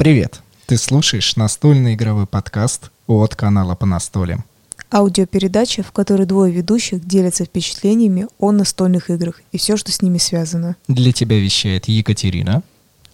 Привет! 0.00 0.40
Ты 0.64 0.78
слушаешь 0.78 1.36
настольный 1.36 1.92
игровой 1.92 2.26
подкаст 2.26 2.90
от 3.06 3.36
канала 3.36 3.74
по 3.74 3.84
настолям. 3.84 4.46
Аудиопередача, 4.90 5.82
в 5.82 5.92
которой 5.92 6.24
двое 6.24 6.50
ведущих 6.50 7.06
делятся 7.06 7.44
впечатлениями 7.44 8.26
о 8.38 8.50
настольных 8.50 9.10
играх 9.10 9.42
и 9.52 9.58
все, 9.58 9.76
что 9.76 9.92
с 9.92 10.00
ними 10.00 10.16
связано. 10.16 10.76
Для 10.88 11.12
тебя 11.12 11.38
вещает 11.38 11.86
Екатерина 11.86 12.62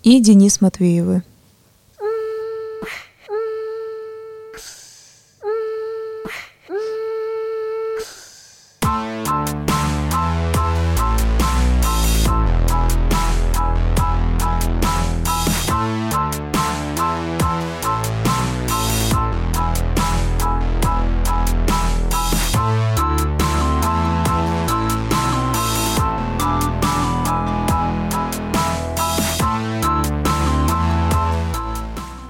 и 0.04 0.20
Денис 0.20 0.60
Матвеевы. 0.60 1.24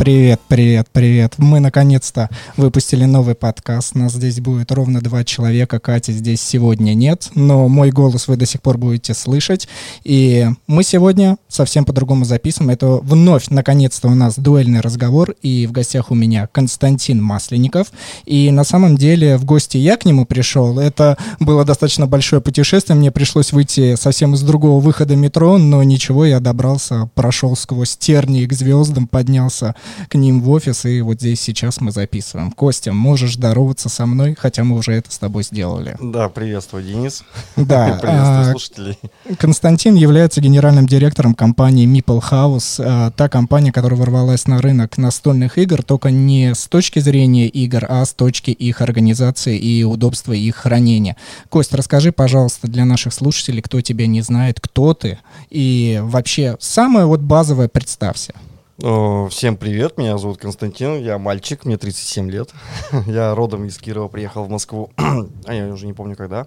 Привет, 0.07 0.41
привет, 0.47 0.87
привет. 0.93 1.35
Мы 1.39 1.59
наконец-то 1.59 2.31
выпустили 2.57 3.07
новый 3.07 3.35
подкаст. 3.35 3.97
Нас 3.97 4.13
здесь 4.13 4.39
будет 4.39 4.71
ровно 4.71 5.01
два 5.01 5.25
человека. 5.25 5.81
Кати 5.81 6.13
здесь 6.13 6.41
сегодня 6.41 6.95
нет, 6.95 7.31
но 7.35 7.67
мой 7.67 7.91
голос 7.91 8.29
вы 8.29 8.37
до 8.37 8.47
сих 8.47 8.63
пор 8.63 8.79
будете 8.79 9.15
слышать. 9.15 9.67
И 10.05 10.47
мы 10.69 10.85
сегодня 10.85 11.39
совсем 11.49 11.85
по-другому 11.85 12.25
записываем. 12.25 12.71
Это 12.71 12.87
вновь, 12.87 13.49
наконец-то, 13.49 14.07
у 14.07 14.15
нас 14.15 14.39
дуэльный 14.39 14.79
разговор. 14.79 15.35
И 15.43 15.67
в 15.67 15.73
гостях 15.73 16.13
у 16.13 16.15
меня 16.15 16.49
Константин 16.53 17.21
Масленников. 17.21 17.89
И 18.27 18.53
на 18.53 18.63
самом 18.63 18.97
деле 18.97 19.37
в 19.37 19.45
гости 19.45 19.77
я 19.77 19.97
к 19.97 20.05
нему 20.05 20.25
пришел. 20.25 20.79
Это 20.79 21.19
было 21.41 21.65
достаточно 21.65 22.07
большое 22.07 22.41
путешествие. 22.41 22.97
Мне 22.97 23.11
пришлось 23.11 23.51
выйти 23.51 23.97
совсем 23.97 24.35
из 24.35 24.43
другого 24.43 24.79
выхода 24.81 25.17
метро, 25.17 25.59
но 25.59 25.83
ничего, 25.83 26.25
я 26.25 26.39
добрался, 26.39 27.11
прошел 27.17 27.57
сквозь 27.57 27.97
тернии 27.97 28.47
к 28.47 28.53
звездам, 28.53 29.09
поднялся 29.09 29.75
к 30.09 30.15
ним 30.15 30.41
в 30.41 30.51
офис, 30.51 30.85
и 30.85 31.01
вот 31.01 31.21
здесь 31.21 31.41
сейчас 31.41 31.81
мы 31.81 31.91
записываем. 31.91 32.51
Костя, 32.53 32.93
можешь 32.93 33.35
здороваться 33.35 33.89
со 33.89 34.07
мной, 34.07 34.37
хотя 34.39 34.65
мы 34.65 34.77
уже 34.77 34.93
это 34.93 35.13
с 35.13 35.19
тобой 35.19 35.43
сделали. 35.43 35.97
Да, 36.01 36.29
приветствую, 36.29 36.85
Денис. 36.85 37.25
Да. 37.57 37.99
приветствую 38.03 38.41
а, 38.41 38.51
слушателей. 38.53 38.99
Константин 39.39 39.95
является 39.95 40.41
генеральным 40.41 40.87
директором 40.87 41.35
компании 41.35 41.87
Meeple 41.87 42.23
House, 42.31 42.81
а, 42.85 43.11
та 43.11 43.29
компания, 43.29 43.73
которая 43.73 43.99
ворвалась 43.99 44.47
на 44.47 44.61
рынок 44.61 44.99
настольных 44.99 45.59
игр, 45.59 45.83
только 45.83 46.11
не 46.11 46.55
с 46.55 46.67
точки 46.69 46.99
зрения 46.99 47.49
игр, 47.49 47.85
а 47.89 48.05
с 48.05 48.13
точки 48.13 48.51
их 48.51 48.81
организации 48.81 49.59
и 49.59 49.85
удобства 49.85 50.33
их 50.33 50.57
хранения. 50.57 51.17
Кость, 51.49 51.75
расскажи, 51.75 52.13
пожалуйста, 52.13 52.69
для 52.69 52.85
наших 52.85 53.13
слушателей, 53.13 53.63
кто 53.63 53.81
тебя 53.81 54.07
не 54.07 54.21
знает, 54.21 54.61
кто 54.61 54.95
ты, 54.95 55.19
и 55.51 56.01
вообще 56.03 56.57
самое 56.61 57.07
вот 57.07 57.21
базовое 57.21 57.69
представься. 57.69 58.35
Всем 58.79 59.57
привет, 59.57 59.97
меня 59.97 60.19
зовут 60.19 60.37
Константин, 60.37 61.01
я 61.01 61.17
мальчик, 61.17 61.65
мне 61.65 61.79
37 61.79 62.31
лет. 62.31 62.51
я 63.07 63.35
родом 63.35 63.65
из 63.65 63.79
Кирова, 63.79 64.09
приехал 64.09 64.45
в 64.45 64.51
Москву, 64.51 64.93
а 65.47 65.55
я 65.55 65.69
уже 65.69 65.87
не 65.87 65.95
помню 65.95 66.15
когда. 66.15 66.47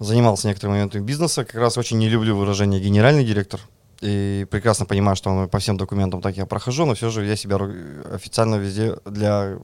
Занимался 0.00 0.48
некоторыми 0.48 0.74
моментами 0.74 1.02
бизнеса, 1.02 1.46
как 1.46 1.54
раз 1.54 1.78
очень 1.78 1.96
не 1.96 2.10
люблю 2.10 2.36
выражение 2.36 2.78
«генеральный 2.78 3.24
директор», 3.24 3.58
и 4.02 4.46
прекрасно 4.50 4.84
понимаю, 4.84 5.16
что 5.16 5.48
по 5.48 5.60
всем 5.60 5.78
документам 5.78 6.20
так 6.20 6.36
я 6.36 6.44
прохожу, 6.44 6.84
но 6.84 6.92
все 6.92 7.08
же 7.08 7.24
я 7.24 7.36
себя 7.36 7.56
официально 8.12 8.56
везде 8.56 8.96
для 9.06 9.56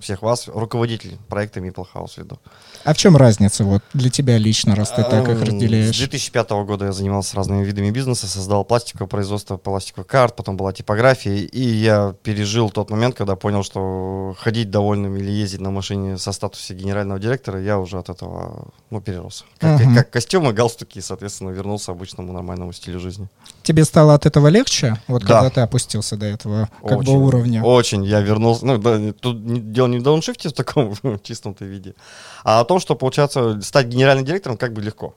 всех 0.00 0.22
вас, 0.22 0.48
руководитель 0.48 1.18
проекта 1.28 1.60
Meeple 1.60 1.86
House 1.94 2.12
веду. 2.16 2.38
А 2.84 2.94
в 2.94 2.96
чем 2.96 3.16
разница 3.16 3.64
вот 3.64 3.82
для 3.92 4.10
тебя 4.10 4.38
лично, 4.38 4.74
раз 4.74 4.90
ты 4.90 5.02
так 5.02 5.28
их 5.28 5.42
разделяешь? 5.42 5.94
С 5.94 5.98
2005 5.98 6.50
года 6.50 6.86
я 6.86 6.92
занимался 6.92 7.36
разными 7.36 7.64
видами 7.64 7.90
бизнеса, 7.90 8.26
создал 8.26 8.64
пластиковое 8.64 9.08
производство 9.08 9.56
пластиковых 9.56 10.06
карт, 10.06 10.36
потом 10.36 10.56
была 10.56 10.72
типография, 10.72 11.36
и 11.36 11.62
я 11.62 12.14
пережил 12.22 12.70
тот 12.70 12.90
момент, 12.90 13.16
когда 13.16 13.36
понял, 13.36 13.62
что 13.62 14.34
ходить 14.38 14.70
довольным 14.70 15.16
или 15.16 15.30
ездить 15.30 15.60
на 15.60 15.70
машине 15.70 16.18
со 16.18 16.32
статусе 16.32 16.74
генерального 16.74 17.20
директора, 17.20 17.60
я 17.60 17.78
уже 17.78 17.98
от 17.98 18.08
этого, 18.08 18.68
ну, 18.90 19.00
перерос. 19.00 19.44
Как, 19.58 19.80
uh-huh. 19.80 19.94
как 19.94 20.10
костюмы, 20.10 20.52
галстуки, 20.52 21.00
соответственно, 21.00 21.50
вернулся 21.50 21.92
обычному 21.92 22.32
нормальному 22.32 22.72
стилю 22.72 22.98
жизни. 23.00 23.28
Тебе 23.70 23.84
стало 23.84 24.14
от 24.14 24.26
этого 24.26 24.48
легче, 24.48 25.00
вот 25.06 25.22
да. 25.22 25.42
когда 25.42 25.50
ты 25.50 25.60
опустился 25.60 26.16
до 26.16 26.26
этого 26.26 26.68
как 26.82 26.98
очень, 26.98 27.12
бы 27.12 27.24
уровня? 27.24 27.62
Очень, 27.62 28.04
я 28.04 28.20
вернулся, 28.20 28.66
ну, 28.66 28.78
да, 28.78 29.12
тут 29.12 29.70
дело 29.70 29.86
не 29.86 30.00
в 30.00 30.02
дауншифте 30.02 30.48
в 30.48 30.52
таком 30.52 30.96
чистом-то 31.22 31.64
виде, 31.64 31.94
а 32.42 32.58
о 32.58 32.64
том, 32.64 32.80
что, 32.80 32.96
получается, 32.96 33.60
стать 33.60 33.86
генеральным 33.86 34.26
директором 34.26 34.56
как 34.56 34.72
бы 34.72 34.82
легко. 34.82 35.14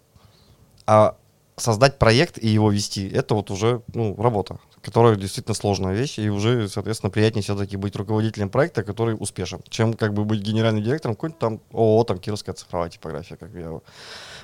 А 0.86 1.16
создать 1.58 1.98
проект 1.98 2.38
и 2.38 2.48
его 2.48 2.70
вести, 2.70 3.10
это 3.10 3.34
вот 3.34 3.50
уже 3.50 3.82
ну, 3.92 4.16
работа, 4.22 4.60
которая 4.84 5.16
действительно 5.16 5.56
сложная 5.56 5.96
вещь, 5.96 6.20
и 6.20 6.30
уже, 6.30 6.68
соответственно, 6.68 7.10
приятнее 7.10 7.42
все-таки 7.42 7.76
быть 7.76 7.96
руководителем 7.96 8.52
проекта, 8.52 8.84
который 8.84 9.16
успешен, 9.20 9.62
чем 9.68 9.96
как 9.96 10.14
бы 10.14 10.26
быть 10.26 10.42
генеральным 10.42 10.84
директором 10.84 11.16
какой-нибудь 11.16 11.40
там 11.40 11.60
ООО, 11.72 12.04
там, 12.04 12.20
Кировская 12.20 12.54
цифровая 12.54 12.92
типография, 12.92 13.36
как 13.36 13.50
я 13.56 13.80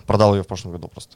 продал 0.08 0.34
ее 0.34 0.42
в 0.42 0.48
прошлом 0.48 0.72
году 0.72 0.88
просто. 0.88 1.16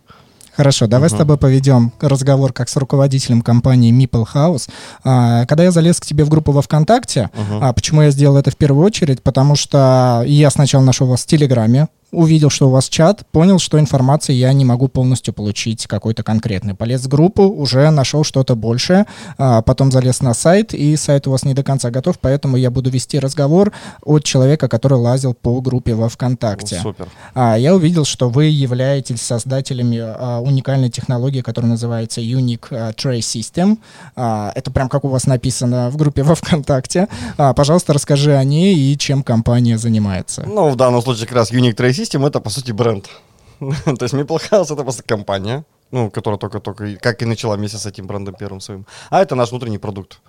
Хорошо, 0.56 0.88
давай 0.88 1.09
uh-huh. 1.09 1.16
с 1.16 1.18
тобой 1.18 1.38
поведем 1.38 1.91
разговор 2.00 2.53
как 2.53 2.69
с 2.69 2.75
руководителем 2.75 3.41
компании 3.41 3.91
Meeple 3.91 4.25
House. 4.34 4.69
А, 5.03 5.46
когда 5.46 5.64
я 5.64 5.72
залез 5.72 6.00
к 6.00 6.06
тебе 6.06 6.24
в 6.24 6.30
группу 6.30 6.52
во 6.52 6.62
ВКонтакте, 6.62 7.30
uh-huh. 7.34 7.59
а, 7.62 7.74
почему 7.74 8.03
я 8.03 8.12
сделал 8.12 8.38
это 8.38 8.52
в 8.52 8.58
первую 8.58 8.86
очередь? 8.86 9.24
Потому 9.24 9.56
что 9.56 10.24
я 10.25 10.50
сначала 10.50 10.84
нашел 10.84 11.08
вас 11.08 11.24
в 11.24 11.28
Телеграме, 11.28 11.88
увидел, 12.13 12.50
что 12.50 12.68
у 12.68 12.72
вас 12.72 12.88
чат, 12.90 13.25
понял, 13.31 13.59
что 13.59 13.79
информации 13.79 14.34
я 14.34 14.53
не 14.53 14.66
могу 14.66 14.88
полностью 14.88 15.34
получить 15.34 15.88
какой-то 15.88 16.24
конкретный. 16.24 16.75
Полез 16.75 17.01
в 17.01 17.07
группу, 17.07 17.44
уже 17.44 17.90
нашел 17.90 18.24
что-то 18.24 18.56
большее, 18.56 19.06
а, 19.38 19.62
потом 19.62 19.91
залез 19.91 20.22
на 20.22 20.34
сайт, 20.34 20.73
и 20.73 20.96
сайт 20.96 21.28
у 21.28 21.31
вас 21.31 21.44
не 21.44 21.53
до 21.53 21.63
конца 21.63 21.90
готов, 21.90 22.19
поэтому 22.19 22.57
я 22.57 22.69
буду 22.69 22.90
вести 22.90 23.19
разговор 23.19 23.72
от 24.03 24.23
человека, 24.23 24.68
который 24.68 24.97
лазил 24.97 25.34
по 25.34 25.59
группе 25.62 25.96
во 25.96 26.09
ВКонтакте. 26.09 26.79
супер. 26.81 27.07
А, 27.34 27.57
я 27.57 27.75
увидел, 27.75 28.06
что 28.06 28.29
вы 28.29 28.46
являетесь 28.46 29.22
создателями 29.22 30.00
а, 30.00 30.40
уникальной 30.40 30.90
технологии, 30.90 31.41
которая 31.41 31.72
называется 31.72 32.22
Unique 32.22 32.69
Tray 32.69 33.19
System. 33.19 33.78
А, 34.16 34.52
это 34.56 34.72
прям 34.72 34.90
как 34.90 35.03
у 35.03 35.07
вас 35.07 35.25
написано 35.25 35.90
в 35.90 35.97
группе 35.97 36.23
во 36.23 36.35
ВКонтакте. 36.35 37.07
А, 37.38 37.53
пожалуйста, 37.53 37.94
расскажи 37.94 38.35
о 38.35 38.44
ней 38.44 38.75
и 38.75 38.97
чем 38.97 39.23
компания 39.23 39.78
занимается. 39.78 40.44
Ну, 40.46 40.69
в 40.69 40.75
данном 40.75 41.02
случае 41.02 41.28
как 41.28 41.38
раз 41.38 41.52
Unique 41.52 41.75
Tray 41.75 41.90
System 41.90 42.03
System 42.03 42.28
это, 42.28 42.41
по 42.41 42.50
сути, 42.50 42.72
бренд. 42.74 43.09
То 43.59 44.02
есть 44.02 44.14
Maple 44.14 44.41
House 44.52 44.74
это 44.74 44.84
просто 44.84 45.03
компания, 45.03 45.64
ну, 45.91 46.12
которая 46.12 46.38
только-только, 46.38 46.97
как 46.97 47.22
и 47.22 47.25
начала 47.25 47.56
вместе 47.56 47.78
с 47.78 47.86
этим 47.86 48.08
брендом 48.08 48.36
первым 48.36 48.59
своим. 48.59 48.86
А 49.09 49.22
это 49.22 49.36
наш 49.36 49.52
внутренний 49.52 49.78
продукт. 49.78 50.19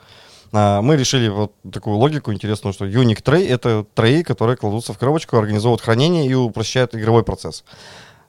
А, 0.53 0.83
мы 0.83 0.97
решили 0.97 1.29
вот 1.29 1.53
такую 1.73 1.97
логику 1.97 2.33
интересную, 2.33 2.73
что 2.73 2.87
Unique 2.87 3.23
Tray— 3.23 3.49
это 3.49 3.85
треи, 3.95 4.23
которые 4.23 4.57
кладутся 4.57 4.93
в 4.93 4.99
коробочку, 4.99 5.37
организовывают 5.37 5.81
хранение 5.81 6.27
и 6.27 6.35
упрощают 6.35 6.95
игровой 6.95 7.25
процесс. 7.25 7.65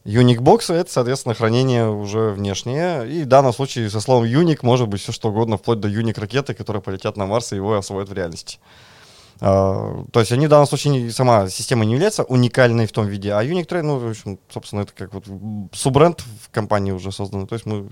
Unique 0.05 0.39
Box— 0.39 0.73
это, 0.73 0.91
соответственно, 0.91 1.35
хранение 1.35 1.89
уже 1.89 2.31
внешнее. 2.31 3.07
И 3.07 3.23
в 3.23 3.27
данном 3.27 3.53
случае 3.53 3.89
со 3.89 3.99
словом 3.99 4.25
Unique 4.25 4.59
может 4.61 4.87
быть 4.87 5.01
все 5.01 5.11
что 5.11 5.29
угодно, 5.29 5.57
вплоть 5.57 5.79
до 5.79 5.87
Unique 5.87 6.19
ракеты, 6.19 6.53
которые 6.53 6.81
полетят 6.81 7.17
на 7.17 7.25
Марс 7.25 7.53
и 7.53 7.55
его 7.55 7.75
освоят 7.75 8.09
в 8.09 8.13
реальности. 8.13 8.59
А, 9.41 10.05
то 10.11 10.19
есть 10.19 10.31
они 10.31 10.47
в 10.47 10.49
данном 10.49 10.67
случае 10.67 11.11
сама 11.11 11.49
система 11.49 11.85
не 11.85 11.93
является 11.93 12.23
уникальной 12.23 12.87
в 12.87 12.91
том 12.91 13.07
виде, 13.07 13.33
а 13.33 13.43
Unique 13.43 13.67
Train, 13.67 13.83
ну, 13.83 13.97
в 13.97 14.09
общем, 14.09 14.39
собственно, 14.49 14.81
это 14.81 14.93
как 14.93 15.13
вот 15.13 15.25
суббренд 15.73 16.21
в 16.41 16.49
компании 16.51 16.91
уже 16.91 17.11
создан. 17.11 17.47
То 17.47 17.55
есть 17.55 17.65
мы 17.65 17.89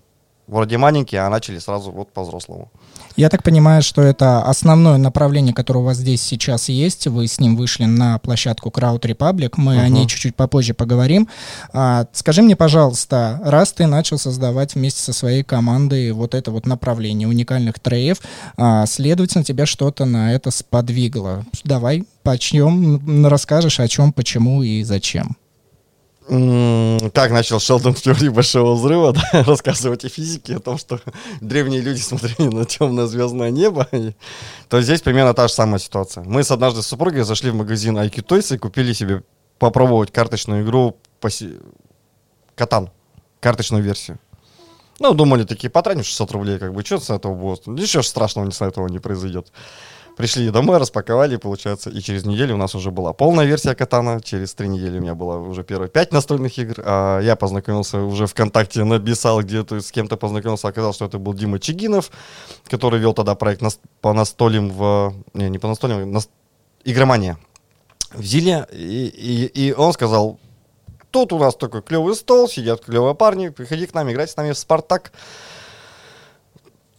вроде 0.48 0.78
маленькие, 0.78 1.22
а 1.22 1.30
начали 1.30 1.60
сразу 1.60 1.92
вот 1.92 2.12
по-взрослому. 2.12 2.72
Я 3.16 3.30
так 3.30 3.44
понимаю, 3.44 3.84
что 3.84 4.02
это 4.02 4.42
основное 4.44 4.98
направление, 4.98 5.54
которое 5.54 5.80
у 5.80 5.84
вас 5.84 5.98
здесь 5.98 6.22
сейчас 6.22 6.70
есть. 6.70 7.06
Вы 7.08 7.28
с 7.28 7.40
ним 7.40 7.56
вышли 7.56 7.86
на 7.86 8.18
площадку 8.18 8.70
Crowd 8.70 9.02
Republic. 9.02 9.54
Мы 9.58 9.76
uh-huh. 9.76 9.82
о 9.82 9.90
ней 9.90 10.08
чуть-чуть 10.08 10.36
попозже 10.36 10.74
поговорим. 10.74 11.28
А, 11.74 12.08
скажи 12.12 12.42
мне, 12.42 12.56
пожалуйста, 12.56 13.40
раз 13.44 13.72
ты 13.74 13.86
начал 13.86 14.18
создавать 14.18 14.74
вместе 14.74 15.02
со 15.02 15.14
своей 15.14 15.44
командой 15.44 16.12
вот 16.12 16.34
это 16.34 16.50
вот 16.50 16.66
направление 16.66 17.28
уникальных 17.28 17.80
треев, 17.80 18.20
а, 18.58 18.86
следовательно, 18.88 19.44
тебя 19.44 19.68
что-то 19.68 20.06
на 20.06 20.34
это 20.34 20.50
сподвигло. 20.50 21.46
Давай, 21.64 22.06
почнем, 22.24 23.28
расскажешь 23.28 23.80
о 23.80 23.88
чем, 23.88 24.12
почему 24.12 24.64
и 24.64 24.84
зачем. 24.84 25.38
Как 26.26 27.32
начал 27.32 27.60
Шелдон 27.60 27.94
в 27.94 28.02
теории 28.02 28.30
Большого 28.30 28.76
Взрыва 28.76 29.14
да, 29.34 29.44
рассказывать 29.44 30.06
о 30.06 30.10
физике, 30.10 30.56
о 30.56 30.60
том, 30.60 30.78
что 30.78 31.02
древние 31.42 31.82
люди 31.82 32.00
смотрели 32.02 32.48
на 32.48 32.66
темное 32.66 33.08
звездное 33.08 33.52
небо, 33.52 33.88
и, 33.92 34.14
то 34.70 34.82
здесь 34.82 35.02
примерно 35.02 35.34
та 35.34 35.48
же 35.48 35.54
самая 35.54 35.80
ситуация. 35.80 36.24
Мы 36.24 36.44
с 36.44 36.52
однажды 36.52 36.82
с 36.82 36.88
супругой 36.88 37.24
зашли 37.24 37.52
в 37.52 37.56
магазин 37.56 37.98
IQ 37.98 38.26
Toys 38.26 38.56
и 38.56 38.58
купили 38.58 38.94
себе 38.94 39.24
попробовать 39.60 40.12
карточную 40.12 40.64
игру 40.64 40.98
по 41.20 41.30
Катан, 42.56 42.90
карточную 43.42 43.84
версию. 43.84 44.20
Ну, 45.00 45.14
думали 45.14 45.44
такие, 45.44 45.70
потратим 45.70 46.04
600 46.04 46.32
рублей, 46.32 46.60
как 46.60 46.74
бы, 46.74 46.86
что 46.86 47.00
с 47.00 47.10
этого 47.10 47.34
будет? 47.34 47.68
Ничего 47.68 48.04
страшного 48.04 48.50
с 48.52 48.62
этого 48.62 48.88
не 48.88 49.00
произойдет. 49.00 49.52
Пришли 50.18 50.52
домой, 50.52 50.78
распаковали, 50.78 51.38
получается, 51.38 51.90
и 51.90 52.00
через 52.00 52.24
неделю 52.24 52.54
у 52.54 52.58
нас 52.58 52.76
уже 52.76 52.92
была 52.92 53.14
полная 53.14 53.46
версия 53.46 53.74
Катана, 53.74 54.22
через 54.22 54.54
три 54.54 54.68
недели 54.68 55.00
у 55.00 55.02
меня 55.02 55.16
было 55.16 55.38
уже 55.38 55.64
первые 55.64 55.90
пять 55.90 56.12
настольных 56.12 56.56
игр, 56.60 56.76
а 56.86 57.20
я 57.20 57.36
познакомился 57.36 58.00
уже 58.00 58.28
ВКонтакте, 58.28 58.84
написал 58.84 59.42
где-то, 59.42 59.82
с 59.82 59.92
кем-то 59.92 60.16
познакомился, 60.16 60.68
оказалось, 60.68 60.98
что 60.98 61.06
это 61.06 61.18
был 61.18 61.34
Дима 61.34 61.60
Чигинов, 61.60 62.12
который 62.70 63.00
вел 63.00 63.14
тогда 63.14 63.34
проект 63.34 63.62
нас, 63.62 63.80
по 64.02 64.14
настолям 64.14 64.70
в... 64.70 65.16
Не, 65.34 65.50
не 65.50 65.58
по 65.58 65.68
настолям, 65.68 66.12
на, 66.12 66.20
игромания 66.84 67.40
в 68.14 68.24
Зиле, 68.24 68.68
и, 68.72 69.08
и, 69.08 69.46
и 69.46 69.74
он 69.74 69.94
сказал, 69.94 70.40
тут 71.10 71.34
у 71.34 71.40
нас 71.40 71.56
такой 71.56 71.82
клевый 71.82 72.16
стол, 72.16 72.48
сидят 72.48 72.86
клевые 72.86 73.16
парни, 73.16 73.50
приходи 73.50 73.88
к 73.88 73.94
нам, 73.96 74.12
играть 74.12 74.30
с 74.30 74.38
нами 74.38 74.52
в 74.52 74.58
Спартак. 74.60 75.12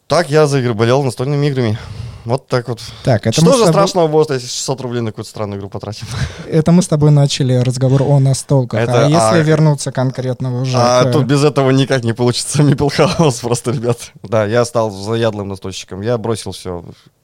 Так 0.09 0.31
я 0.31 0.47
заиграболел 0.47 1.03
настольными 1.03 1.47
играми. 1.47 1.79
Вот 2.25 2.47
так 2.49 2.69
вот. 2.69 2.81
Так, 3.05 3.27
это 3.27 3.33
Что 3.41 3.53
же 3.53 3.59
тобой- 3.59 3.69
страшного 3.69 4.09
будет, 4.09 4.31
если 4.31 4.47
600 4.47 4.81
рублей 4.81 5.01
на 5.03 5.11
какую-то 5.11 5.29
странную 5.31 5.59
игру 5.59 5.69
потратим? 5.69 6.07
Это 6.49 6.73
мы 6.73 6.83
с 6.83 6.89
тобой 6.89 7.11
начали 7.11 7.55
разговор 7.55 8.03
о 8.03 8.19
настолках. 8.19 8.81
Это- 8.81 9.07
а 9.07 9.09
если 9.09 9.39
а- 9.41 9.43
вернуться 9.43 9.93
конкретно 9.93 10.61
уже 10.63 10.77
А 10.79 11.05
к- 11.05 11.13
тут 11.13 11.25
без 11.25 11.45
этого 11.45 11.71
никак 11.71 12.03
не 12.05 12.13
получится 12.15 12.63
Мипл 12.63 12.89
Хаус 12.89 13.41
просто, 13.41 13.73
ребят. 13.73 13.99
Да, 14.23 14.47
я 14.47 14.65
стал 14.65 14.91
заядлым 14.91 15.49
настольщиком. 15.49 16.01
Я 16.01 16.17
бросил 16.19 16.53
все. 16.53 16.83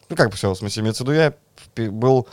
Ну, 0.09 0.17
как 0.17 0.31
бы 0.31 0.37
все, 0.37 0.53
в 0.53 0.57
смысле, 0.57 0.83
имеется 0.83 1.05
в 1.05 1.09
виду, 1.09 1.17
я 1.19 1.33
был 1.91 2.27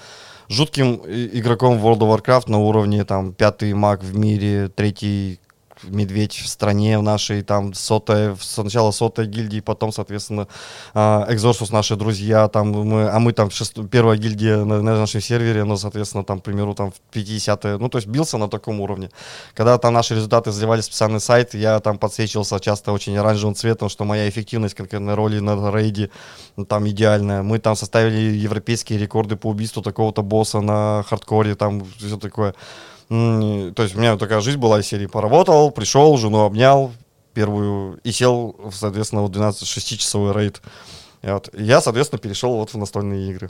жутким 0.49 0.95
игроком 1.05 1.77
World 1.77 1.99
of 1.99 2.17
Warcraft 2.21 2.49
на 2.49 2.57
уровне 2.59 3.03
там 3.05 3.33
пятый 3.33 3.73
маг 3.73 4.03
в 4.03 4.17
мире, 4.17 4.69
третий 4.75 5.39
медведь 5.83 6.35
в 6.35 6.47
стране 6.47 6.97
в 7.00 7.03
нашей, 7.03 7.41
там 7.41 7.74
сотая, 7.74 8.35
сначала 8.39 8.91
сотая 8.91 9.25
гильдии, 9.25 9.59
потом, 9.59 9.91
соответственно, 9.91 10.47
Экзорсус 10.94 11.71
наши 11.71 11.95
друзья, 11.95 12.47
там 12.47 12.71
мы, 12.71 13.09
а 13.09 13.19
мы 13.19 13.33
там 13.33 13.50
шест- 13.50 13.88
первая 13.89 14.18
гильдия 14.18 14.57
на, 14.57 14.81
на 14.81 14.97
нашем 14.97 15.21
сервере, 15.21 15.63
ну, 15.63 15.77
соответственно, 15.77 16.24
там, 16.24 16.39
к 16.39 16.44
примеру, 16.44 16.74
там 16.74 16.91
в 16.91 17.00
50 17.12 17.63
ну, 17.79 17.89
то 17.89 17.97
есть 17.97 18.07
бился 18.07 18.38
на 18.38 18.50
таком 18.50 18.81
уровне. 18.81 19.09
Когда 19.53 19.77
там 19.77 19.94
наши 19.94 20.15
результаты 20.15 20.51
заливали 20.51 20.81
в 20.81 20.85
специальный 20.85 21.19
сайт, 21.19 21.53
я 21.53 21.80
там 21.80 21.97
подсвечивался 21.97 22.59
часто 22.59 22.91
очень 22.91 23.18
оранжевым 23.18 23.56
цветом, 23.56 23.89
что 23.89 24.06
моя 24.06 24.30
эффективность 24.30 24.75
конкретной 24.75 25.15
роли 25.15 25.39
на 25.39 25.71
рейде 25.71 26.09
ну, 26.56 26.65
там 26.65 26.88
идеальная. 26.88 27.44
Мы 27.44 27.59
там 27.59 27.75
составили 27.75 28.38
европейские 28.38 29.00
рекорды 29.00 29.35
по 29.35 29.47
убийству 29.47 29.81
такого-то 29.81 30.21
босса 30.21 30.62
на 30.62 31.03
хардкоре, 31.07 31.56
там 31.56 31.85
все 31.97 32.18
такое. 32.18 32.53
То 33.09 33.83
есть 33.83 33.95
у 33.95 34.00
меня 34.00 34.18
такая 34.18 34.42
жизнь 34.42 34.59
была 34.59 34.80
из 34.80 34.88
серии 34.88 35.06
поработал, 35.06 35.71
пришел, 35.71 36.18
жену 36.18 36.39
обнял, 36.39 36.92
первую, 37.33 38.00
и 38.04 38.12
сел, 38.12 38.56
соответственно, 38.74 39.21
вот 39.21 39.31
12-6-часовой 39.36 40.33
рейд. 40.33 40.62
Вот 41.24 41.50
я, 41.57 41.81
соответственно, 41.81 42.19
перешел 42.19 42.56
вот 42.56 42.74
в 42.74 42.77
настольные 42.77 43.30
игры. 43.30 43.50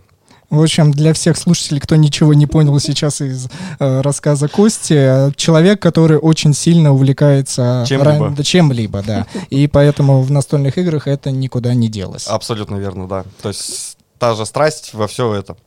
В 0.50 0.62
общем, 0.62 0.92
для 0.92 1.14
всех 1.14 1.38
слушателей, 1.38 1.82
кто 1.82 1.98
ничего 1.98 2.34
не 2.34 2.48
понял 2.48 2.80
сейчас 2.80 3.20
из 3.20 3.48
э, 3.80 4.02
рассказа 4.02 4.48
Кости, 4.48 5.34
человек, 5.36 5.82
который 5.82 6.18
очень 6.18 6.54
сильно 6.54 6.94
увлекается 6.94 7.84
Чем-либо. 7.86 8.30
да, 8.30 8.44
чем-либо, 8.44 9.04
да. 9.04 9.28
И 9.50 9.68
поэтому 9.68 10.22
в 10.22 10.32
настольных 10.32 10.78
играх 10.78 11.08
это 11.08 11.32
никуда 11.32 11.74
не 11.74 11.90
делось. 11.90 12.28
Абсолютно 12.28 12.76
верно, 12.76 13.10
да. 13.10 13.26
То 13.42 13.50
есть 13.50 13.98
та 14.20 14.36
же 14.36 14.46
страсть 14.46 14.94
во 14.94 15.08
все 15.08 15.34
это. 15.34 15.58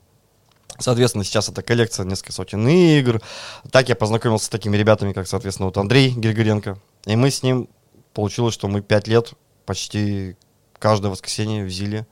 Соответственно, 0.80 1.24
сейчас 1.24 1.48
это 1.48 1.62
коллекция 1.62 2.06
несколько 2.06 2.32
сотен 2.32 2.66
игр. 2.66 3.20
Так 3.70 3.88
я 3.88 3.94
познакомился 3.94 4.46
с 4.46 4.48
такими 4.48 4.76
ребятами, 4.76 5.12
как, 5.12 5.28
соответственно, 5.28 5.66
вот 5.66 5.76
Андрей 5.76 6.10
Григоренко. 6.10 6.78
И 7.06 7.16
мы 7.16 7.30
с 7.30 7.42
ним, 7.42 7.68
получилось, 8.14 8.54
что 8.54 8.66
мы 8.66 8.80
пять 8.80 9.06
лет 9.06 9.32
почти 9.66 10.36
каждое 10.78 11.10
воскресенье 11.10 11.64
в 11.64 11.70
Зиле 11.70 12.06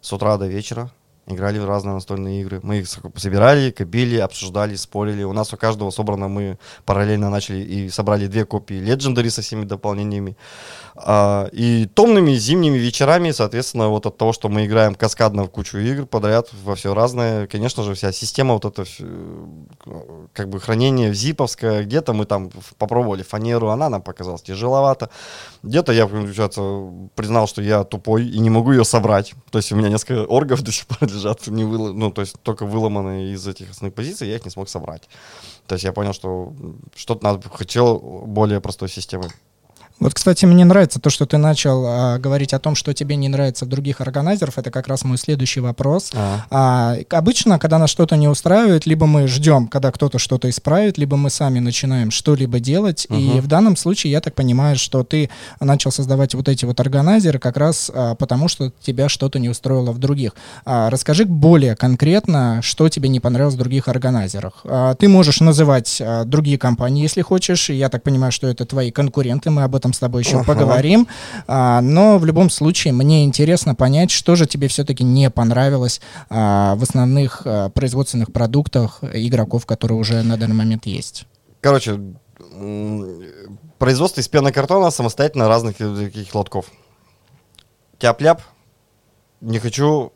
с 0.00 0.12
утра 0.12 0.36
до 0.38 0.46
вечера 0.46 0.90
играли 1.26 1.58
в 1.58 1.66
разные 1.66 1.94
настольные 1.94 2.42
игры. 2.42 2.60
Мы 2.62 2.78
их 2.78 2.88
собирали, 3.16 3.70
копили, 3.70 4.18
обсуждали, 4.18 4.74
спорили. 4.76 5.22
У 5.22 5.32
нас 5.32 5.52
у 5.52 5.56
каждого 5.56 5.90
собрано, 5.90 6.28
мы 6.28 6.58
параллельно 6.84 7.30
начали 7.30 7.58
и 7.58 7.88
собрали 7.90 8.26
две 8.26 8.44
копии 8.44 8.76
Legendary 8.76 9.30
со 9.30 9.42
всеми 9.42 9.64
дополнениями. 9.64 10.36
А, 10.94 11.48
и 11.52 11.86
томными 11.86 12.34
зимними 12.34 12.76
вечерами, 12.76 13.30
соответственно, 13.30 13.88
вот 13.88 14.06
от 14.06 14.18
того, 14.18 14.32
что 14.32 14.48
мы 14.48 14.66
играем 14.66 14.94
каскадно 14.94 15.44
в 15.44 15.48
кучу 15.48 15.78
игр 15.78 16.06
подряд, 16.06 16.48
во 16.64 16.74
все 16.74 16.92
разное, 16.92 17.46
конечно 17.46 17.82
же, 17.82 17.94
вся 17.94 18.12
система 18.12 18.54
вот 18.54 18.64
это 18.64 18.84
как 20.32 20.48
бы 20.48 20.60
хранение 20.60 21.14
зиповское, 21.14 21.84
где-то 21.84 22.12
мы 22.12 22.26
там 22.26 22.50
попробовали 22.78 23.22
фанеру, 23.22 23.68
она 23.68 23.88
нам 23.88 24.02
показалась 24.02 24.42
тяжеловато. 24.42 25.08
Где-то 25.62 25.92
я, 25.92 26.06
получается, 26.06 26.62
признал, 27.14 27.46
что 27.46 27.62
я 27.62 27.84
тупой 27.84 28.26
и 28.26 28.38
не 28.38 28.50
могу 28.50 28.72
ее 28.72 28.84
собрать. 28.84 29.34
То 29.50 29.58
есть 29.58 29.72
у 29.72 29.76
меня 29.76 29.88
несколько 29.88 30.24
оргов 30.24 30.62
до 30.62 30.72
сих 30.72 30.86
пор 30.86 31.08
лежат, 31.12 31.46
не 31.46 31.64
выло- 31.64 31.92
ну, 31.92 32.10
то 32.10 32.22
есть 32.22 32.36
только 32.42 32.66
выломанные 32.66 33.34
из 33.34 33.46
этих 33.46 33.70
основных 33.70 33.94
позиций, 33.94 34.28
я 34.28 34.36
их 34.36 34.44
не 34.44 34.50
смог 34.50 34.68
собрать. 34.68 35.08
То 35.66 35.74
есть 35.74 35.84
я 35.84 35.92
понял, 35.92 36.12
что 36.12 36.52
что-то 36.94 37.24
надо, 37.24 37.48
хотел 37.48 37.98
более 38.26 38.60
простой 38.60 38.88
системы. 38.88 39.30
Вот, 40.02 40.14
кстати, 40.14 40.44
мне 40.46 40.64
нравится 40.64 40.98
то, 41.00 41.10
что 41.10 41.26
ты 41.26 41.38
начал 41.38 41.84
а, 41.86 42.18
говорить 42.18 42.52
о 42.52 42.58
том, 42.58 42.74
что 42.74 42.92
тебе 42.92 43.14
не 43.16 43.28
нравится 43.28 43.64
в 43.64 43.68
других 43.68 44.00
органайзеров. 44.00 44.58
Это 44.58 44.70
как 44.70 44.88
раз 44.88 45.04
мой 45.04 45.16
следующий 45.16 45.60
вопрос. 45.60 46.10
А, 46.50 46.96
обычно, 47.10 47.58
когда 47.58 47.78
нас 47.78 47.88
что-то 47.90 48.16
не 48.16 48.26
устраивает, 48.28 48.84
либо 48.86 49.06
мы 49.06 49.28
ждем, 49.28 49.68
когда 49.68 49.92
кто-то 49.92 50.18
что-то 50.18 50.50
исправит, 50.50 50.98
либо 50.98 51.16
мы 51.16 51.30
сами 51.30 51.60
начинаем 51.60 52.10
что-либо 52.10 52.58
делать. 52.58 53.06
И 53.10 53.14
Мгм. 53.14 53.40
в 53.40 53.46
данном 53.46 53.76
случае 53.76 54.10
я 54.12 54.20
так 54.20 54.34
понимаю, 54.34 54.76
что 54.76 55.04
ты 55.04 55.30
начал 55.60 55.92
создавать 55.92 56.34
вот 56.34 56.48
эти 56.48 56.64
вот 56.64 56.80
органайзеры 56.80 57.38
как 57.38 57.56
раз 57.56 57.90
а, 57.94 58.14
потому, 58.16 58.48
что 58.48 58.72
тебя 58.82 59.08
что-то 59.08 59.38
не 59.38 59.48
устроило 59.48 59.92
в 59.92 59.98
других. 59.98 60.32
А, 60.64 60.90
расскажи 60.90 61.24
более 61.24 61.76
конкретно, 61.76 62.60
что 62.62 62.88
тебе 62.88 63.08
не 63.08 63.20
понравилось 63.20 63.54
в 63.54 63.58
других 63.58 63.86
органайзерах. 63.86 64.54
А, 64.64 64.94
ты 64.94 65.08
можешь 65.08 65.40
называть 65.40 66.00
а, 66.04 66.24
другие 66.24 66.58
компании, 66.58 67.02
если 67.02 67.22
хочешь. 67.22 67.70
и 67.70 67.74
Я 67.74 67.88
так 67.88 68.02
понимаю, 68.02 68.32
что 68.32 68.48
это 68.48 68.66
твои 68.66 68.90
конкуренты. 68.90 69.50
Мы 69.50 69.62
об 69.62 69.76
этом 69.76 69.91
с 69.92 69.98
тобой 69.98 70.22
еще 70.22 70.36
Ага. 70.36 70.44
поговорим. 70.44 71.08
А, 71.46 71.80
но 71.80 72.18
в 72.18 72.24
любом 72.24 72.50
случае 72.50 72.92
мне 72.92 73.24
интересно 73.24 73.74
понять, 73.74 74.10
что 74.10 74.36
же 74.36 74.46
тебе 74.46 74.68
все-таки 74.68 75.04
не 75.04 75.30
понравилось 75.30 76.00
а, 76.30 76.74
в 76.76 76.82
основных 76.82 77.42
а, 77.44 77.68
производственных 77.70 78.32
продуктах 78.32 79.00
игроков, 79.12 79.66
которые 79.66 79.98
уже 79.98 80.22
на 80.22 80.36
данный 80.36 80.54
момент 80.54 80.86
есть. 80.86 81.26
Короче, 81.60 82.00
производство 83.78 84.20
из 84.20 84.28
пенокартона 84.28 84.90
самостоятельно 84.90 85.48
разных 85.48 85.76
таких 85.76 86.34
лотков. 86.34 86.66
Тяп-ляп, 87.98 88.42
не 89.40 89.58
хочу, 89.58 90.12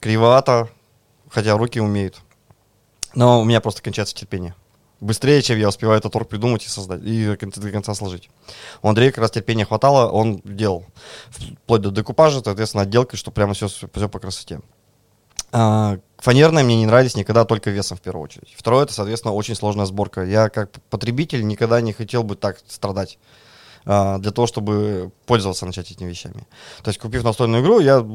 кривовато, 0.00 0.68
хотя 1.28 1.56
руки 1.56 1.80
умеют. 1.80 2.20
Но 3.14 3.40
у 3.40 3.44
меня 3.44 3.60
просто 3.60 3.82
кончается 3.82 4.14
терпение. 4.14 4.54
Быстрее, 5.02 5.42
чем 5.42 5.58
я 5.58 5.68
успеваю 5.68 5.98
этот 5.98 6.12
торг 6.12 6.28
придумать 6.28 6.64
и 6.64 6.68
создать, 6.68 7.02
и 7.02 7.26
до 7.26 7.36
конца- 7.36 7.92
сложить. 7.92 8.30
У 8.82 8.88
Андрея 8.88 9.10
как 9.10 9.18
раз 9.18 9.32
терпения 9.32 9.64
хватало, 9.64 10.08
он 10.08 10.40
делал. 10.44 10.86
Вплоть 11.64 11.80
до 11.80 11.90
декупажа, 11.90 12.40
соответственно, 12.40 12.84
отделкой, 12.84 13.18
что 13.18 13.32
прямо 13.32 13.52
все, 13.52 13.66
все 13.66 13.88
по 13.88 14.20
красоте. 14.20 14.60
А, 15.50 15.98
фанерные 16.18 16.64
мне 16.64 16.76
не 16.76 16.86
нравились 16.86 17.16
никогда 17.16 17.44
только 17.44 17.70
весом 17.70 17.98
в 17.98 18.00
первую 18.00 18.22
очередь. 18.22 18.54
Второе, 18.56 18.84
это, 18.84 18.92
соответственно, 18.92 19.34
очень 19.34 19.56
сложная 19.56 19.86
сборка. 19.86 20.22
Я 20.22 20.48
как 20.48 20.70
потребитель 20.88 21.44
никогда 21.44 21.80
не 21.80 21.92
хотел 21.92 22.22
бы 22.22 22.36
так 22.36 22.60
страдать 22.68 23.18
а, 23.84 24.18
для 24.18 24.30
того, 24.30 24.46
чтобы 24.46 25.10
пользоваться 25.26 25.66
начать 25.66 25.90
этими 25.90 26.10
вещами. 26.10 26.46
То 26.84 26.90
есть, 26.90 27.00
купив 27.00 27.24
настольную 27.24 27.60
игру, 27.60 27.80
я 27.80 28.06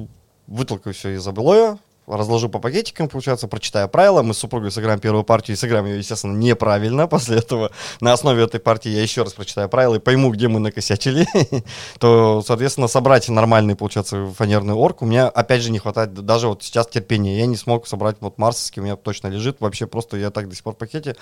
вытолкаю 0.48 0.94
все 0.94 1.10
из 1.10 1.27
облоя, 1.27 1.79
разложу 2.08 2.50
по 2.50 2.60
пакетикам, 2.60 3.10
получается, 3.10 3.48
прочитаю 3.48 3.90
правила, 3.90 4.24
мы 4.24 4.34
с 4.34 4.38
супругой 4.38 4.72
сыграем 4.72 5.00
первую 5.00 5.24
партию 5.24 5.56
и 5.56 5.60
сыграем 5.60 5.86
ее, 5.86 5.98
естественно, 5.98 6.36
неправильно. 6.36 7.08
После 7.18 7.38
этого 7.38 7.72
на 8.00 8.14
основе 8.14 8.44
этой 8.44 8.60
партии 8.60 8.90
я 8.90 9.02
еще 9.02 9.24
раз 9.24 9.34
прочитаю 9.34 9.70
правила 9.70 9.96
и 9.96 10.00
пойму, 10.00 10.32
где 10.32 10.48
мы 10.48 10.60
накосячили. 10.60 11.28
То, 12.00 12.42
соответственно, 12.46 12.88
собрать 12.88 13.28
нормальный, 13.30 13.76
получается, 13.76 14.28
фанерный 14.38 14.74
орк 14.74 15.02
у 15.02 15.06
меня, 15.06 15.28
опять 15.28 15.62
же, 15.62 15.72
не 15.72 15.80
хватает 15.80 16.14
даже 16.14 16.48
вот 16.48 16.64
сейчас 16.64 16.88
терпения. 16.88 17.38
Я 17.38 17.46
не 17.46 17.58
смог 17.58 17.88
собрать 17.88 18.18
вот 18.22 18.38
марсовский, 18.38 18.82
у 18.82 18.86
меня 18.86 18.96
точно 18.96 19.28
лежит. 19.28 19.58
Вообще 19.60 19.86
просто 19.86 20.18
я 20.18 20.32
так 20.32 20.48
до 20.48 20.56
сих 20.56 20.64
пор 20.64 20.76
в 20.76 20.78
пакете 20.78 21.16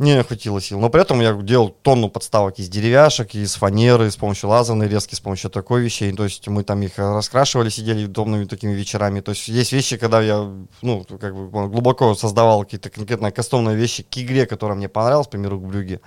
не 0.00 0.22
хватило 0.22 0.60
сил. 0.60 0.80
Но 0.80 0.88
при 0.88 1.02
этом 1.02 1.20
я 1.20 1.34
делал 1.34 1.68
тонну 1.68 2.08
подставок 2.08 2.58
из 2.58 2.68
деревяшек, 2.68 3.34
из 3.34 3.54
фанеры, 3.54 4.10
с 4.10 4.16
помощью 4.16 4.48
лазерной 4.48 4.88
резки, 4.88 5.14
с 5.14 5.20
помощью 5.20 5.50
такой 5.50 5.82
вещей. 5.82 6.10
То 6.12 6.24
есть 6.24 6.48
мы 6.48 6.64
там 6.64 6.80
их 6.82 6.92
раскрашивали, 6.96 7.68
сидели 7.68 8.06
томными 8.06 8.46
такими 8.46 8.72
вечерами. 8.72 9.20
То 9.20 9.32
есть 9.32 9.46
есть 9.48 9.72
вещи, 9.72 9.98
когда 9.98 10.22
я, 10.22 10.50
ну, 10.80 11.04
как 11.20 11.34
бы 11.36 11.68
глубоко 11.68 12.14
создавал 12.14 12.64
какие-то 12.64 12.88
конкретно 12.88 13.30
кастомные 13.30 13.76
вещи 13.76 14.02
к 14.02 14.16
игре, 14.16 14.46
которая 14.46 14.76
мне 14.76 14.88
понравилась, 14.88 15.26
к 15.26 15.30
примеру, 15.30 15.60
к 15.60 15.66
Блюге. 15.66 16.00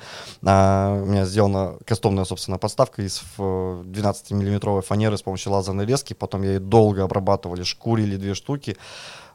А, 0.44 1.00
у 1.00 1.06
меня 1.06 1.26
сделана 1.26 1.78
кастомная, 1.86 2.26
собственно, 2.26 2.58
подставка 2.58 3.04
из 3.04 3.22
12-миллиметровой 3.38 4.82
фанеры 4.82 5.18
с 5.18 5.22
помощью 5.22 5.52
лазерной 5.52 5.86
резки. 5.86 6.14
Потом 6.14 6.42
я 6.42 6.54
ее 6.54 6.60
долго 6.60 7.04
обрабатывали, 7.04 7.62
шкурили 7.62 8.16
две 8.16 8.34
штуки 8.34 8.76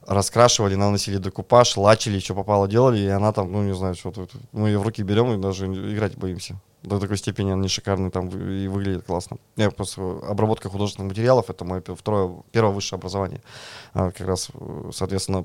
раскрашивали, 0.08 0.74
наносили 0.74 1.18
декупаж, 1.18 1.76
лачили, 1.76 2.18
что 2.18 2.34
попало 2.34 2.66
делали, 2.66 2.98
и 2.98 3.08
она 3.08 3.32
там, 3.32 3.52
ну, 3.52 3.62
не 3.62 3.74
знаю, 3.74 3.94
что 3.94 4.10
тут. 4.10 4.30
Мы 4.52 4.68
ее 4.68 4.78
в 4.78 4.82
руки 4.82 5.02
берем 5.02 5.32
и 5.34 5.36
даже 5.40 5.66
играть 5.66 6.16
боимся. 6.16 6.58
До 6.82 6.98
такой 6.98 7.18
степени 7.18 7.52
они 7.52 7.68
шикарные 7.68 8.10
там 8.10 8.28
и 8.28 8.68
выглядят 8.68 9.04
классно. 9.04 9.36
Я 9.56 9.70
просто 9.70 10.00
обработка 10.26 10.70
художественных 10.70 11.10
материалов 11.10 11.50
это 11.50 11.64
мое 11.64 11.82
второе, 11.82 12.42
первое 12.52 12.72
высшее 12.72 12.98
образование. 12.98 13.42
А, 13.92 14.10
как 14.10 14.26
раз, 14.26 14.48
э, 14.54 14.90
соответственно, 14.94 15.44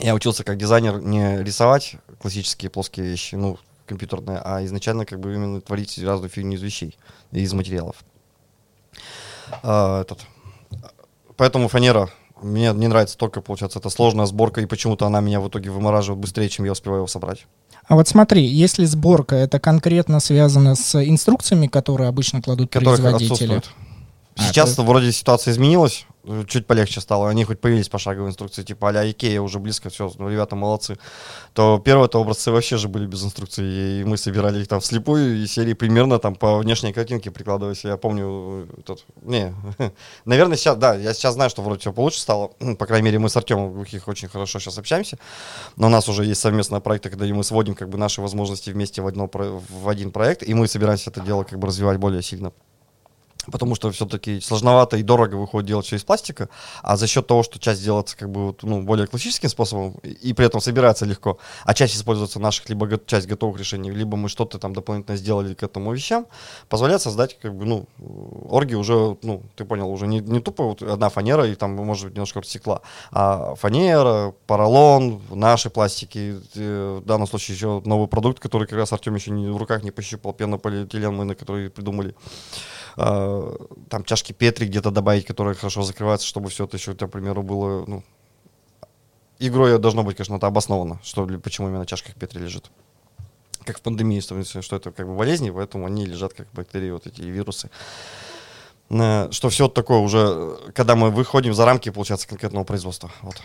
я 0.00 0.14
учился 0.14 0.42
как 0.42 0.56
дизайнер 0.56 1.00
не 1.00 1.42
рисовать 1.44 1.96
классические 2.20 2.70
плоские 2.70 3.06
вещи, 3.06 3.36
ну, 3.36 3.58
компьютерные, 3.86 4.40
а 4.44 4.64
изначально 4.64 5.06
как 5.06 5.20
бы 5.20 5.32
именно 5.32 5.60
творить 5.60 5.96
разную 6.02 6.28
фигню 6.28 6.56
из 6.56 6.62
вещей, 6.62 6.98
из 7.30 7.52
материалов. 7.52 7.96
А, 9.62 10.00
этот. 10.00 10.26
Поэтому 11.36 11.68
фанера 11.68 12.10
мне 12.46 12.72
не 12.72 12.88
нравится 12.88 13.18
только, 13.18 13.40
получается, 13.40 13.78
это 13.78 13.90
сложная 13.90 14.26
сборка, 14.26 14.60
и 14.60 14.66
почему-то 14.66 15.06
она 15.06 15.20
меня 15.20 15.40
в 15.40 15.48
итоге 15.48 15.70
вымораживает 15.70 16.20
быстрее, 16.20 16.48
чем 16.48 16.64
я 16.64 16.72
успеваю 16.72 17.00
его 17.00 17.06
собрать. 17.06 17.46
А 17.88 17.94
вот 17.94 18.08
смотри, 18.08 18.44
если 18.44 18.84
сборка, 18.84 19.36
это 19.36 19.60
конкретно 19.60 20.20
связано 20.20 20.74
с 20.74 20.94
инструкциями, 21.02 21.66
которые 21.66 22.08
обычно 22.08 22.42
кладут 22.42 22.72
Которых 22.72 23.00
производители. 23.00 23.34
отсутствует. 23.34 23.70
А, 24.36 24.42
Сейчас 24.42 24.74
то- 24.74 24.82
вроде 24.82 25.12
ситуация 25.12 25.52
изменилась, 25.52 26.06
чуть 26.46 26.66
полегче 26.66 27.00
стало. 27.00 27.30
Они 27.30 27.44
хоть 27.44 27.60
появились 27.60 27.88
пошаговые 27.88 28.30
инструкции, 28.30 28.62
типа 28.62 28.90
а-ля 28.90 29.10
Икея 29.10 29.40
уже 29.40 29.58
близко, 29.58 29.88
все, 29.88 30.10
ну, 30.18 30.28
ребята 30.28 30.56
молодцы. 30.56 30.98
То 31.54 31.78
первые-то 31.78 32.20
образцы 32.20 32.50
вообще 32.50 32.76
же 32.76 32.88
были 32.88 33.06
без 33.06 33.24
инструкции, 33.24 34.00
и 34.00 34.04
мы 34.04 34.16
собирали 34.18 34.60
их 34.60 34.68
там 34.68 34.80
вслепую, 34.80 35.42
и 35.42 35.46
серии 35.46 35.72
примерно 35.72 36.18
там 36.18 36.34
по 36.34 36.58
внешней 36.58 36.92
картинке 36.92 37.30
прикладывались. 37.30 37.84
Я 37.84 37.96
помню, 37.96 38.66
э, 38.68 38.82
тот, 38.84 39.04
не, 39.22 39.54
наверное, 40.24 40.56
сейчас, 40.56 40.76
да, 40.76 40.94
я 40.94 41.14
сейчас 41.14 41.34
знаю, 41.34 41.48
что 41.48 41.62
вроде 41.62 41.80
все 41.80 41.92
получше 41.92 42.20
стало. 42.20 42.48
По 42.78 42.86
крайней 42.86 43.06
мере, 43.06 43.18
мы 43.18 43.30
с 43.30 43.36
Артемом 43.36 43.72
Глухих 43.72 44.06
очень 44.08 44.28
хорошо 44.28 44.58
сейчас 44.58 44.76
общаемся. 44.78 45.18
Но 45.76 45.86
у 45.86 45.90
нас 45.90 46.08
уже 46.08 46.24
есть 46.24 46.40
совместные 46.40 46.80
проекты, 46.80 47.08
когда 47.08 47.24
мы 47.26 47.42
сводим 47.42 47.74
как 47.74 47.88
бы 47.88 47.96
наши 47.96 48.20
возможности 48.20 48.70
вместе 48.70 49.00
в, 49.00 49.06
одно, 49.06 49.30
в 49.32 49.88
один 49.88 50.10
проект, 50.10 50.42
и 50.42 50.52
мы 50.54 50.68
собираемся 50.68 51.10
это 51.10 51.20
дело 51.20 51.44
как 51.44 51.58
бы 51.58 51.68
развивать 51.68 51.98
более 51.98 52.22
сильно 52.22 52.52
потому 53.50 53.74
что 53.74 53.90
все-таки 53.90 54.40
сложновато 54.40 54.96
и 54.96 55.02
дорого 55.02 55.36
выходит 55.36 55.68
делать 55.68 55.86
все 55.86 55.96
из 55.96 56.04
пластика, 56.04 56.48
а 56.82 56.96
за 56.96 57.06
счет 57.06 57.26
того, 57.26 57.42
что 57.42 57.58
часть 57.58 57.82
делается 57.82 58.16
как 58.16 58.30
бы 58.30 58.46
вот, 58.46 58.62
ну, 58.62 58.82
более 58.82 59.06
классическим 59.06 59.48
способом 59.48 59.94
и, 60.02 60.32
при 60.32 60.46
этом 60.46 60.60
собирается 60.60 61.04
легко, 61.04 61.38
а 61.64 61.74
часть 61.74 61.96
используется 61.96 62.40
наших 62.40 62.68
либо 62.68 62.86
го- 62.86 63.00
часть 63.06 63.26
готовых 63.26 63.58
решений, 63.58 63.90
либо 63.90 64.16
мы 64.16 64.28
что-то 64.28 64.58
там 64.58 64.72
дополнительно 64.72 65.16
сделали 65.16 65.54
к 65.54 65.62
этому 65.62 65.92
вещам, 65.92 66.26
позволяет 66.68 67.02
создать 67.02 67.38
как 67.38 67.54
бы, 67.54 67.64
ну, 67.64 67.86
орги 68.48 68.74
уже, 68.74 69.16
ну, 69.22 69.42
ты 69.56 69.64
понял, 69.64 69.90
уже 69.90 70.06
не, 70.06 70.20
не 70.20 70.40
тупо 70.40 70.64
вот 70.64 70.82
одна 70.82 71.08
фанера 71.08 71.46
и 71.46 71.54
там, 71.54 71.74
может 71.74 72.04
быть, 72.06 72.14
немножко 72.14 72.42
стекла, 72.42 72.82
а 73.10 73.54
фанера, 73.54 74.34
поролон, 74.46 75.20
наши 75.30 75.70
пластики, 75.70 76.36
э, 76.54 77.00
в 77.02 77.06
данном 77.06 77.26
случае 77.26 77.56
еще 77.56 77.82
новый 77.84 78.08
продукт, 78.08 78.40
который 78.40 78.66
как 78.66 78.78
раз 78.78 78.92
Артем 78.92 79.14
еще 79.14 79.30
не, 79.30 79.48
в 79.48 79.56
руках 79.56 79.82
не 79.82 79.90
пощупал, 79.90 80.32
пенополиэтилен 80.32 81.14
мы, 81.14 81.24
на 81.24 81.34
который 81.34 81.70
придумали 81.70 82.14
а, 82.96 83.56
там 83.88 84.04
чашки 84.04 84.32
Петри 84.32 84.66
где-то 84.66 84.90
добавить, 84.90 85.26
которые 85.26 85.54
хорошо 85.54 85.82
закрываются, 85.82 86.26
чтобы 86.26 86.48
все 86.48 86.64
это 86.64 86.76
еще, 86.76 86.94
к 86.94 87.06
примеру, 87.08 87.42
было, 87.42 87.84
ну, 87.86 88.02
игрой 89.38 89.78
должно 89.78 90.02
быть, 90.02 90.16
конечно, 90.16 90.36
это 90.36 90.46
обосновано, 90.46 91.00
что, 91.02 91.26
почему 91.26 91.68
именно 91.68 91.86
чашках 91.86 92.14
Петри 92.14 92.40
лежит. 92.40 92.70
Как 93.64 93.78
в 93.78 93.82
пандемии, 93.82 94.20
что, 94.20 94.76
это 94.76 94.92
как 94.92 95.06
бы 95.06 95.14
болезни, 95.14 95.50
поэтому 95.50 95.86
они 95.86 96.06
лежат 96.06 96.34
как 96.34 96.48
бактерии, 96.52 96.90
вот 96.90 97.06
эти 97.06 97.20
вирусы. 97.22 97.70
Э, 98.90 99.28
Что 99.32 99.48
все 99.48 99.68
такое 99.68 99.98
уже, 99.98 100.18
э, 100.18 100.72
когда 100.72 100.94
мы 100.94 101.10
выходим 101.10 101.52
за 101.52 101.64
рамки, 101.64 101.90
получается, 101.90 102.28
конкретного 102.28 102.64
производства. 102.64 103.10
Вот. 103.22 103.42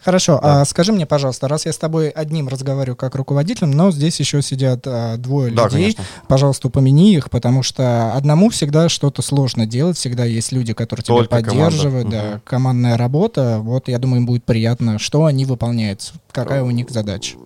Э, 0.00 0.04
Хорошо, 0.04 0.38
Да. 0.42 0.62
а 0.62 0.64
скажи 0.64 0.92
мне, 0.92 1.06
пожалуйста, 1.06 1.46
раз 1.48 1.66
я 1.66 1.72
с 1.72 1.78
тобой 1.78 2.08
одним 2.08 2.48
разговариваю 2.48 2.96
как 2.96 3.14
руководителем, 3.14 3.70
но 3.70 3.90
здесь 3.90 4.18
еще 4.20 4.40
сидят 4.42 4.80
а, 4.86 5.16
двое 5.16 5.52
Да, 5.52 5.64
людей, 5.64 5.92
конечно. 5.94 6.04
пожалуйста, 6.26 6.68
упомяни 6.68 7.14
их, 7.14 7.30
потому 7.30 7.62
что 7.62 8.12
одному 8.14 8.48
всегда 8.50 8.88
что-то 8.88 9.22
сложно 9.22 9.66
делать, 9.66 9.96
всегда 9.96 10.24
есть 10.24 10.52
люди, 10.52 10.72
которые 10.72 11.04
тебя 11.04 11.16
Только 11.16 11.36
команда. 11.42 11.50
поддерживают, 11.64 12.08
да, 12.08 12.22
Мгм. 12.22 12.40
командная 12.44 12.96
работа, 12.96 13.58
вот 13.62 13.88
я 13.88 13.98
думаю, 13.98 14.20
им 14.20 14.26
будет 14.26 14.44
приятно, 14.44 14.98
что 14.98 15.24
они 15.26 15.44
выполняют, 15.44 16.12
какая 16.32 16.62
у 16.62 16.70
них 16.70 16.90
задача. 16.90 17.36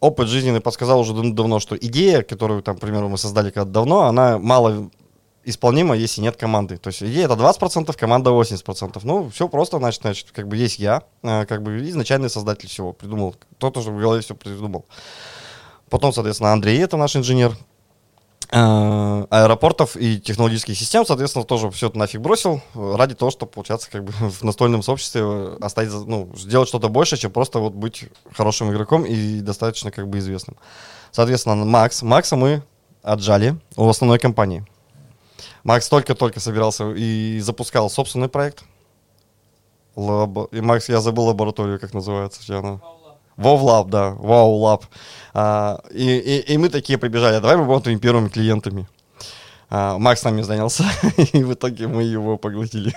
опыт 0.00 0.28
жизненный 0.28 0.60
подсказал 0.60 1.00
уже 1.00 1.12
дав- 1.12 1.34
давно, 1.34 1.60
что 1.60 1.76
идея, 1.76 2.22
которую, 2.22 2.62
там, 2.62 2.76
к 2.76 2.80
примеру, 2.80 3.08
мы 3.10 3.18
создали 3.18 3.50
когда-то 3.50 3.70
давно, 3.70 4.02
она 4.04 4.38
мало 4.38 4.88
исполнима, 5.44 5.96
если 5.96 6.20
нет 6.20 6.36
команды. 6.36 6.76
То 6.76 6.88
есть 6.88 7.02
идея 7.02 7.24
это 7.24 7.34
20%, 7.34 7.96
команда 7.96 8.30
80%. 8.30 9.00
Ну, 9.02 9.30
все 9.30 9.48
просто, 9.48 9.78
значит, 9.78 10.02
значит, 10.02 10.30
как 10.32 10.48
бы 10.48 10.56
есть 10.56 10.78
я, 10.78 11.02
э, 11.22 11.46
как 11.46 11.62
бы 11.62 11.78
изначальный 11.88 12.30
создатель 12.30 12.68
всего, 12.68 12.92
придумал. 12.92 13.34
Кто-то 13.56 13.80
же 13.80 13.90
в 13.90 13.98
голове 13.98 14.20
все 14.20 14.34
придумал. 14.34 14.84
Потом, 15.88 16.12
соответственно, 16.12 16.52
Андрей, 16.52 16.78
это 16.78 16.96
наш 16.96 17.16
инженер 17.16 17.56
э, 18.52 19.26
аэропортов 19.30 19.96
и 19.96 20.20
технологических 20.20 20.76
систем, 20.76 21.06
соответственно, 21.06 21.44
тоже 21.44 21.70
все 21.70 21.88
это 21.88 21.98
нафиг 21.98 22.20
бросил 22.20 22.60
э, 22.74 22.94
ради 22.96 23.14
того, 23.14 23.30
чтобы, 23.30 23.50
получаться, 23.52 23.90
как 23.90 24.04
бы 24.04 24.12
в 24.30 24.42
настольном 24.42 24.82
сообществе 24.82 25.56
оставить, 25.60 25.92
ну, 26.06 26.30
сделать 26.36 26.68
что-то 26.68 26.88
больше, 26.88 27.16
чем 27.16 27.32
просто 27.32 27.58
вот 27.60 27.72
быть 27.72 28.04
хорошим 28.32 28.70
игроком 28.70 29.04
и 29.04 29.40
достаточно 29.40 29.90
как 29.90 30.08
бы 30.08 30.18
известным. 30.18 30.56
Соответственно, 31.12 31.64
Макс, 31.64 32.02
Макса 32.02 32.36
мы 32.36 32.62
отжали 33.02 33.56
у 33.76 33.88
основной 33.88 34.18
компании. 34.18 34.64
Макс 35.64 35.88
только-только 35.88 36.40
собирался 36.40 36.90
и 36.90 37.40
запускал 37.40 37.90
собственный 37.90 38.28
проект. 38.28 38.64
Лабо- 39.96 40.48
И 40.52 40.60
Макс, 40.60 40.88
я 40.88 41.00
забыл 41.00 41.24
лабораторию, 41.26 41.78
как 41.80 41.94
называется. 41.94 42.40
где 42.42 42.54
она? 42.54 42.80
Вовлаб, 43.36 43.88
да, 43.88 44.10
Вау 44.10 44.80
А, 45.32 45.80
и, 45.90 46.16
и, 46.18 46.52
и 46.52 46.58
мы 46.58 46.68
такие 46.68 46.98
прибежали, 46.98 47.36
«А 47.36 47.40
давай 47.40 47.56
мы 47.56 47.62
работаем 47.62 47.98
первыми 47.98 48.28
клиентами. 48.28 48.86
А, 49.70 49.98
Макс 49.98 50.22
нами 50.24 50.42
занялся, 50.42 50.84
и 51.32 51.42
в 51.42 51.54
итоге 51.54 51.86
мы 51.86 52.02
его 52.02 52.36
поглотили. 52.36 52.94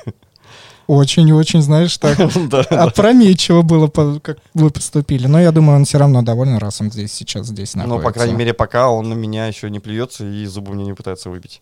Очень-очень, 0.88 1.62
знаешь, 1.62 1.98
так 1.98 2.20
опрометчиво 2.72 3.62
было, 3.62 3.88
как 3.88 4.40
вы 4.54 4.70
поступили. 4.70 5.28
Но 5.28 5.40
я 5.40 5.52
думаю, 5.52 5.78
он 5.78 5.86
все 5.86 5.98
равно 5.98 6.24
доволен, 6.24 6.58
раз 6.58 6.82
он 6.82 6.92
здесь 6.92 7.14
сейчас 7.14 7.48
здесь 7.48 7.76
находится. 7.76 7.98
Но, 8.00 8.04
по 8.04 8.12
крайней 8.14 8.36
мере, 8.36 8.54
пока 8.54 8.90
он 8.90 9.10
на 9.10 9.14
меня 9.14 9.48
еще 9.48 9.70
не 9.70 9.80
плюется 9.80 10.26
и 10.26 10.46
зубы 10.46 10.74
мне 10.74 10.84
не 10.84 10.94
пытается 10.94 11.30
выбить. 11.30 11.62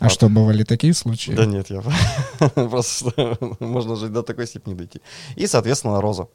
А 0.00 0.08
что, 0.08 0.28
бывали 0.28 0.64
такие 0.64 0.94
случаи? 0.94 1.32
Да 1.32 1.44
нет, 1.44 1.70
я 1.70 1.82
просто 2.54 3.36
можно 3.60 3.96
же 3.96 4.08
до 4.08 4.22
такой 4.22 4.46
степени 4.46 4.74
дойти. 4.74 5.00
И, 5.36 5.46
соответственно, 5.46 6.00
Роза. 6.00 6.28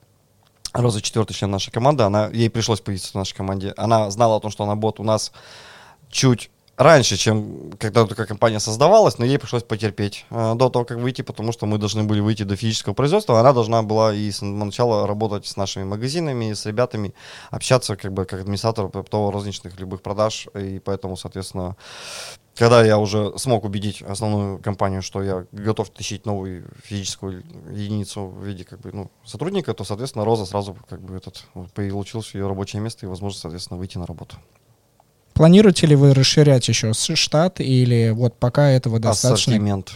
Роза 0.73 1.01
четвертый 1.01 1.33
член 1.33 1.51
нашей 1.51 1.71
команды, 1.71 2.03
она, 2.03 2.27
ей 2.27 2.49
пришлось 2.49 2.79
появиться 2.79 3.11
в 3.11 3.15
нашей 3.15 3.35
команде. 3.35 3.73
Она 3.75 4.11
знала 4.11 4.35
о 4.35 4.39
том, 4.39 4.51
что 4.51 4.63
она 4.63 4.75
будет 4.75 4.99
у 4.99 5.03
нас 5.03 5.31
чуть 6.09 6.51
раньше, 6.77 7.17
чем 7.17 7.71
когда 7.79 8.05
такая 8.05 8.27
компания 8.27 8.59
создавалась, 8.59 9.17
но 9.17 9.25
ей 9.25 9.39
пришлось 9.39 9.63
потерпеть 9.63 10.25
э, 10.29 10.53
до 10.55 10.69
того, 10.69 10.85
как 10.85 10.97
выйти, 10.97 11.21
потому 11.21 11.51
что 11.51 11.65
мы 11.65 11.77
должны 11.77 12.03
были 12.03 12.19
выйти 12.19 12.43
до 12.43 12.55
физического 12.55 12.93
производства. 12.93 13.39
Она 13.39 13.53
должна 13.53 13.81
была 13.81 14.13
и 14.13 14.29
с 14.29 14.41
начала 14.41 15.07
работать 15.07 15.47
с 15.47 15.55
нашими 15.55 15.83
магазинами, 15.83 16.53
с 16.53 16.65
ребятами, 16.65 17.13
общаться 17.49 17.95
как 17.95 18.13
бы 18.13 18.25
как 18.25 18.41
администратор 18.41 18.85
оптово-розничных 18.85 19.79
любых 19.79 20.01
продаж. 20.01 20.47
И 20.53 20.79
поэтому, 20.79 21.17
соответственно, 21.17 21.75
когда 22.55 22.83
я 22.83 22.97
уже 22.97 23.33
смог 23.37 23.65
убедить 23.65 24.01
основную 24.01 24.59
компанию, 24.59 25.01
что 25.01 25.21
я 25.21 25.45
готов 25.51 25.89
тащить 25.89 26.25
новую 26.25 26.65
физическую 26.83 27.43
единицу 27.69 28.27
в 28.27 28.45
виде 28.45 28.63
как 28.63 28.79
бы, 28.79 28.91
ну, 28.93 29.11
сотрудника, 29.25 29.73
то, 29.73 29.83
соответственно, 29.83 30.25
Роза 30.25 30.45
сразу 30.45 30.75
как 30.89 31.01
бы 31.01 31.15
этот, 31.15 31.45
получилось 31.73 32.33
ее 32.33 32.47
рабочее 32.47 32.81
место 32.81 33.05
и 33.05 33.09
возможность, 33.09 33.41
соответственно, 33.41 33.77
выйти 33.77 33.97
на 33.97 34.05
работу. 34.05 34.37
Планируете 35.33 35.85
ли 35.85 35.97
вы 35.97 36.13
расширять 36.13 36.67
еще 36.69 36.93
штат 36.93 37.59
или 37.59 38.11
вот 38.11 38.39
пока 38.39 38.69
этого 38.69 38.99
достаточно? 38.99 39.51
Ассортимент, 39.51 39.91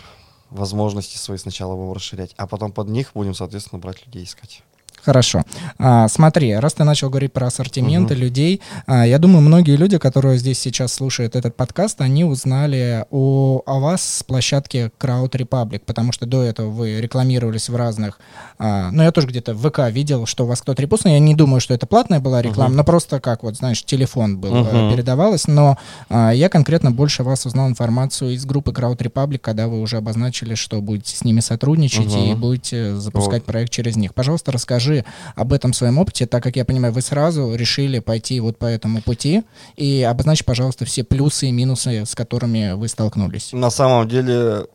возможности 0.50 1.18
свои 1.18 1.38
сначала 1.38 1.76
будем 1.76 1.94
расширять, 1.94 2.34
а 2.36 2.46
потом 2.46 2.74
под 2.74 2.90
них 2.90 3.12
будем, 3.14 3.34
соответственно, 3.34 3.80
брать 3.80 4.06
людей 4.06 4.26
искать. 4.26 4.64
Хорошо. 5.04 5.44
А, 5.78 6.08
смотри, 6.08 6.56
раз 6.56 6.74
ты 6.74 6.84
начал 6.84 7.10
говорить 7.10 7.34
про 7.34 7.48
ассортименты 7.48 8.14
Мгм. 8.16 8.24
людей, 8.24 8.62
а, 8.86 9.06
я 9.06 9.18
думаю, 9.18 9.42
многие 9.42 9.76
люди, 9.76 9.98
которые 9.98 10.38
здесь 10.38 10.60
сейчас 10.60 10.94
слушают 10.94 11.36
этот 11.36 11.56
подкаст, 11.56 12.02
они 12.02 12.24
узнали 12.26 13.06
о, 13.12 13.62
о 13.66 13.80
вас 13.80 14.02
с 14.20 14.24
площадки 14.24 14.92
Crowd 15.00 15.32
Republic, 15.32 15.82
потому 15.86 16.12
что 16.12 16.26
до 16.26 16.44
этого 16.44 16.70
вы 16.70 17.00
рекламировались 17.02 17.70
в 17.70 17.76
разных... 17.76 18.20
а, 18.58 18.92
ну, 18.92 19.04
я 19.04 19.12
тоже 19.12 19.28
где-то 19.28 19.54
в 19.54 19.70
ВК 19.70 19.90
видел, 19.90 20.26
что 20.26 20.44
у 20.44 20.48
вас 20.48 20.62
кто-то 20.62 20.82
репостнул. 20.82 21.14
Я 21.14 21.20
не 21.20 21.36
думаю, 21.36 21.62
что 21.62 21.74
это 21.74 21.86
платная 21.88 22.20
была 22.20 22.42
реклама, 22.42 22.70
Мгм. 22.70 22.78
но 22.78 22.84
просто 22.84 23.20
как 23.20 23.44
вот, 23.44 23.56
знаешь, 23.56 23.84
телефон 23.84 24.38
был, 24.38 24.54
Мгм. 24.54 24.92
передавалось. 24.92 25.48
Но 25.48 25.78
а, 26.10 26.32
я 26.32 26.50
конкретно 26.50 26.92
больше 26.92 27.24
вас 27.24 27.46
узнал 27.46 27.68
информацию 27.70 28.34
из 28.34 28.46
группы 28.46 28.72
Crowd 28.72 28.98
Republic, 28.98 29.40
когда 29.40 29.68
вы 29.68 29.80
уже 29.82 29.98
обозначили, 29.98 30.56
что 30.56 30.82
будете 30.82 31.16
с 31.16 31.24
ними 31.24 31.40
сотрудничать 31.40 32.14
и 32.16 32.32
Мгм. 32.32 32.40
будете 32.42 32.96
запускать 32.96 33.44
Вот. 33.44 33.46
проект 33.46 33.72
через 33.72 33.96
них. 33.96 34.14
Пожалуйста, 34.14 34.52
расскажи 34.52 34.89
об 35.36 35.54
этом 35.54 35.74
своем 35.74 35.98
опыте, 35.98 36.26
так 36.26 36.44
как 36.44 36.56
я 36.56 36.66
понимаю, 36.66 36.94
вы 36.94 37.02
сразу 37.02 37.56
решили 37.56 38.00
пойти 38.00 38.40
вот 38.40 38.58
по 38.58 38.66
этому 38.66 39.02
пути 39.02 39.44
и 39.76 40.04
обозначь, 40.04 40.44
пожалуйста, 40.46 40.86
все 40.86 41.04
плюсы 41.04 41.48
и 41.48 41.52
минусы, 41.52 42.06
с 42.06 42.16
которыми 42.16 42.74
вы 42.74 42.88
столкнулись. 42.88 43.54
На 43.54 43.70
самом 43.70 44.08
деле, 44.08 44.68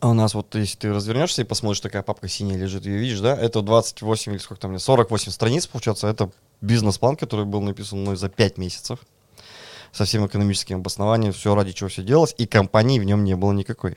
у 0.00 0.14
нас 0.14 0.34
вот, 0.34 0.54
если 0.54 0.78
ты 0.78 0.92
развернешься 0.92 1.42
и 1.42 1.44
посмотришь, 1.44 1.80
такая 1.80 2.02
папка 2.02 2.28
синяя 2.28 2.58
лежит, 2.58 2.86
ее 2.86 2.98
видишь, 2.98 3.20
да? 3.20 3.36
Это 3.36 3.62
28 3.62 4.32
или 4.32 4.38
сколько 4.38 4.60
там, 4.62 4.78
48 4.78 5.30
страниц, 5.32 5.66
получается, 5.66 6.08
это 6.08 6.30
бизнес-план, 6.60 7.16
который 7.16 7.44
был 7.44 7.60
написан 7.60 8.00
мной 8.00 8.16
за 8.16 8.28
5 8.28 8.58
месяцев. 8.58 8.98
со 9.92 10.06
всем 10.06 10.26
экономическим 10.26 10.78
обоснованием, 10.78 11.32
все 11.32 11.54
ради 11.54 11.72
чего 11.72 11.88
все 11.88 12.02
делалось, 12.02 12.34
и 12.38 12.46
компании 12.46 12.98
в 12.98 13.04
нем 13.04 13.24
не 13.24 13.36
было 13.36 13.52
никакой. 13.52 13.96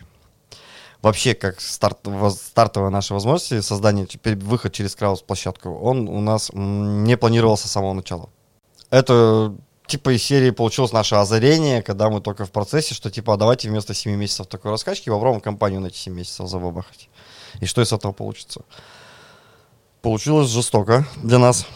Вообще, 1.06 1.36
как 1.36 1.62
старт, 1.62 2.00
стартовая 2.32 2.90
наша 2.90 3.14
возможность 3.14 3.64
создания, 3.64 4.08
теперь 4.08 4.36
выход 4.36 4.74
через 4.74 4.96
краудс-площадку, 4.96 5.70
он 5.70 6.10
у 6.10 6.20
нас 6.20 6.50
не 6.52 7.16
планировался 7.16 7.68
с 7.68 7.72
самого 7.74 7.94
начала. 7.94 8.30
Это 8.90 9.54
типа 9.86 10.16
из 10.16 10.24
серии 10.24 10.50
получилось 10.50 10.94
наше 10.94 11.14
озарение, 11.14 11.84
когда 11.84 12.10
мы 12.10 12.22
только 12.22 12.46
в 12.46 12.52
процессе, 12.52 12.96
что 12.96 13.12
типа 13.12 13.36
а 13.36 13.38
давайте 13.38 13.70
вместо 13.70 13.94
7 13.94 14.16
месяцев 14.16 14.48
такой 14.48 14.72
раскачки 14.72 15.12
попробуем 15.12 15.42
компанию 15.42 15.80
на 15.80 15.88
эти 15.88 15.98
7 15.98 16.12
месяцев 16.12 16.50
забабахать. 16.50 17.08
И 17.60 17.68
что 17.68 17.84
из 17.84 17.94
этого 17.94 18.12
получится? 18.12 18.62
Получилось 20.02 20.50
жестоко 20.50 21.06
для 21.22 21.38
нас. 21.38 21.68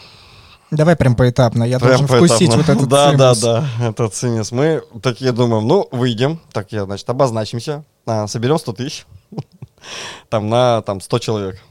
Давай 0.71 0.95
прям 0.95 1.15
поэтапно, 1.15 1.63
я 1.65 1.77
Прям 1.77 2.07
должен 2.07 2.07
вкусить 2.07 2.49
поэтапно. 2.49 2.57
вот 2.57 2.69
этот 2.69 2.89
Да, 2.89 3.11
да, 3.13 3.35
цимус. 3.35 3.41
да, 3.79 3.89
этот 3.89 4.13
цимус. 4.15 4.51
Мы 4.51 4.83
такие 5.03 5.31
думаем, 5.31 5.67
ну, 5.67 5.87
выйдем, 5.91 6.39
так 6.51 6.71
я, 6.71 6.85
значит, 6.85 7.07
обозначимся, 7.09 7.83
а, 8.09 8.27
соберем 8.27 8.57
100 8.57 8.73
тысяч, 8.73 9.05
там 10.29 10.49
на 10.49 10.81
там 10.81 10.99
100 10.99 11.19
человек, 11.19 11.61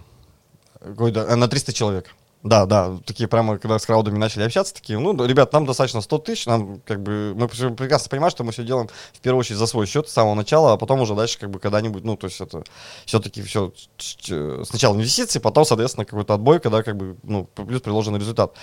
э, 0.81 1.35
на 1.35 1.49
300 1.49 1.73
человек. 1.73 2.15
Да, 2.45 2.67
да, 2.67 2.97
такие 3.05 3.29
прямо, 3.29 3.59
когда 3.59 3.81
с 3.81 3.85
краудами 3.85 4.17
начали 4.17 4.45
общаться, 4.45 4.73
такие, 4.73 4.97
ну, 4.97 5.13
ребят, 5.27 5.53
нам 5.53 5.67
достаточно 5.67 6.01
100 6.01 6.19
тысяч, 6.19 6.47
нам 6.47 6.81
как 6.87 7.03
бы, 7.03 7.35
мы 7.35 7.49
пр- 7.49 7.75
прекрасно 7.75 8.09
понимаем, 8.11 8.31
что 8.31 8.45
мы 8.45 8.53
все 8.53 8.63
делаем 8.63 8.89
в 9.13 9.19
первую 9.19 9.41
очередь 9.41 9.59
за 9.59 9.67
свой 9.67 9.87
счет 9.87 10.09
с 10.09 10.13
самого 10.13 10.35
начала, 10.35 10.73
а 10.73 10.77
потом 10.77 11.01
уже 11.01 11.17
дальше 11.17 11.37
как 11.41 11.51
бы 11.51 11.59
когда-нибудь, 11.59 12.05
ну, 12.05 12.17
то 12.17 12.29
есть 12.29 12.41
это 12.41 12.63
все-таки 13.07 13.43
все 13.43 13.73
сначала 14.65 14.95
инвестиции, 14.95 15.41
потом, 15.41 15.65
соответственно, 15.65 16.05
какой-то 16.05 16.35
отбой, 16.35 16.61
когда 16.61 16.85
как 16.85 16.97
бы, 16.97 17.17
ну, 17.25 17.45
плюс 17.45 17.83
приложенный 17.83 18.21
результат. 18.21 18.55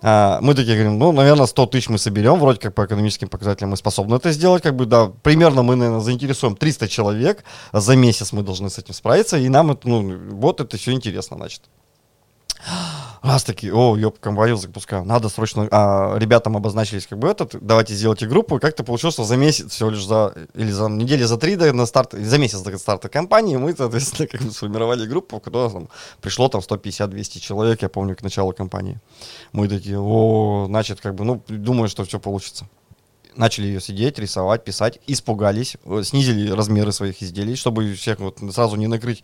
А, 0.00 0.38
мы 0.40 0.54
такие 0.54 0.74
говорим, 0.74 0.98
ну, 0.98 1.12
наверное, 1.12 1.46
100 1.46 1.66
тысяч 1.66 1.90
мы 1.90 1.98
соберем, 1.98 2.38
вроде 2.38 2.60
как 2.60 2.74
по 2.74 2.86
экономическим 2.86 3.28
показателям 3.28 3.70
мы 3.70 3.76
способны 3.76 4.14
это 4.14 4.32
сделать, 4.32 4.62
как 4.62 4.74
бы, 4.74 4.86
да, 4.86 5.12
примерно 5.22 5.62
мы, 5.62 5.76
наверное, 5.76 6.00
заинтересуем 6.00 6.56
300 6.56 6.88
человек, 6.88 7.44
за 7.74 7.94
месяц 7.94 8.32
мы 8.32 8.42
должны 8.42 8.70
с 8.70 8.78
этим 8.78 8.94
справиться, 8.94 9.36
и 9.36 9.50
нам 9.50 9.70
это, 9.72 9.86
ну, 9.86 10.18
вот 10.30 10.62
это 10.62 10.78
все 10.78 10.92
интересно, 10.92 11.36
значит. 11.36 11.60
Раз 13.22 13.42
такие, 13.42 13.74
о, 13.74 13.96
ёп, 13.96 14.18
компанию 14.20 14.56
запускаем, 14.56 15.06
надо 15.06 15.28
срочно, 15.28 15.66
а, 15.70 16.16
ребятам 16.18 16.56
обозначились 16.56 17.06
как 17.06 17.18
бы 17.18 17.28
этот, 17.28 17.56
давайте 17.60 17.94
сделайте 17.94 18.26
группу, 18.26 18.56
и 18.56 18.60
как-то 18.60 18.84
получилось, 18.84 19.14
что 19.14 19.24
за 19.24 19.36
месяц, 19.36 19.72
всего 19.72 19.90
лишь 19.90 20.04
за, 20.04 20.34
или 20.54 20.70
за 20.70 20.88
недели 20.88 21.24
за 21.24 21.36
три 21.36 21.56
до 21.56 21.72
на 21.72 21.86
старт, 21.86 22.12
за 22.12 22.38
месяц 22.38 22.60
до 22.60 22.78
старта 22.78 23.08
компании 23.08 23.56
мы, 23.56 23.74
соответственно, 23.76 24.28
как 24.28 24.42
бы 24.42 24.50
сформировали 24.52 25.06
группу, 25.06 25.40
которой 25.40 25.70
там 25.70 25.88
пришло 26.20 26.48
там 26.48 26.60
150-200 26.60 27.40
человек, 27.40 27.82
я 27.82 27.88
помню, 27.88 28.14
к 28.14 28.22
началу 28.22 28.52
компании. 28.52 29.00
Мы 29.52 29.68
такие, 29.68 29.98
о, 29.98 30.66
значит, 30.66 31.00
как 31.00 31.14
бы, 31.14 31.24
ну, 31.24 31.42
думаю, 31.48 31.88
что 31.88 32.04
все 32.04 32.20
получится. 32.20 32.68
Начали 33.34 33.66
ее 33.66 33.80
сидеть, 33.80 34.18
рисовать, 34.18 34.64
писать, 34.64 34.98
испугались, 35.06 35.76
э, 35.84 36.02
снизили 36.02 36.50
размеры 36.50 36.92
своих 36.92 37.22
изделий, 37.22 37.54
чтобы 37.54 37.94
всех 37.94 38.18
вот 38.18 38.38
сразу 38.52 38.76
не 38.76 38.86
накрыть 38.86 39.22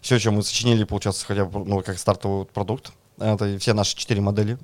все, 0.00 0.18
чем 0.18 0.34
мы 0.34 0.42
сочинили, 0.42 0.84
получается, 0.84 1.26
хотя 1.26 1.44
бы, 1.44 1.64
ну, 1.64 1.82
как 1.82 1.98
стартовый 1.98 2.44
продукт. 2.46 2.92
Это 3.18 3.58
все 3.58 3.72
наши 3.72 3.96
четыре 3.96 4.20
модели, 4.20 4.58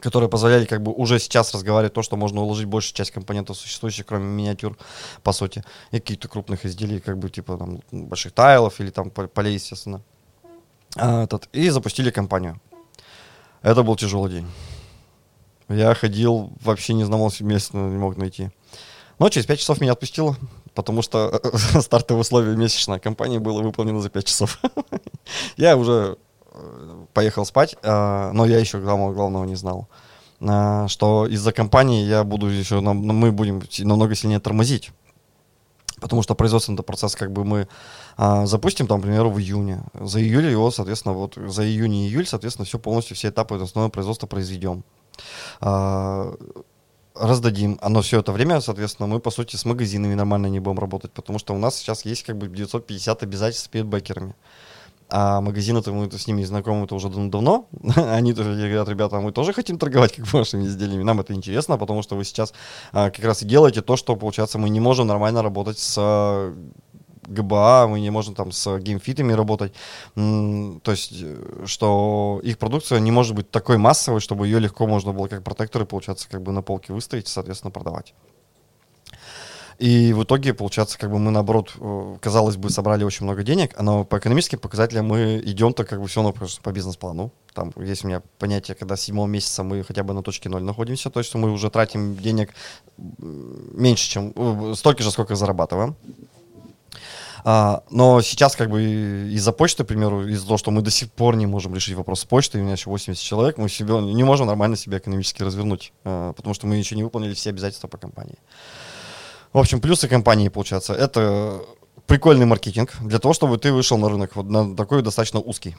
которые 0.00 0.28
позволяли 0.28 0.64
как 0.64 0.82
бы 0.82 0.92
уже 0.92 1.18
сейчас 1.18 1.54
разговаривать 1.54 1.92
то, 1.92 2.02
что 2.02 2.16
можно 2.16 2.40
уложить 2.42 2.66
большую 2.66 2.94
часть 2.94 3.10
компонентов 3.10 3.56
существующих, 3.56 4.06
кроме 4.06 4.26
миниатюр, 4.26 4.76
по 5.22 5.32
сути, 5.32 5.64
и 5.90 6.00
каких-то 6.00 6.28
крупных 6.28 6.64
изделий, 6.66 7.00
как 7.00 7.18
бы 7.18 7.30
типа 7.30 7.56
там 7.56 7.80
больших 7.90 8.32
тайлов 8.32 8.80
или 8.80 8.90
там 8.90 9.10
пол- 9.10 9.28
полей, 9.28 9.54
естественно. 9.54 10.02
А, 10.96 11.24
этот, 11.24 11.48
и 11.52 11.68
запустили 11.70 12.10
компанию. 12.10 12.60
Это 13.62 13.82
был 13.82 13.96
тяжелый 13.96 14.30
день. 14.30 14.46
Я 15.68 15.94
ходил, 15.94 16.52
вообще 16.62 16.94
не 16.94 17.04
знал 17.04 17.30
себе 17.30 17.54
места, 17.54 17.76
не 17.76 17.96
мог 17.96 18.16
найти. 18.16 18.50
Но 19.20 19.28
через 19.28 19.46
5 19.46 19.60
часов 19.60 19.80
меня 19.80 19.92
отпустило, 19.92 20.36
потому 20.74 21.02
что 21.02 21.40
стартовые 21.80 22.22
условия 22.22 22.56
месячной 22.56 22.98
компании 22.98 23.38
было 23.38 23.62
выполнено 23.62 24.00
за 24.00 24.08
5 24.10 24.24
часов. 24.24 24.58
Я 25.56 25.76
уже 25.76 26.16
поехал 27.12 27.44
спать, 27.44 27.76
а, 27.82 28.32
но 28.32 28.46
я 28.46 28.58
еще 28.58 28.78
главного, 28.78 29.12
главного 29.12 29.44
не 29.44 29.56
знал, 29.56 29.88
а, 30.40 30.88
что 30.88 31.26
из-за 31.26 31.52
компании 31.52 32.04
я 32.04 32.24
буду 32.24 32.46
еще, 32.46 32.80
нам- 32.80 32.98
мы 32.98 33.32
будем 33.32 33.62
намного 33.80 34.14
сильнее 34.14 34.40
тормозить. 34.40 34.90
Потому 36.00 36.22
что 36.22 36.34
производственный 36.34 36.82
процесс 36.82 37.14
как 37.14 37.30
бы 37.30 37.44
мы 37.44 37.68
а, 38.16 38.46
запустим, 38.46 38.86
там, 38.86 39.00
к 39.00 39.02
примеру, 39.02 39.30
в 39.30 39.38
июне. 39.38 39.82
За 39.94 40.20
июль 40.20 40.46
его, 40.46 40.70
соответственно, 40.70 41.14
вот 41.14 41.34
за 41.36 41.64
июнь 41.64 41.94
и 41.94 42.08
июль, 42.08 42.26
соответственно, 42.26 42.64
все 42.66 42.78
полностью, 42.78 43.16
все 43.16 43.28
этапы 43.28 43.56
основного 43.56 43.90
производства 43.90 44.26
произведем. 44.26 44.82
А, 45.60 46.34
раздадим. 47.14 47.78
Оно 47.82 48.00
все 48.00 48.20
это 48.20 48.32
время, 48.32 48.60
соответственно, 48.60 49.06
мы, 49.08 49.20
по 49.20 49.30
сути, 49.30 49.56
с 49.56 49.64
магазинами 49.64 50.14
нормально 50.14 50.46
не 50.46 50.60
будем 50.60 50.78
работать, 50.78 51.12
потому 51.12 51.38
что 51.38 51.54
у 51.54 51.58
нас 51.58 51.76
сейчас 51.76 52.04
есть 52.04 52.22
как 52.22 52.36
бы 52.38 52.48
950 52.48 53.22
обязательств 53.22 53.70
перед 53.70 53.86
бэкерами. 53.86 54.34
А 55.12 55.40
магазины-то 55.40 55.92
мы 55.92 56.10
с 56.10 56.26
ними 56.26 56.44
знакомы 56.44 56.84
это 56.84 56.94
уже 56.94 57.08
дав- 57.08 57.30
давно. 57.30 57.66
Они 57.96 58.32
тоже 58.32 58.54
говорят, 58.54 58.88
ребята, 58.88 59.20
мы 59.20 59.32
тоже 59.32 59.52
хотим 59.52 59.78
торговать 59.78 60.14
как 60.16 60.32
вашими 60.32 60.64
изделиями. 60.64 61.02
Нам 61.02 61.20
это 61.20 61.34
интересно, 61.34 61.78
потому 61.78 62.02
что 62.02 62.16
вы 62.16 62.24
сейчас 62.24 62.52
а, 62.92 63.10
как 63.10 63.24
раз 63.24 63.42
и 63.42 63.46
делаете 63.46 63.82
то, 63.82 63.96
что, 63.96 64.16
получается, 64.16 64.58
мы 64.58 64.70
не 64.70 64.80
можем 64.80 65.06
нормально 65.06 65.42
работать 65.42 65.78
с 65.78 65.96
а, 65.98 66.54
ГБА, 67.30 67.86
мы 67.88 68.00
не 68.00 68.10
можем 68.10 68.34
там 68.34 68.52
с 68.52 68.78
геймфитами 68.78 69.32
работать. 69.32 69.72
То 70.14 70.90
есть, 70.90 71.12
э, 71.22 71.64
что 71.66 72.40
их 72.42 72.58
продукция 72.58 73.00
не 73.00 73.10
может 73.10 73.34
быть 73.34 73.50
такой 73.50 73.78
массовой, 73.78 74.20
чтобы 74.20 74.46
ее 74.46 74.58
легко 74.58 74.86
можно 74.86 75.12
было 75.12 75.28
как 75.28 75.42
протекторы, 75.42 75.86
получается, 75.86 76.28
как 76.28 76.42
бы 76.42 76.52
на 76.52 76.62
полке 76.62 76.92
выставить 76.92 77.26
и, 77.26 77.30
соответственно, 77.30 77.70
продавать. 77.70 78.14
И 79.80 80.12
в 80.12 80.24
итоге, 80.24 80.52
получается, 80.52 80.98
как 80.98 81.10
бы 81.10 81.18
мы, 81.18 81.30
наоборот, 81.30 81.72
э, 81.80 82.16
казалось 82.20 82.58
бы, 82.58 82.68
собрали 82.68 83.02
очень 83.02 83.24
много 83.24 83.42
денег, 83.42 83.80
но 83.80 84.04
по 84.04 84.18
экономическим 84.18 84.58
показателям 84.58 85.06
мы 85.06 85.40
идем-то 85.42 85.84
как 85.84 86.02
бы 86.02 86.06
все 86.06 86.22
равно 86.22 86.34
по 86.62 86.70
бизнес-плану. 86.70 87.32
Там 87.54 87.72
есть 87.76 88.04
у 88.04 88.08
меня 88.08 88.20
понятие, 88.38 88.74
когда 88.74 88.96
с 88.96 89.00
седьмого 89.00 89.26
месяца 89.26 89.62
мы 89.62 89.82
хотя 89.82 90.02
бы 90.02 90.12
на 90.12 90.22
точке 90.22 90.50
ноль 90.50 90.62
находимся, 90.62 91.08
то 91.08 91.18
есть 91.18 91.34
мы 91.34 91.50
уже 91.50 91.70
тратим 91.70 92.14
денег 92.14 92.50
меньше, 92.98 94.10
чем 94.10 94.34
э, 94.36 94.74
столько 94.76 95.02
же, 95.02 95.10
сколько 95.10 95.34
зарабатываем. 95.34 95.96
А, 97.44 97.82
но 97.90 98.20
сейчас 98.20 98.56
как 98.56 98.68
бы 98.68 98.82
из-за 99.32 99.52
почты, 99.52 99.84
к 99.84 99.86
примеру, 99.86 100.26
из-за 100.28 100.44
того, 100.44 100.58
что 100.58 100.70
мы 100.70 100.82
до 100.82 100.90
сих 100.90 101.10
пор 101.10 101.36
не 101.36 101.46
можем 101.46 101.74
решить 101.74 101.96
вопрос 101.96 102.20
с 102.20 102.24
почтой, 102.26 102.60
у 102.60 102.64
меня 102.64 102.74
еще 102.74 102.90
80 102.90 103.22
человек, 103.22 103.56
мы 103.56 103.70
себе 103.70 103.94
не 103.98 104.24
можем 104.24 104.46
нормально 104.46 104.76
себя 104.76 104.98
экономически 104.98 105.42
развернуть, 105.42 105.94
а, 106.04 106.34
потому 106.34 106.52
что 106.54 106.66
мы 106.66 106.76
еще 106.76 106.96
не 106.96 107.02
выполнили 107.02 107.32
все 107.32 107.48
обязательства 107.48 107.88
по 107.88 107.96
компании. 107.96 108.36
В 109.52 109.58
общем, 109.58 109.80
плюсы 109.80 110.06
компании, 110.06 110.48
получается, 110.48 110.94
это 110.94 111.60
прикольный 112.06 112.46
маркетинг 112.46 112.94
для 113.00 113.18
того, 113.18 113.34
чтобы 113.34 113.58
ты 113.58 113.72
вышел 113.72 113.98
на 113.98 114.08
рынок 114.08 114.36
вот 114.36 114.46
на 114.48 114.76
такой 114.76 115.02
достаточно 115.02 115.40
узкий. 115.40 115.76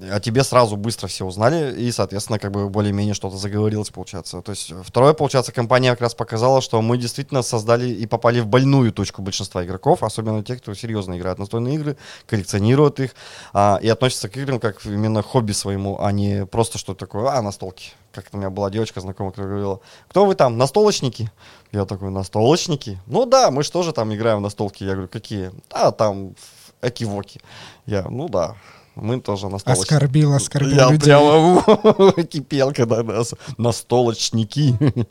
О 0.00 0.20
тебе 0.20 0.44
сразу 0.44 0.76
быстро 0.76 1.08
все 1.08 1.24
узнали, 1.24 1.74
и, 1.76 1.90
соответственно, 1.90 2.38
как 2.38 2.52
бы 2.52 2.68
более-менее 2.68 3.14
что-то 3.14 3.36
заговорилось, 3.36 3.90
получается. 3.90 4.42
То 4.42 4.52
есть, 4.52 4.72
второе, 4.84 5.12
получается, 5.12 5.52
компания 5.52 5.90
как 5.90 6.02
раз 6.02 6.14
показала, 6.14 6.60
что 6.60 6.80
мы 6.82 6.98
действительно 6.98 7.42
создали 7.42 7.88
и 7.88 8.06
попали 8.06 8.40
в 8.40 8.46
больную 8.46 8.92
точку 8.92 9.22
большинства 9.22 9.64
игроков, 9.64 10.02
особенно 10.02 10.44
тех, 10.44 10.62
кто 10.62 10.74
серьезно 10.74 11.18
играет 11.18 11.38
настольные 11.38 11.74
игры, 11.74 11.96
коллекционирует 12.26 13.00
их, 13.00 13.14
а, 13.52 13.78
и 13.82 13.88
относится 13.88 14.28
к 14.28 14.36
играм 14.36 14.60
как 14.60 14.84
именно 14.86 15.22
хобби 15.22 15.52
своему, 15.52 16.00
а 16.00 16.12
не 16.12 16.46
просто 16.46 16.78
что-то 16.78 17.00
такое, 17.06 17.28
а, 17.30 17.42
настолки. 17.42 17.92
Как-то 18.12 18.36
у 18.36 18.40
меня 18.40 18.50
была 18.50 18.70
девочка 18.70 19.00
знакомая, 19.00 19.32
которая 19.32 19.50
говорила, 19.50 19.80
кто 20.08 20.26
вы 20.26 20.34
там, 20.34 20.58
настолочники? 20.58 21.30
Я 21.72 21.84
такой, 21.84 22.10
настолочники? 22.10 22.98
Ну 23.06 23.26
да, 23.26 23.50
мы 23.50 23.62
же 23.62 23.70
тоже 23.72 23.92
там 23.92 24.14
играем 24.14 24.38
в 24.38 24.42
настолки. 24.42 24.84
Я 24.84 24.92
говорю, 24.92 25.08
какие? 25.08 25.50
А, 25.70 25.92
там 25.92 26.34
Экивоки. 26.80 27.40
Я, 27.86 28.04
ну 28.08 28.28
да, 28.28 28.54
мы 29.00 29.20
тоже 29.20 29.48
настолочники. 29.48 29.92
Оскорбил, 29.92 30.32
оскорбил 30.34 30.76
Я 30.76 30.90
людей. 30.90 30.98
прямо 31.00 32.12
кипел, 32.24 32.72
когда 32.72 33.02
нас 33.02 33.34
настолочники. 33.56 34.76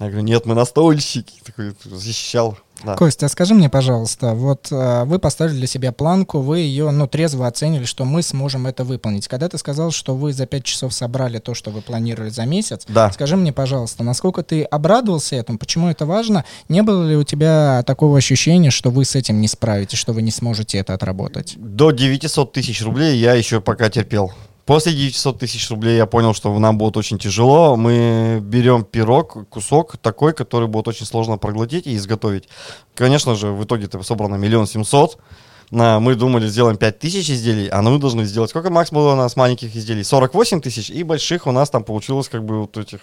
Я 0.00 0.06
говорю, 0.08 0.22
нет, 0.22 0.44
мы 0.46 0.54
настольщики. 0.54 1.34
Такой 1.44 1.74
защищал. 1.84 2.58
Да. 2.84 2.96
Костя, 2.96 3.26
а 3.26 3.28
скажи 3.28 3.54
мне, 3.54 3.68
пожалуйста, 3.70 4.34
вот 4.34 4.68
э, 4.70 5.04
вы 5.04 5.18
поставили 5.18 5.54
для 5.56 5.66
себя 5.66 5.92
планку, 5.92 6.40
вы 6.40 6.60
ее, 6.60 6.90
ну, 6.90 7.06
трезво 7.06 7.46
оценили, 7.46 7.84
что 7.84 8.04
мы 8.04 8.22
сможем 8.22 8.66
это 8.66 8.84
выполнить. 8.84 9.26
Когда 9.28 9.48
ты 9.48 9.58
сказал, 9.58 9.90
что 9.90 10.14
вы 10.14 10.32
за 10.32 10.46
пять 10.46 10.64
часов 10.64 10.92
собрали 10.92 11.38
то, 11.38 11.54
что 11.54 11.70
вы 11.70 11.80
планировали 11.80 12.30
за 12.30 12.44
месяц, 12.44 12.84
Да. 12.88 13.10
скажи 13.12 13.36
мне, 13.36 13.52
пожалуйста, 13.52 14.04
насколько 14.04 14.42
ты 14.42 14.62
обрадовался 14.64 15.36
этому, 15.36 15.58
почему 15.58 15.88
это 15.88 16.04
важно? 16.06 16.44
Не 16.68 16.82
было 16.82 17.08
ли 17.08 17.16
у 17.16 17.24
тебя 17.24 17.82
такого 17.86 18.18
ощущения, 18.18 18.70
что 18.70 18.90
вы 18.90 19.04
с 19.04 19.14
этим 19.14 19.40
не 19.40 19.48
справитесь, 19.48 19.98
что 19.98 20.12
вы 20.12 20.22
не 20.22 20.30
сможете 20.30 20.78
это 20.78 20.94
отработать? 20.94 21.54
До 21.56 21.90
900 21.90 22.52
тысяч 22.52 22.82
рублей 22.82 23.18
я 23.18 23.34
еще 23.34 23.60
пока 23.60 23.88
терпел. 23.88 24.32
После 24.66 24.94
900 24.94 25.38
тысяч 25.38 25.68
рублей 25.70 25.96
я 25.96 26.06
понял, 26.06 26.32
что 26.32 26.58
нам 26.58 26.78
будет 26.78 26.96
очень 26.96 27.18
тяжело. 27.18 27.76
Мы 27.76 28.40
берем 28.42 28.84
пирог, 28.84 29.46
кусок 29.50 29.98
такой, 29.98 30.32
который 30.32 30.68
будет 30.68 30.88
очень 30.88 31.04
сложно 31.04 31.36
проглотить 31.36 31.86
и 31.86 31.94
изготовить. 31.96 32.48
Конечно 32.94 33.34
же, 33.34 33.48
в 33.48 33.64
итоге 33.64 33.84
это 33.84 34.02
собрано 34.02 34.36
миллион 34.36 34.66
семьсот. 34.66 35.18
На, 35.70 36.00
мы 36.00 36.14
думали, 36.14 36.46
сделаем 36.46 36.76
5 36.76 36.98
тысяч 36.98 37.30
изделий, 37.30 37.68
а 37.68 37.82
мы 37.82 37.98
должны 37.98 38.24
сделать... 38.24 38.50
Сколько 38.50 38.70
макс 38.70 38.90
было 38.90 39.12
у 39.12 39.16
нас 39.16 39.36
маленьких 39.36 39.74
изделий? 39.74 40.04
48 40.04 40.60
тысяч, 40.60 40.90
и 40.90 41.02
больших 41.02 41.46
у 41.46 41.52
нас 41.52 41.68
там 41.68 41.84
получилось 41.84 42.28
как 42.28 42.44
бы 42.44 42.60
вот 42.60 42.76
этих 42.76 43.00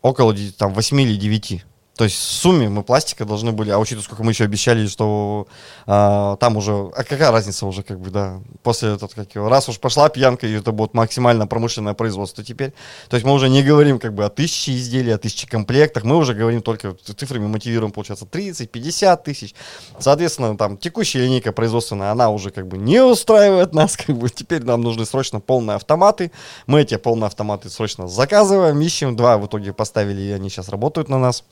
около 0.00 0.34
там, 0.56 0.72
8 0.72 1.00
или 1.00 1.16
9. 1.16 1.64
То 1.96 2.04
есть 2.04 2.16
в 2.16 2.22
сумме 2.22 2.68
мы 2.68 2.82
пластика 2.82 3.24
должны 3.24 3.52
были, 3.52 3.70
а 3.70 3.78
учитывая, 3.78 4.02
сколько 4.02 4.24
мы 4.24 4.32
еще 4.32 4.44
обещали, 4.44 4.86
что 4.88 5.46
а, 5.86 6.36
там 6.36 6.56
уже, 6.56 6.72
а 6.72 7.04
какая 7.04 7.30
разница 7.30 7.66
уже, 7.66 7.84
как 7.84 8.00
бы, 8.00 8.10
да, 8.10 8.40
после 8.64 8.94
этого, 8.94 9.08
как 9.14 9.32
его, 9.32 9.48
раз 9.48 9.68
уж 9.68 9.78
пошла 9.78 10.08
пьянка, 10.08 10.46
и 10.48 10.54
это 10.54 10.72
будет 10.72 10.92
максимально 10.92 11.46
промышленное 11.46 11.94
производство 11.94 12.42
теперь, 12.42 12.72
то 13.08 13.14
есть 13.14 13.24
мы 13.24 13.32
уже 13.32 13.48
не 13.48 13.62
говорим, 13.62 14.00
как 14.00 14.12
бы, 14.12 14.24
о 14.24 14.28
тысяче 14.28 14.74
изделий, 14.74 15.12
о 15.12 15.18
тысяче 15.18 15.46
комплектах, 15.46 16.02
мы 16.02 16.16
уже 16.16 16.34
говорим 16.34 16.62
только 16.62 16.96
цифрами, 17.16 17.46
мотивируем, 17.46 17.92
получается, 17.92 18.26
30, 18.26 18.72
50 18.72 19.22
тысяч, 19.22 19.54
соответственно, 20.00 20.56
там, 20.56 20.76
текущая 20.76 21.20
линейка 21.20 21.52
производственная, 21.52 22.10
она 22.10 22.30
уже, 22.30 22.50
как 22.50 22.66
бы, 22.66 22.76
не 22.76 23.04
устраивает 23.04 23.72
нас, 23.72 23.96
как 23.96 24.16
бы, 24.16 24.28
теперь 24.30 24.64
нам 24.64 24.80
нужны 24.80 25.06
срочно 25.06 25.38
полные 25.38 25.76
автоматы, 25.76 26.32
мы 26.66 26.80
эти 26.80 26.96
полные 26.96 27.28
автоматы 27.28 27.70
срочно 27.70 28.08
заказываем, 28.08 28.80
ищем, 28.80 29.14
два 29.14 29.38
в 29.38 29.46
итоге 29.46 29.72
поставили, 29.72 30.22
и 30.22 30.32
они 30.32 30.50
сейчас 30.50 30.70
работают 30.70 31.08
на 31.08 31.20
нас, 31.20 31.44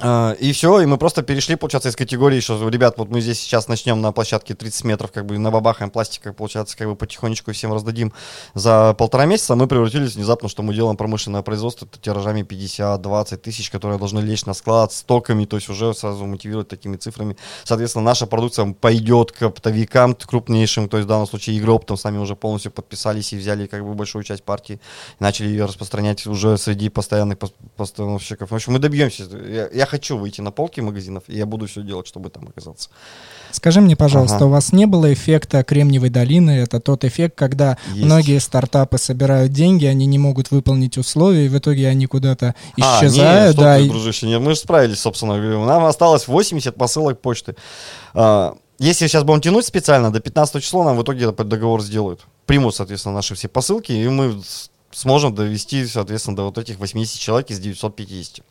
и 0.00 0.52
все, 0.52 0.80
и 0.80 0.86
мы 0.86 0.98
просто 0.98 1.22
перешли, 1.22 1.56
получается, 1.56 1.88
из 1.88 1.96
категории, 1.96 2.40
что, 2.40 2.68
ребят, 2.68 2.98
вот 2.98 3.08
мы 3.08 3.20
здесь 3.20 3.40
сейчас 3.40 3.68
начнем 3.68 4.00
на 4.00 4.12
площадке 4.12 4.54
30 4.54 4.84
метров, 4.84 5.10
как 5.10 5.24
бы 5.24 5.38
набабахаем 5.38 5.90
пластика, 5.90 6.32
получается, 6.32 6.76
как 6.76 6.88
бы 6.88 6.94
потихонечку 6.94 7.52
всем 7.52 7.72
раздадим 7.72 8.12
за 8.54 8.94
полтора 8.98 9.24
месяца, 9.24 9.56
мы 9.56 9.66
превратились 9.66 10.14
внезапно, 10.14 10.48
что 10.50 10.62
мы 10.62 10.74
делаем 10.74 10.96
промышленное 10.96 11.42
производство 11.42 11.88
тиражами 11.88 12.42
50-20 12.42 13.38
тысяч, 13.38 13.70
которые 13.70 13.98
должны 13.98 14.20
лечь 14.20 14.44
на 14.44 14.54
склад 14.54 14.92
стоками, 14.92 15.46
то 15.46 15.56
есть 15.56 15.68
уже 15.70 15.94
сразу 15.94 16.26
мотивировать 16.26 16.68
такими 16.68 16.96
цифрами. 16.96 17.36
Соответственно, 17.64 18.04
наша 18.04 18.26
продукция 18.26 18.72
пойдет 18.72 19.32
к 19.32 19.42
оптовикам 19.42 20.14
крупнейшим, 20.14 20.88
то 20.88 20.98
есть 20.98 21.06
в 21.06 21.08
данном 21.08 21.26
случае 21.26 21.58
Игроптом 21.58 21.96
с 21.96 22.04
нами 22.04 22.18
уже 22.18 22.36
полностью 22.36 22.70
подписались 22.70 23.32
и 23.32 23.36
взяли 23.36 23.66
как 23.66 23.84
бы 23.84 23.94
большую 23.94 24.22
часть 24.22 24.44
партии, 24.44 24.80
начали 25.18 25.48
ее 25.48 25.64
распространять 25.64 26.26
уже 26.26 26.58
среди 26.58 26.88
постоянных 26.88 27.38
постановщиков. 27.76 28.50
В 28.50 28.54
общем, 28.54 28.74
мы 28.74 28.78
добьемся 28.78 29.24
я 29.78 29.86
хочу 29.86 30.18
выйти 30.18 30.40
на 30.40 30.50
полки 30.50 30.80
магазинов, 30.80 31.22
и 31.28 31.36
я 31.36 31.46
буду 31.46 31.66
все 31.66 31.82
делать, 31.82 32.06
чтобы 32.08 32.30
там 32.30 32.48
оказаться. 32.48 32.90
Скажи 33.52 33.80
мне, 33.80 33.96
пожалуйста, 33.96 34.38
ага. 34.38 34.46
у 34.46 34.48
вас 34.50 34.72
не 34.72 34.86
было 34.86 35.12
эффекта 35.12 35.62
Кремниевой 35.62 36.10
долины? 36.10 36.50
Это 36.50 36.80
тот 36.80 37.04
эффект, 37.04 37.36
когда 37.36 37.78
Есть. 37.92 38.04
многие 38.04 38.40
стартапы 38.40 38.98
собирают 38.98 39.52
деньги, 39.52 39.86
они 39.86 40.06
не 40.06 40.18
могут 40.18 40.50
выполнить 40.50 40.98
условия, 40.98 41.46
и 41.46 41.48
в 41.48 41.56
итоге 41.56 41.86
они 41.86 42.06
куда-то 42.06 42.56
исчезают. 42.76 43.18
А, 43.20 43.46
нет, 43.46 43.56
да, 43.56 43.76
ты, 43.76 43.86
и... 43.86 43.88
дружище, 43.88 44.26
нет, 44.26 44.40
мы 44.40 44.50
же 44.50 44.56
справились, 44.56 45.00
собственно 45.00 45.38
говоря. 45.38 45.64
Нам 45.64 45.84
осталось 45.84 46.26
80 46.26 46.74
посылок 46.74 47.20
почты. 47.20 47.54
А, 48.14 48.56
если 48.80 49.06
сейчас 49.06 49.22
будем 49.22 49.40
тянуть 49.40 49.64
специально, 49.64 50.12
до 50.12 50.18
15 50.18 50.60
числа 50.62 50.84
нам 50.84 50.96
в 50.96 51.02
итоге 51.04 51.30
договор 51.30 51.82
сделают. 51.82 52.26
Примут, 52.46 52.74
соответственно, 52.74 53.14
наши 53.14 53.36
все 53.36 53.46
посылки, 53.46 53.92
и 53.92 54.08
мы 54.08 54.42
сможем 54.90 55.34
довести, 55.34 55.86
соответственно, 55.86 56.36
до 56.36 56.44
вот 56.44 56.58
этих 56.58 56.78
80 56.78 57.20
человек 57.20 57.50
из 57.50 57.60
950. 57.60 58.44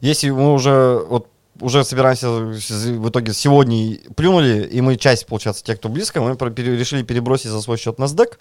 Если 0.00 0.30
мы 0.30 0.52
уже 0.52 1.04
вот 1.08 1.28
уже 1.60 1.84
собираемся 1.84 2.30
в 2.30 3.08
итоге 3.08 3.32
сегодня 3.32 3.98
плюнули, 4.14 4.64
и 4.64 4.80
мы 4.80 4.96
часть, 4.96 5.26
получается, 5.26 5.64
тех, 5.64 5.78
кто 5.78 5.88
близко, 5.88 6.20
мы 6.20 6.32
решили 6.34 7.02
перебросить 7.02 7.50
за 7.50 7.60
свой 7.60 7.78
счет 7.78 7.98
на 7.98 8.04
SDEC, 8.04 8.38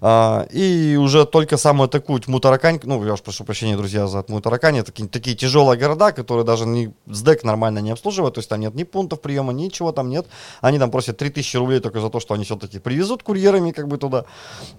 а, 0.00 0.46
и 0.50 0.96
уже 0.96 1.24
только 1.24 1.56
самую 1.56 1.88
такую 1.88 2.20
тьму 2.20 2.40
таракань, 2.40 2.80
ну, 2.82 3.04
я 3.04 3.14
уж 3.14 3.22
прошу 3.22 3.44
прощения, 3.44 3.76
друзья, 3.76 4.06
за 4.06 4.22
тьму 4.22 4.40
таракань, 4.40 4.82
такие, 4.82 5.08
такие 5.08 5.36
тяжелые 5.36 5.78
города, 5.78 6.12
которые 6.12 6.44
даже 6.44 6.66
не, 6.66 6.92
СДЭК 7.06 7.44
нормально 7.44 7.78
не 7.78 7.90
обслуживают, 7.90 8.34
то 8.34 8.40
есть 8.40 8.48
там 8.48 8.60
нет 8.60 8.74
ни 8.74 8.84
пунктов 8.84 9.20
приема, 9.20 9.52
ничего 9.52 9.92
там 9.92 10.08
нет, 10.08 10.26
они 10.60 10.78
там 10.78 10.90
просят 10.90 11.16
3000 11.16 11.56
рублей 11.56 11.80
только 11.80 12.00
за 12.00 12.10
то, 12.10 12.20
что 12.20 12.34
они 12.34 12.44
все-таки 12.44 12.78
привезут 12.78 13.22
курьерами 13.22 13.70
как 13.70 13.88
бы 13.88 13.96
туда, 13.98 14.24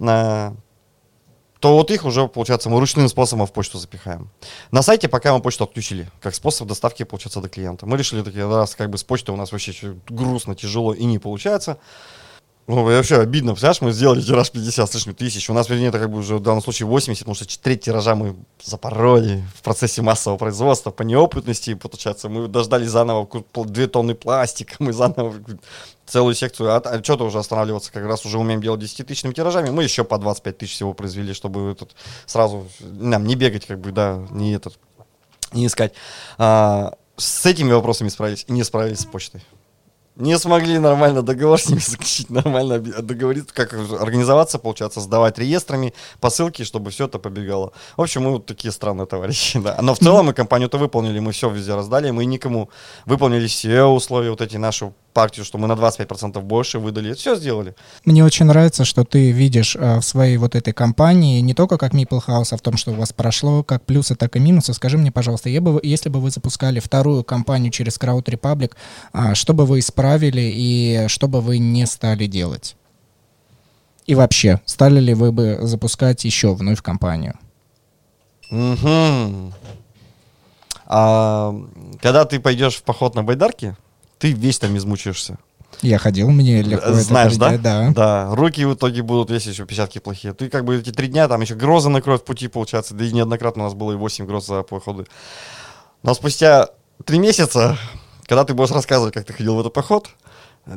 а, 0.00 0.54
то 1.60 1.74
вот 1.74 1.90
их 1.90 2.04
уже, 2.04 2.28
получается, 2.28 2.68
мы 2.68 2.80
ручным 2.80 3.08
способом 3.08 3.46
в 3.46 3.52
почту 3.52 3.78
запихаем. 3.78 4.30
На 4.70 4.82
сайте 4.82 5.08
пока 5.08 5.32
мы 5.34 5.40
почту 5.40 5.64
отключили, 5.64 6.08
как 6.20 6.34
способ 6.34 6.68
доставки, 6.68 7.02
получается, 7.04 7.40
до 7.40 7.48
клиента. 7.48 7.86
Мы 7.86 7.96
решили, 7.96 8.22
такие, 8.22 8.46
раз 8.46 8.74
как 8.74 8.90
бы 8.90 8.98
с 8.98 9.04
почтой 9.04 9.34
у 9.34 9.38
нас 9.38 9.52
вообще 9.52 9.96
грустно, 10.08 10.54
тяжело 10.54 10.92
и 10.92 11.04
не 11.04 11.18
получается, 11.18 11.78
ну, 12.68 12.82
вообще 12.82 13.20
обидно, 13.20 13.52
представляешь, 13.52 13.80
мы 13.80 13.92
сделали 13.92 14.20
тираж 14.20 14.50
50 14.50 14.90
с 14.90 14.94
лишним 14.94 15.14
тысяч. 15.14 15.48
У 15.48 15.52
нас, 15.52 15.68
вернее, 15.68 15.88
это 15.88 16.00
как 16.00 16.10
бы 16.10 16.18
уже 16.18 16.36
в 16.36 16.42
данном 16.42 16.60
случае 16.60 16.88
80, 16.88 17.20
потому 17.20 17.36
что 17.36 17.62
треть 17.62 17.82
тиража 17.82 18.16
мы 18.16 18.34
запороли 18.60 19.44
в 19.54 19.62
процессе 19.62 20.02
массового 20.02 20.36
производства 20.36 20.90
по 20.90 21.02
неопытности, 21.02 21.74
получается. 21.74 22.28
Мы 22.28 22.48
дождали 22.48 22.84
заново 22.84 23.28
2 23.54 23.86
тонны 23.86 24.16
пластика, 24.16 24.74
мы 24.80 24.92
заново 24.92 25.34
целую 26.06 26.34
секцию. 26.34 26.70
А, 26.70 26.78
а 26.78 27.04
что-то 27.04 27.26
уже 27.26 27.38
останавливаться, 27.38 27.92
как 27.92 28.04
раз 28.04 28.26
уже 28.26 28.36
умеем 28.36 28.60
делать 28.60 28.80
10-тысячными 28.82 29.32
тиражами. 29.32 29.70
Мы 29.70 29.84
еще 29.84 30.02
по 30.02 30.18
25 30.18 30.58
тысяч 30.58 30.72
всего 30.72 30.92
произвели, 30.92 31.34
чтобы 31.34 31.70
этот 31.70 31.94
сразу 32.26 32.66
нам 32.80 33.26
не 33.26 33.36
бегать, 33.36 33.64
как 33.64 33.78
бы, 33.78 33.92
да, 33.92 34.26
не 34.30 34.54
этот, 34.54 34.76
не 35.52 35.66
искать. 35.66 35.92
А, 36.36 36.94
с 37.16 37.46
этими 37.46 37.70
вопросами 37.70 38.08
справились 38.08 38.44
не 38.48 38.64
справились 38.64 39.00
с 39.00 39.06
почтой 39.06 39.44
не 40.16 40.38
смогли 40.38 40.78
нормально 40.78 41.22
договор 41.22 41.60
с 41.60 41.68
ними 41.68 41.80
заключить, 41.86 42.30
нормально 42.30 42.78
договориться, 42.78 43.54
как 43.54 43.72
организоваться, 43.72 44.58
получается, 44.58 45.00
сдавать 45.00 45.38
реестрами, 45.38 45.92
посылки, 46.20 46.64
чтобы 46.64 46.90
все 46.90 47.04
это 47.04 47.18
побегало. 47.18 47.72
В 47.96 48.02
общем, 48.02 48.22
мы 48.22 48.30
вот 48.32 48.46
такие 48.46 48.72
странные 48.72 49.06
товарищи, 49.06 49.58
да. 49.64 49.78
Но 49.82 49.94
в 49.94 49.98
целом 49.98 50.26
мы 50.26 50.32
компанию-то 50.32 50.78
выполнили, 50.78 51.20
мы 51.20 51.32
все 51.32 51.50
везде 51.50 51.74
раздали, 51.74 52.10
мы 52.10 52.24
никому 52.24 52.70
выполнили 53.04 53.46
все 53.46 53.84
условия, 53.84 54.30
вот 54.30 54.40
эти 54.40 54.56
наши 54.56 54.92
партию, 55.12 55.46
что 55.46 55.58
мы 55.58 55.66
на 55.66 55.72
25% 55.72 56.40
больше 56.42 56.78
выдали. 56.78 57.14
Все 57.14 57.36
сделали. 57.36 57.74
Мне 58.04 58.22
очень 58.22 58.44
нравится, 58.44 58.84
что 58.84 59.02
ты 59.02 59.30
видишь 59.30 59.74
э, 59.74 59.98
в 59.98 60.02
своей 60.02 60.36
вот 60.36 60.54
этой 60.54 60.74
компании 60.74 61.40
не 61.40 61.54
только 61.54 61.78
как 61.78 61.94
Maple 61.94 62.20
House, 62.26 62.48
а 62.50 62.56
в 62.56 62.60
том, 62.60 62.76
что 62.76 62.90
у 62.90 62.94
вас 62.94 63.14
прошло, 63.14 63.62
как 63.62 63.82
плюсы, 63.86 64.14
так 64.14 64.36
и 64.36 64.40
минусы. 64.40 64.74
Скажи 64.74 64.98
мне, 64.98 65.10
пожалуйста, 65.10 65.48
я 65.48 65.62
бы, 65.62 65.80
если 65.82 66.10
бы 66.10 66.20
вы 66.20 66.30
запускали 66.30 66.80
вторую 66.80 67.24
компанию 67.24 67.72
через 67.72 67.98
Crowd 67.98 68.24
Republic, 68.24 68.72
э, 69.14 69.34
что 69.34 69.54
бы 69.54 69.64
вы 69.64 69.78
исправили 69.78 70.05
и 70.14 71.06
что 71.08 71.28
бы 71.28 71.40
вы 71.40 71.58
не 71.58 71.86
стали 71.86 72.26
делать? 72.26 72.76
И 74.06 74.14
вообще, 74.14 74.60
стали 74.64 75.00
ли 75.00 75.14
вы 75.14 75.32
бы 75.32 75.58
запускать 75.62 76.24
еще 76.24 76.54
вновь 76.54 76.80
компанию? 76.80 77.38
Угу. 78.50 79.52
А, 80.86 81.54
когда 82.00 82.24
ты 82.24 82.38
пойдешь 82.38 82.76
в 82.76 82.82
поход 82.84 83.16
на 83.16 83.24
байдарке, 83.24 83.76
ты 84.18 84.32
весь 84.32 84.58
там 84.58 84.76
измучаешься. 84.76 85.38
Я 85.82 85.98
ходил, 85.98 86.30
мне 86.30 86.62
легко 86.62 86.92
Знаешь, 86.92 87.32
это 87.32 87.40
да? 87.40 87.58
да? 87.58 87.90
Да. 87.90 88.34
Руки 88.34 88.64
в 88.64 88.74
итоге 88.74 89.02
будут, 89.02 89.30
если 89.30 89.50
еще 89.50 89.66
печатки 89.66 89.98
плохие. 89.98 90.32
Ты 90.32 90.48
как 90.48 90.64
бы 90.64 90.76
эти 90.76 90.90
три 90.90 91.08
дня, 91.08 91.28
там 91.28 91.40
еще 91.40 91.54
грозы 91.54 91.88
накроют 91.90 92.22
в 92.22 92.24
пути, 92.24 92.48
получается. 92.48 92.94
Да 92.94 93.04
и 93.04 93.12
неоднократно 93.12 93.64
у 93.64 93.66
нас 93.66 93.74
было 93.74 93.92
и 93.92 93.96
8 93.96 94.26
гроз 94.26 94.46
за 94.46 94.62
походы. 94.62 95.06
Но 96.02 96.14
спустя 96.14 96.68
три 97.04 97.18
месяца, 97.18 97.76
когда 98.26 98.44
ты 98.44 98.54
будешь 98.54 98.70
рассказывать, 98.70 99.14
как 99.14 99.24
ты 99.24 99.32
ходил 99.32 99.56
в 99.56 99.60
этот 99.60 99.72
поход, 99.72 100.08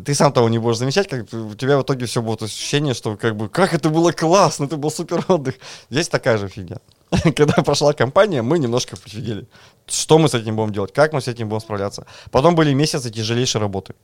ты 0.05 0.13
сам 0.13 0.31
того 0.31 0.49
не 0.49 0.59
будешь 0.59 0.77
замечать, 0.77 1.07
как 1.07 1.33
у 1.33 1.55
тебя 1.55 1.77
в 1.77 1.81
итоге 1.81 2.05
все 2.05 2.21
будет 2.21 2.43
ощущение, 2.43 2.93
что 2.93 3.17
как 3.17 3.35
бы, 3.35 3.49
как 3.49 3.73
это 3.73 3.89
было 3.89 4.11
классно, 4.11 4.65
это 4.65 4.77
был 4.77 4.91
супер 4.91 5.25
отдых. 5.27 5.55
Здесь 5.89 6.07
такая 6.07 6.37
же 6.37 6.47
фигня. 6.47 6.77
Когда 7.35 7.63
прошла 7.63 7.93
кампания, 7.93 8.43
мы 8.43 8.59
немножко 8.59 8.95
пофигели. 8.95 9.47
Что 9.87 10.19
мы 10.19 10.29
с 10.29 10.35
этим 10.35 10.55
будем 10.55 10.71
делать, 10.71 10.93
как 10.93 11.11
мы 11.13 11.21
с 11.21 11.27
этим 11.27 11.49
будем 11.49 11.61
справляться. 11.61 12.05
Потом 12.29 12.53
были 12.53 12.73
месяцы 12.73 13.09
тяжелейшей 13.09 13.59
работы. 13.59 13.95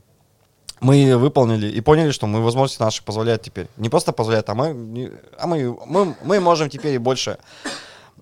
Мы 0.81 1.15
выполнили 1.17 1.67
и 1.67 1.81
поняли, 1.81 2.11
что 2.11 2.27
мы 2.27 2.41
возможности 2.41 2.81
наши 2.81 3.03
позволяют 3.03 3.43
теперь. 3.43 3.67
Не 3.77 3.89
просто 3.89 4.11
позволяют, 4.11 4.49
а 4.49 4.55
мы, 4.55 5.11
а 5.37 5.47
мы, 5.47 5.77
мы, 5.85 6.15
мы 6.23 6.39
можем 6.39 6.69
теперь 6.69 6.95
и 6.95 6.97
больше. 6.97 7.37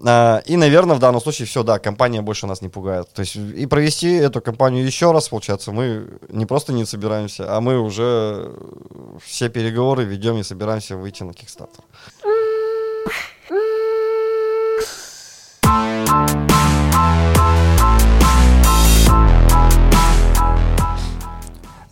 А, 0.05 0.41
и, 0.45 0.57
наверное, 0.57 0.95
в 0.95 0.99
данном 0.99 1.21
случае 1.21 1.45
все, 1.45 1.63
да, 1.63 1.79
компания 1.79 2.21
больше 2.21 2.47
нас 2.47 2.61
не 2.61 2.69
пугает. 2.69 3.09
То 3.13 3.21
есть 3.21 3.35
и 3.35 3.65
провести 3.67 4.11
эту 4.13 4.41
компанию 4.41 4.85
еще 4.85 5.11
раз, 5.11 5.29
получается, 5.29 5.71
мы 5.71 6.07
не 6.29 6.45
просто 6.45 6.73
не 6.73 6.85
собираемся, 6.85 7.55
а 7.55 7.61
мы 7.61 7.79
уже 7.79 8.51
все 9.23 9.49
переговоры 9.49 10.03
ведем 10.03 10.37
и 10.37 10.43
собираемся 10.43 10.97
выйти 10.97 11.23
на 11.23 11.31
Kickstarter. 11.31 11.83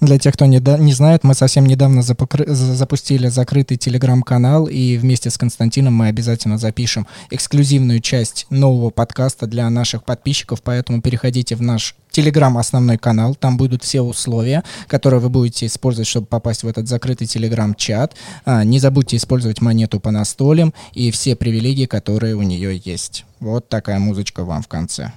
Для 0.02 0.18
тех, 0.18 0.34
кто 0.34 0.48
не, 0.48 0.60
да, 0.60 0.80
не 0.80 0.94
знает, 0.94 1.24
мы 1.24 1.36
совсем 1.36 1.68
недавно 1.68 2.00
запокры- 2.00 2.52
запустили 2.52 3.28
закрытый 3.28 3.78
телеграм-канал, 3.78 4.66
и 4.66 4.98
вместе 4.98 5.30
с 5.30 5.38
Константином 5.38 5.94
мы 5.94 6.08
обязательно 6.08 6.58
запишем 6.58 7.06
эксклюзивную 7.30 8.00
часть 8.00 8.48
нового 8.50 8.90
подкаста 8.90 9.46
для 9.46 9.70
наших 9.70 10.04
подписчиков, 10.04 10.64
поэтому 10.64 11.04
переходите 11.04 11.56
в 11.56 11.62
наш 11.62 11.96
Телеграм 12.10 12.58
основной 12.58 12.98
канал, 12.98 13.36
там 13.36 13.58
будут 13.58 13.84
все 13.84 14.02
условия, 14.02 14.64
которые 14.88 15.22
вы 15.22 15.30
будете 15.30 15.68
использовать, 15.68 16.08
чтобы 16.08 16.26
попасть 16.26 16.64
в 16.64 16.68
этот 16.68 16.88
закрытый 16.88 17.26
Телеграм-чат. 17.26 18.16
А, 18.44 18.66
не 18.66 18.80
забудьте 18.80 19.16
использовать 19.16 19.62
монету 19.62 20.00
по 20.00 20.12
настолям 20.12 20.74
и 20.94 21.10
все 21.12 21.38
привилегии, 21.38 21.86
которые 21.86 22.36
у 22.36 22.42
нее 22.42 22.82
есть. 22.84 23.24
Вот 23.40 23.70
такая 23.70 24.00
музычка 24.00 24.44
вам 24.44 24.62
в 24.62 24.68
конце. 24.68 25.14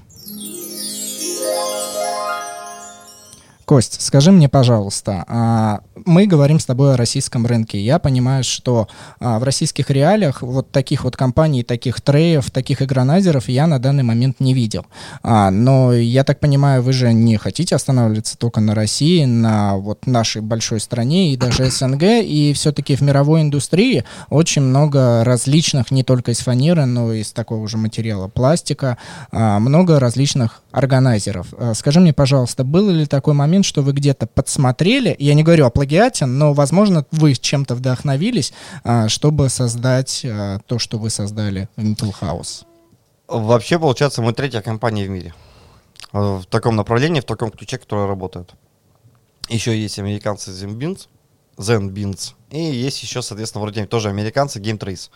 Кость, 3.64 4.02
скажи 4.02 4.30
мне, 4.30 4.50
пожалуйста, 4.50 5.24
а, 5.26 5.80
мы 6.04 6.26
говорим 6.26 6.60
с 6.60 6.66
тобой 6.66 6.92
о 6.92 6.96
российском 6.98 7.46
рынке. 7.46 7.80
Я 7.80 7.98
понимаю, 7.98 8.44
что 8.44 8.88
а, 9.20 9.38
в 9.38 9.42
российских 9.42 9.88
реалиях 9.88 10.42
вот 10.42 10.70
таких 10.70 11.04
вот 11.04 11.16
компаний, 11.16 11.62
таких 11.62 12.02
треев, 12.02 12.50
таких 12.50 12.82
игронайзеров 12.82 13.48
я 13.48 13.66
на 13.66 13.78
данный 13.78 14.02
момент 14.02 14.38
не 14.38 14.52
видел. 14.52 14.84
А, 15.22 15.50
но 15.50 15.94
я 15.94 16.24
так 16.24 16.40
понимаю, 16.40 16.82
вы 16.82 16.92
же 16.92 17.14
не 17.14 17.38
хотите 17.38 17.74
останавливаться 17.74 18.36
только 18.36 18.60
на 18.60 18.74
России, 18.74 19.24
на 19.24 19.76
вот 19.76 20.06
нашей 20.06 20.42
большой 20.42 20.78
стране 20.78 21.32
и 21.32 21.36
даже 21.38 21.70
СНГ, 21.70 22.02
и 22.02 22.52
все-таки 22.54 22.96
в 22.96 23.00
мировой 23.00 23.40
индустрии 23.40 24.04
очень 24.28 24.60
много 24.60 25.24
различных, 25.24 25.90
не 25.90 26.02
только 26.02 26.32
из 26.32 26.40
фанеры, 26.40 26.84
но 26.84 27.14
и 27.14 27.20
из 27.20 27.32
такого 27.32 27.66
же 27.66 27.78
материала 27.78 28.28
пластика, 28.28 28.98
много 29.32 29.98
различных 29.98 30.60
органайзеров. 30.70 31.46
Скажи 31.74 32.00
мне, 32.00 32.12
пожалуйста, 32.12 32.64
был 32.64 32.90
ли 32.90 33.06
такой 33.06 33.32
момент, 33.32 33.53
момент, 33.54 33.64
что 33.64 33.82
вы 33.82 33.92
где-то 33.92 34.26
подсмотрели, 34.26 35.14
я 35.18 35.34
не 35.34 35.44
говорю 35.44 35.66
о 35.66 35.70
плагиате, 35.70 36.26
но, 36.26 36.52
возможно, 36.52 37.06
вы 37.12 37.34
чем-то 37.34 37.76
вдохновились, 37.76 38.52
а, 38.82 39.08
чтобы 39.08 39.48
создать 39.48 40.22
а, 40.24 40.58
то, 40.66 40.80
что 40.80 40.98
вы 40.98 41.10
создали 41.10 41.68
в 41.76 41.84
Metal 41.84 42.12
House? 42.20 42.64
Вообще, 43.28 43.78
получается, 43.78 44.22
мы 44.22 44.32
третья 44.32 44.60
компания 44.60 45.06
в 45.06 45.10
мире 45.10 45.34
э, 46.12 46.18
в 46.18 46.44
таком 46.46 46.74
направлении, 46.74 47.20
в 47.20 47.24
таком 47.24 47.50
ключе, 47.50 47.78
которая 47.78 48.08
работает. 48.08 48.54
Еще 49.48 49.78
есть 49.80 49.98
американцы 49.98 50.50
ZenBeans, 50.50 51.06
ZenBeans, 51.56 52.32
и 52.50 52.60
есть 52.60 53.02
еще, 53.02 53.22
соответственно, 53.22 53.62
вроде 53.62 53.86
тоже 53.86 54.08
американцы 54.08 54.60
GameTrace. 54.60 55.10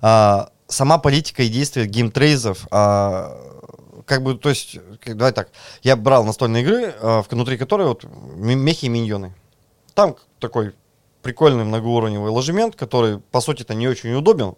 А, 0.00 0.48
сама 0.66 0.96
политика 0.98 1.42
и 1.42 1.48
действия 1.48 1.84
Game 1.84 2.14
Trayz 2.14 2.51
ов 2.51 2.66
а, 2.70 3.59
как 4.10 4.24
бы, 4.24 4.34
то 4.34 4.48
есть, 4.48 4.76
давай 5.06 5.30
так, 5.30 5.50
я 5.84 5.94
брал 5.94 6.24
настольные 6.24 6.64
игры, 6.64 6.92
э, 7.00 7.22
внутри 7.30 7.56
которой 7.56 7.86
вот 7.86 8.04
мехи 8.34 8.86
и 8.86 8.88
миньоны. 8.88 9.32
Там 9.94 10.16
такой 10.40 10.74
прикольный 11.22 11.62
многоуровневый 11.62 12.32
ложемент, 12.32 12.74
который, 12.74 13.20
по 13.20 13.40
сути-то, 13.40 13.72
не 13.74 13.86
очень 13.86 14.12
удобен, 14.12 14.56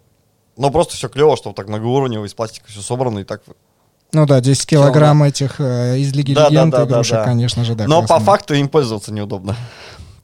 но 0.57 0.71
просто 0.71 0.95
все 0.95 1.07
клево, 1.07 1.37
что 1.37 1.49
вот 1.49 1.55
так 1.55 1.67
многоуровневый 1.67 2.27
из 2.27 2.33
пластика 2.33 2.65
все 2.67 2.81
собрано 2.81 3.19
и 3.19 3.23
так 3.23 3.43
ну 4.11 4.25
да, 4.25 4.41
10 4.41 4.65
килограмм 4.65 5.23
этих 5.23 5.59
э, 5.59 5.99
из 5.99 6.13
Лиги 6.13 6.33
да, 6.33 6.49
Легенд 6.49 6.71
да, 6.71 6.85
да, 6.85 6.91
игрушек, 6.91 7.13
да, 7.13 7.19
да. 7.19 7.25
конечно 7.25 7.63
же, 7.63 7.75
да. 7.75 7.87
Но 7.87 7.99
классно. 7.99 8.15
по 8.15 8.21
факту 8.23 8.53
им 8.55 8.69
пользоваться 8.69 9.13
неудобно. 9.13 9.55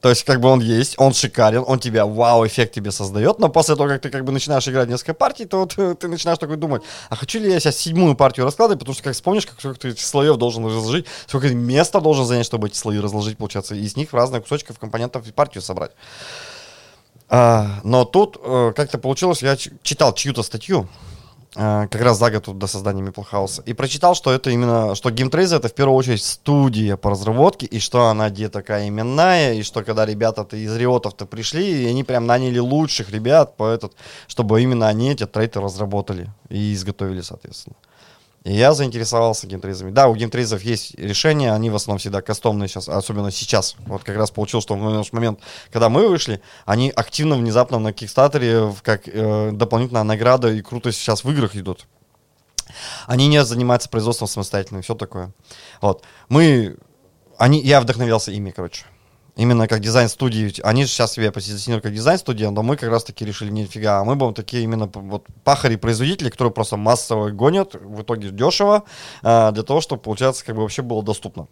То 0.00 0.08
есть, 0.08 0.24
как 0.24 0.40
бы 0.40 0.48
он 0.48 0.60
есть, 0.60 0.94
он 0.98 1.12
шикарен, 1.12 1.62
он 1.66 1.78
тебя, 1.78 2.06
вау, 2.06 2.46
эффект 2.46 2.72
тебе 2.72 2.90
создает, 2.90 3.38
но 3.38 3.50
после 3.50 3.76
того, 3.76 3.88
как 3.88 4.00
ты 4.00 4.08
как 4.08 4.24
бы 4.24 4.32
начинаешь 4.32 4.66
играть 4.66 4.88
несколько 4.88 5.12
партий, 5.12 5.44
то 5.44 5.58
вот, 5.60 5.98
ты 5.98 6.08
начинаешь 6.08 6.38
такой 6.38 6.56
думать, 6.56 6.82
а 7.10 7.16
хочу 7.16 7.38
ли 7.38 7.50
я 7.50 7.60
сейчас 7.60 7.76
седьмую 7.76 8.16
партию 8.16 8.46
раскладывать, 8.46 8.78
потому 8.78 8.94
что, 8.94 9.04
как 9.04 9.14
вспомнишь, 9.14 9.46
как 9.46 9.58
сколько 9.58 9.78
ты 9.78 9.96
слоев 9.96 10.38
должен 10.38 10.64
разложить, 10.64 11.06
сколько 11.26 11.48
места 11.50 12.00
должен 12.00 12.24
занять, 12.24 12.46
чтобы 12.46 12.68
эти 12.68 12.76
слои 12.76 12.98
разложить, 12.98 13.36
получается, 13.36 13.74
и 13.74 13.80
из 13.80 13.94
них 13.96 14.12
в 14.12 14.14
разных 14.14 14.42
кусочков 14.42 14.78
компонентов 14.78 15.28
и 15.28 15.32
партию 15.32 15.60
собрать. 15.60 15.92
А, 17.28 17.80
но 17.84 18.04
тут 18.06 18.38
э, 18.42 18.72
как-то 18.74 18.98
получилось, 18.98 19.42
я 19.42 19.56
читал 19.56 20.14
чью-то 20.14 20.42
статью, 20.42 20.88
Э, 20.88 21.19
как 21.52 21.94
раз 21.96 22.18
за 22.18 22.30
год 22.30 22.58
до 22.58 22.66
создания 22.66 23.02
Maple 23.02 23.26
House, 23.32 23.62
и 23.64 23.72
прочитал, 23.72 24.14
что 24.14 24.32
это 24.32 24.50
именно, 24.50 24.94
что 24.94 25.10
GameTrace 25.10 25.56
это 25.56 25.68
в 25.68 25.74
первую 25.74 25.96
очередь 25.96 26.22
студия 26.22 26.96
по 26.96 27.10
разработке, 27.10 27.66
и 27.66 27.80
что 27.80 28.06
она 28.06 28.30
где 28.30 28.48
такая 28.48 28.88
именная, 28.88 29.54
и 29.54 29.62
что 29.62 29.82
когда 29.82 30.06
ребята-то 30.06 30.56
из 30.56 30.76
Риотов-то 30.76 31.26
пришли, 31.26 31.82
и 31.82 31.86
они 31.86 32.04
прям 32.04 32.26
наняли 32.26 32.58
лучших 32.58 33.10
ребят, 33.10 33.56
по 33.56 33.68
этот, 33.68 33.94
чтобы 34.28 34.62
именно 34.62 34.86
они 34.86 35.10
эти 35.10 35.26
tray 35.26 35.53
и 35.53 35.60
разработали 35.60 36.30
и 36.48 36.72
изготовили, 36.72 37.20
соответственно. 37.20 37.76
И 38.44 38.54
я 38.54 38.72
заинтересовался 38.72 39.46
Game 39.46 39.60
Trayz 39.60 39.77
ами. 39.77 39.90
Да, 39.90 40.08
у 40.08 40.14
Game 40.14 40.32
Trayz 40.32 40.53
ов 40.53 40.62
есть 40.62 40.94
решения, 40.98 41.52
они 41.52 41.68
в 41.68 41.74
основном 41.74 41.98
всегда 41.98 42.22
кастомные 42.22 42.68
сейчас, 42.68 42.88
особенно 42.88 43.30
сейчас. 43.30 43.76
Вот 43.80 44.02
как 44.02 44.16
раз 44.16 44.30
получил, 44.30 44.62
что 44.62 44.76
в 44.76 45.12
момент, 45.12 45.40
когда 45.70 45.90
мы 45.90 46.08
вышли, 46.08 46.40
они 46.64 46.90
активно 46.90 47.36
внезапно 47.36 47.78
на 47.78 47.92
Kickstarter 47.92 48.67
е 48.67 48.74
как 48.82 49.02
э, 49.06 49.50
дополнительная 49.52 50.04
награда 50.04 50.50
и 50.50 50.62
круто 50.62 50.90
сейчас 50.90 51.22
в 51.22 51.30
играх 51.30 51.54
идут. 51.54 51.86
Они 53.06 53.28
не 53.28 53.44
занимаются 53.44 53.90
производством 53.90 54.28
самостоятельно 54.28 54.78
и 54.78 54.82
все 54.82 54.94
такое. 54.94 55.32
Вот. 55.82 56.02
Мы, 56.30 56.78
они, 57.36 57.60
я 57.60 57.80
вдохновился 57.80 58.32
ими, 58.32 58.52
короче 58.52 58.86
именно 59.40 59.66
как 59.66 59.80
дизайн-студии. 59.80 60.60
Они 60.62 60.84
же 60.84 60.90
сейчас 60.90 61.12
себя 61.12 61.32
позиционируют 61.32 61.84
как 61.84 61.94
дизайн-студия, 61.94 62.50
но 62.50 62.62
мы 62.62 62.76
как 62.76 62.90
раз-таки 62.90 63.24
решили, 63.24 63.50
нифига, 63.50 64.00
а 64.00 64.04
мы 64.04 64.14
будем 64.14 64.34
такие 64.34 64.62
именно 64.62 64.90
вот 64.92 65.24
пахари-производители, 65.44 66.28
которые 66.28 66.52
просто 66.52 66.76
массово 66.76 67.30
гонят, 67.30 67.74
в 67.74 68.02
итоге 68.02 68.30
дешево, 68.30 68.84
а, 69.22 69.50
для 69.52 69.62
того, 69.62 69.80
чтобы, 69.80 70.02
получается, 70.02 70.44
как 70.44 70.56
бы 70.56 70.62
вообще 70.62 70.82
было 70.82 71.02
доступно. 71.02 71.46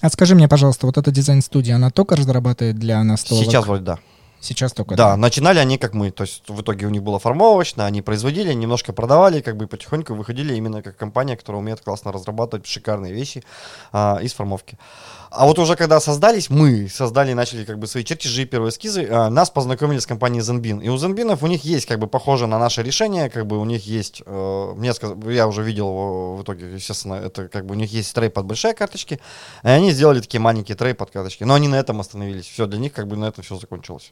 А 0.00 0.10
скажи 0.10 0.34
мне, 0.34 0.48
пожалуйста, 0.48 0.86
вот 0.86 0.98
эта 0.98 1.10
дизайн-студия, 1.10 1.76
она 1.76 1.90
только 1.90 2.14
разрабатывает 2.14 2.76
для 2.76 3.02
настолок? 3.02 3.44
Сейчас 3.44 3.66
вроде 3.66 3.84
да. 3.84 3.98
Сейчас 4.40 4.72
только. 4.72 4.94
Да, 4.94 5.10
да, 5.10 5.16
начинали 5.16 5.58
они 5.58 5.78
как 5.78 5.94
мы, 5.94 6.10
то 6.12 6.22
есть 6.22 6.48
в 6.48 6.60
итоге 6.60 6.86
у 6.86 6.90
них 6.90 7.02
было 7.02 7.18
формовочно, 7.18 7.86
они 7.86 8.02
производили, 8.02 8.52
немножко 8.52 8.92
продавали, 8.92 9.40
как 9.40 9.56
бы 9.56 9.66
потихоньку 9.66 10.14
выходили 10.14 10.54
именно 10.54 10.80
как 10.80 10.96
компания, 10.96 11.36
которая 11.36 11.60
умеет 11.60 11.80
классно 11.80 12.12
разрабатывать 12.12 12.66
шикарные 12.66 13.12
вещи 13.12 13.42
а, 13.92 14.18
из 14.22 14.32
формовки. 14.32 14.78
А 15.27 15.27
вот 15.30 15.58
уже 15.58 15.76
когда 15.76 16.00
создались, 16.00 16.48
мы 16.48 16.88
создали, 16.88 17.34
начали 17.34 17.64
как 17.64 17.78
бы 17.78 17.86
свои 17.86 18.04
чертежи, 18.04 18.46
первые 18.46 18.70
эскизы, 18.70 19.06
а, 19.10 19.28
нас 19.28 19.50
познакомили 19.50 19.98
с 19.98 20.06
компанией 20.06 20.40
Zenbin. 20.40 20.82
И 20.82 20.88
у 20.88 20.96
Zenbinов 20.96 21.42
у 21.42 21.46
них 21.46 21.64
есть 21.64 21.86
как 21.86 21.98
бы 21.98 22.06
похоже 22.06 22.46
на 22.46 22.58
наше 22.58 22.82
решение, 22.82 23.28
как 23.28 23.46
бы 23.46 23.58
у 23.58 23.64
них 23.64 23.86
есть, 23.86 24.22
э, 24.24 24.72
мне 24.76 24.94
сказ... 24.94 25.12
я 25.26 25.46
уже 25.46 25.62
видел 25.62 25.88
его 25.88 26.36
в 26.36 26.42
итоге, 26.42 26.72
естественно, 26.72 27.14
это 27.14 27.48
как 27.48 27.66
бы 27.66 27.74
у 27.74 27.78
них 27.78 27.92
есть 27.92 28.14
трей 28.14 28.30
под 28.30 28.46
большие 28.46 28.72
карточки, 28.74 29.20
и 29.62 29.68
они 29.68 29.90
сделали 29.90 30.20
такие 30.20 30.40
маленькие 30.40 30.76
трей 30.76 30.94
под 30.94 31.10
карточки. 31.10 31.44
Но 31.44 31.54
они 31.54 31.68
на 31.68 31.76
этом 31.76 32.00
остановились. 32.00 32.46
Все, 32.46 32.66
для 32.66 32.78
них 32.78 32.92
как 32.92 33.06
бы 33.06 33.16
на 33.16 33.26
этом 33.26 33.44
все 33.44 33.56
закончилось. 33.58 34.10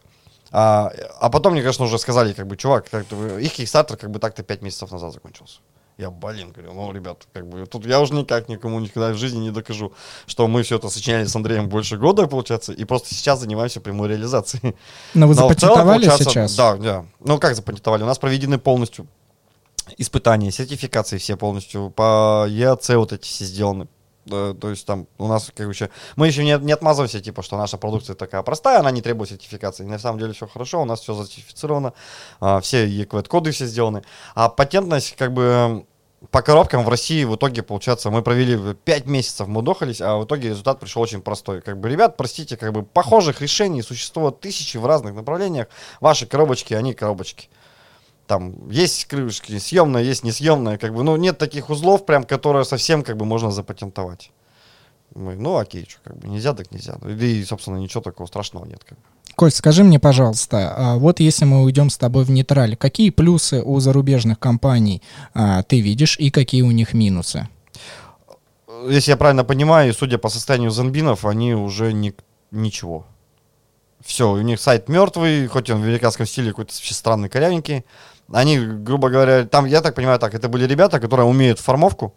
А, 0.52 0.92
а 1.20 1.30
потом 1.30 1.52
мне, 1.52 1.62
конечно, 1.62 1.84
уже 1.84 1.98
сказали, 1.98 2.32
как 2.32 2.46
бы, 2.46 2.56
чувак, 2.56 2.88
как 2.90 3.04
их 3.12 3.58
Kickstarter 3.58 3.96
как 3.96 4.10
бы 4.10 4.18
так-то 4.18 4.42
5 4.42 4.62
месяцев 4.62 4.90
назад 4.90 5.12
закончился. 5.12 5.60
Я, 5.98 6.10
блин, 6.10 6.52
говорю, 6.52 6.74
ну, 6.74 6.92
ребят, 6.92 7.26
как 7.32 7.48
бы, 7.48 7.64
тут 7.64 7.86
я 7.86 8.00
уже 8.00 8.12
никак 8.12 8.50
никому 8.50 8.80
никогда 8.80 9.12
в 9.12 9.16
жизни 9.16 9.38
не 9.38 9.50
докажу, 9.50 9.94
что 10.26 10.46
мы 10.46 10.62
все 10.62 10.76
это 10.76 10.90
сочиняли 10.90 11.24
с 11.24 11.34
Андреем 11.34 11.70
больше 11.70 11.96
года, 11.96 12.26
получается, 12.26 12.74
и 12.74 12.84
просто 12.84 13.14
сейчас 13.14 13.40
занимаемся 13.40 13.80
прямой 13.80 14.08
реализацией. 14.08 14.76
Но 15.14 15.26
вы 15.26 15.34
Но 15.34 15.48
запатентовали 15.48 16.04
целом, 16.04 16.18
сейчас? 16.18 16.54
Да, 16.54 16.76
да. 16.76 17.06
Ну, 17.20 17.38
как 17.38 17.56
запатентовали? 17.56 18.02
У 18.02 18.06
нас 18.06 18.18
проведены 18.18 18.58
полностью 18.58 19.06
испытания, 19.96 20.50
сертификации 20.50 21.16
все 21.16 21.36
полностью, 21.36 21.90
по 21.90 22.46
ЕАЦ 22.46 22.90
вот 22.90 23.12
эти 23.12 23.26
все 23.26 23.44
сделаны. 23.46 23.88
То 24.28 24.70
есть 24.70 24.86
там 24.86 25.06
у 25.18 25.28
нас 25.28 25.50
как 25.54 25.68
бы. 25.68 25.74
Мы 26.16 26.26
еще 26.26 26.44
не, 26.44 26.58
не 26.64 26.72
отмазываемся, 26.72 27.20
типа, 27.20 27.42
что 27.42 27.56
наша 27.56 27.78
продукция 27.78 28.16
такая 28.16 28.42
простая, 28.42 28.80
она 28.80 28.90
не 28.90 29.02
требует 29.02 29.30
сертификации. 29.30 29.84
На 29.84 29.98
самом 29.98 30.18
деле 30.18 30.32
все 30.32 30.46
хорошо, 30.46 30.82
у 30.82 30.84
нас 30.84 31.00
все 31.00 31.14
сертифицировано, 31.14 31.92
а, 32.40 32.60
все 32.60 32.86
EQUET-коды 32.86 33.52
все 33.52 33.66
сделаны. 33.66 34.02
А 34.34 34.48
патентность, 34.48 35.14
как 35.16 35.32
бы, 35.32 35.86
по 36.30 36.42
коробкам 36.42 36.84
в 36.84 36.88
России 36.88 37.24
в 37.24 37.36
итоге, 37.36 37.62
получается, 37.62 38.10
мы 38.10 38.22
провели 38.22 38.74
5 38.74 39.06
месяцев, 39.06 39.46
мы 39.46 39.62
дохались, 39.62 40.00
а 40.00 40.16
в 40.16 40.24
итоге 40.24 40.50
результат 40.50 40.80
пришел 40.80 41.02
очень 41.02 41.20
простой. 41.20 41.60
Как 41.60 41.78
бы, 41.78 41.88
ребят, 41.88 42.16
простите, 42.16 42.56
как 42.56 42.72
бы 42.72 42.82
похожих 42.82 43.40
решений 43.40 43.82
существует 43.82 44.40
тысячи 44.40 44.76
в 44.76 44.86
разных 44.86 45.14
направлениях. 45.14 45.68
Ваши 46.00 46.26
коробочки, 46.26 46.74
они 46.74 46.94
коробочки 46.94 47.48
там 48.26 48.68
есть 48.70 49.04
крышки 49.06 49.58
съемная, 49.58 50.02
есть 50.02 50.24
несъемная, 50.24 50.78
как 50.78 50.94
бы, 50.94 51.02
ну, 51.02 51.16
нет 51.16 51.38
таких 51.38 51.70
узлов, 51.70 52.04
прям, 52.06 52.24
которые 52.24 52.64
совсем, 52.64 53.02
как 53.02 53.16
бы, 53.16 53.24
можно 53.24 53.50
запатентовать. 53.50 54.30
Мы, 55.14 55.36
ну, 55.36 55.56
окей, 55.56 55.86
что, 55.88 56.00
как 56.02 56.18
бы, 56.18 56.28
нельзя, 56.28 56.52
так 56.52 56.70
нельзя. 56.72 56.98
И, 57.08 57.44
собственно, 57.44 57.76
ничего 57.76 58.02
такого 58.02 58.26
страшного 58.26 58.64
нет, 58.64 58.84
как 58.84 58.98
бы. 58.98 59.04
Кость, 59.36 59.58
скажи 59.58 59.84
мне, 59.84 60.00
пожалуйста, 60.00 60.74
а 60.76 60.96
вот 60.96 61.20
если 61.20 61.44
мы 61.44 61.62
уйдем 61.62 61.90
с 61.90 61.98
тобой 61.98 62.24
в 62.24 62.30
нейтраль, 62.30 62.74
какие 62.74 63.10
плюсы 63.10 63.62
у 63.62 63.78
зарубежных 63.80 64.38
компаний 64.38 65.02
а, 65.34 65.62
ты 65.62 65.80
видишь 65.80 66.18
и 66.18 66.30
какие 66.30 66.62
у 66.62 66.70
них 66.70 66.94
минусы? 66.94 67.46
Если 68.88 69.10
я 69.10 69.18
правильно 69.18 69.44
понимаю, 69.44 69.92
судя 69.92 70.16
по 70.16 70.30
состоянию 70.30 70.70
зомбинов, 70.70 71.26
они 71.26 71.54
уже 71.54 71.92
ни, 71.92 72.14
ничего. 72.50 73.04
Все, 74.02 74.30
у 74.30 74.40
них 74.40 74.58
сайт 74.58 74.88
мертвый, 74.88 75.46
хоть 75.48 75.68
он 75.68 75.80
в 75.80 75.84
американском 75.84 76.24
стиле 76.24 76.50
какой-то 76.50 76.72
странный, 76.74 77.28
корявенький. 77.28 77.84
Они, 78.32 78.58
грубо 78.58 79.08
говоря, 79.08 79.44
там, 79.44 79.66
я 79.66 79.80
так 79.80 79.94
понимаю, 79.94 80.18
так, 80.18 80.34
это 80.34 80.48
были 80.48 80.66
ребята, 80.66 81.00
которые 81.00 81.26
умеют 81.26 81.60
формовку. 81.60 82.14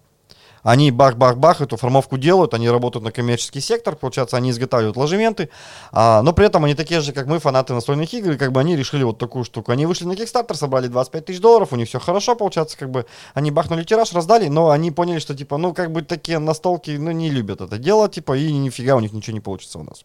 Они 0.64 0.92
бах-бах-бах 0.92 1.62
эту 1.62 1.78
формовку 1.78 2.18
делают, 2.18 2.54
они 2.54 2.70
работают 2.70 3.04
на 3.06 3.12
коммерческий 3.12 3.62
сектор, 3.62 3.96
получается, 3.96 4.38
они 4.38 4.52
изготавливают 4.52 4.98
ложементы, 4.98 5.50
а, 5.92 6.22
но 6.22 6.34
при 6.34 6.46
этом 6.46 6.66
они 6.66 6.76
такие 6.76 7.02
же, 7.02 7.14
как 7.14 7.28
мы, 7.28 7.40
фанаты 7.40 7.74
настольных 7.74 8.14
игр, 8.14 8.32
и 8.32 8.38
как 8.38 8.52
бы 8.52 8.60
они 8.60 8.76
решили 8.76 9.04
вот 9.04 9.18
такую 9.18 9.46
штуку. 9.46 9.72
Они 9.72 9.86
вышли 9.86 10.06
на 10.06 10.14
Kickstarter, 10.14 10.56
собрали 10.56 10.88
25 10.88 11.26
тысяч 11.26 11.40
долларов, 11.40 11.72
у 11.72 11.76
них 11.76 11.88
все 11.88 12.00
хорошо, 12.00 12.36
получается, 12.36 12.78
как 12.78 12.90
бы 12.90 13.06
они 13.34 13.52
бахнули 13.52 13.84
тираж, 13.84 14.12
раздали, 14.14 14.48
но 14.48 14.70
они 14.70 14.92
поняли, 14.92 15.20
что 15.20 15.36
типа, 15.36 15.58
ну, 15.58 15.74
как 15.74 15.92
бы 15.92 16.02
такие 16.02 16.40
настолки, 16.40 16.92
ну, 16.92 17.12
не 17.12 17.30
любят 17.30 17.62
это 17.62 17.78
дело, 17.78 18.10
типа, 18.10 18.38
и 18.38 18.52
нифига 18.52 18.96
у 18.96 19.00
них 19.00 19.14
ничего 19.14 19.34
не 19.34 19.42
получится 19.42 19.80
у 19.80 19.84
нас. 19.84 20.04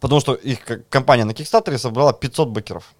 Потому 0.00 0.20
что 0.20 0.34
их 0.34 0.60
компания 0.88 1.24
на 1.24 1.32
Kickstarter 1.32 1.76
собрала 1.78 2.12
500 2.12 2.48
бэкеров. 2.48 2.94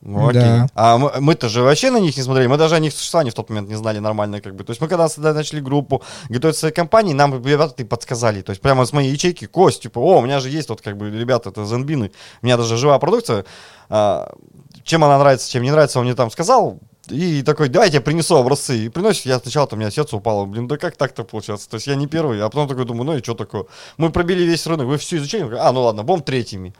Ну, 0.00 0.28
окей. 0.28 0.40
Да. 0.40 0.66
А 0.74 0.96
мы- 0.96 1.12
мы-то 1.20 1.48
же 1.48 1.62
вообще 1.62 1.90
на 1.90 1.98
них 1.98 2.16
не 2.16 2.22
смотрели, 2.22 2.46
мы 2.46 2.56
даже 2.56 2.76
о 2.76 2.78
них 2.78 2.92
существовании 2.92 3.30
в 3.30 3.34
тот 3.34 3.48
момент 3.50 3.68
не 3.68 3.74
знали 3.74 3.98
нормально, 3.98 4.40
как 4.40 4.54
бы. 4.54 4.62
То 4.64 4.70
есть 4.70 4.80
мы 4.80 4.86
когда 4.88 5.08
с- 5.08 5.16
начали 5.18 5.60
группу 5.60 6.02
готовить 6.28 6.56
своей 6.56 6.74
компании, 6.74 7.14
нам 7.14 7.34
ребята 7.44 7.84
подсказали. 7.84 8.42
То 8.42 8.50
есть 8.50 8.62
прямо 8.62 8.84
с 8.84 8.92
моей 8.92 9.10
ячейки, 9.12 9.46
Кость, 9.46 9.82
типа, 9.82 9.98
о, 9.98 10.18
у 10.18 10.20
меня 10.20 10.38
же 10.40 10.50
есть 10.50 10.68
вот 10.68 10.80
как 10.82 10.96
бы 10.96 11.10
ребята, 11.10 11.50
это 11.50 11.64
зенбины, 11.64 12.12
у 12.42 12.46
меня 12.46 12.56
даже 12.56 12.76
живая 12.76 12.98
продукция. 12.98 13.44
А, 13.88 14.32
чем 14.84 15.02
она 15.04 15.18
нравится, 15.18 15.50
чем 15.50 15.62
не 15.62 15.70
нравится, 15.70 15.98
он 15.98 16.04
мне 16.04 16.14
там 16.14 16.30
сказал. 16.30 16.78
И 17.10 17.42
такой, 17.42 17.68
давайте 17.68 17.96
я 17.96 18.00
принесу 18.00 18.36
образцы. 18.36 18.78
И 18.78 18.88
приносит, 18.88 19.26
я 19.26 19.38
сначала 19.38 19.66
там 19.66 19.78
у 19.78 19.80
меня 19.80 19.90
сердце 19.90 20.16
упало. 20.16 20.44
Блин, 20.44 20.68
да 20.68 20.76
как 20.76 20.96
так-то 20.96 21.24
получается? 21.24 21.68
То 21.68 21.76
есть 21.76 21.86
я 21.86 21.94
не 21.94 22.06
первый, 22.06 22.40
а 22.40 22.48
потом 22.48 22.68
такой 22.68 22.84
думаю, 22.84 23.04
ну 23.04 23.16
и 23.16 23.22
что 23.22 23.34
такое? 23.34 23.64
Мы 23.96 24.10
пробили 24.10 24.42
весь 24.42 24.66
рынок, 24.66 24.86
вы 24.86 24.98
все 24.98 25.16
изучили? 25.16 25.54
А, 25.56 25.72
ну 25.72 25.82
ладно, 25.82 26.02
будем 26.02 26.22
третьими. 26.22 26.74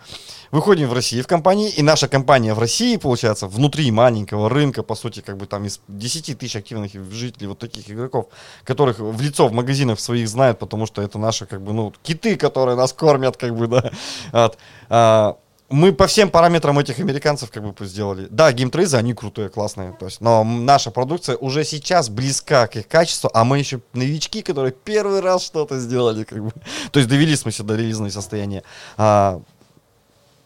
Выходим 0.51 0.89
в 0.89 0.95
России 0.95 1.21
в 1.21 1.27
компании, 1.27 1.71
и 1.71 1.83
наша 1.83 2.09
компания 2.09 2.55
в 2.55 2.59
России, 2.59 2.97
получается, 2.97 3.47
внутри 3.47 3.91
маленького 3.91 4.49
рынка, 4.49 4.83
по 4.83 4.95
сути, 4.95 5.21
как 5.21 5.37
бы 5.37 5.47
там 5.47 5.67
из 5.67 5.81
10 5.89 6.39
тысяч 6.39 6.57
активных 6.57 6.93
жителей, 7.13 7.49
вот 7.49 7.59
таких 7.59 7.91
игроков, 7.91 8.29
которых 8.65 8.99
в 8.99 9.21
лицо 9.21 9.49
в 9.49 9.53
магазинах 9.53 10.01
своих 10.01 10.27
знают, 10.29 10.59
потому 10.59 10.87
что 10.87 11.03
это 11.03 11.19
наши, 11.19 11.45
как 11.45 11.61
бы, 11.61 11.73
ну, 11.75 11.93
киты, 12.03 12.37
которые 12.37 12.77
нас 12.77 12.95
кормят, 12.95 13.37
как 13.37 13.55
бы, 13.55 13.67
да. 13.67 13.91
Вот. 14.33 14.59
А, 14.89 15.37
мы 15.71 15.93
по 15.93 16.07
всем 16.07 16.31
параметрам 16.31 16.79
этих 16.79 16.99
американцев 16.99 17.51
как 17.51 17.63
бы 17.63 17.87
сделали. 17.87 18.27
Да, 18.31 18.53
геймтрейзы, 18.53 18.97
они 18.97 19.13
крутые, 19.13 19.51
классные. 19.51 19.93
То 19.93 20.07
есть, 20.07 20.21
но 20.21 20.43
наша 20.43 20.91
продукция 20.91 21.37
уже 21.37 21.65
сейчас 21.65 22.09
близка 22.09 22.67
к 22.67 22.77
их 22.77 22.89
качеству, 22.89 23.31
а 23.35 23.45
мы 23.45 23.59
еще 23.59 23.81
новички, 23.93 24.43
которые 24.43 24.73
первый 24.73 25.21
раз 25.21 25.43
что-то 25.43 25.79
сделали. 25.79 26.25
Как 26.25 26.43
бы. 26.43 26.53
То 26.91 27.01
есть 27.01 27.09
довели, 27.09 27.35
в 27.35 27.39
смысле, 27.39 27.65
до 27.67 27.77
релизного 27.77 28.11
состояния. 28.11 28.63
А, 28.97 29.43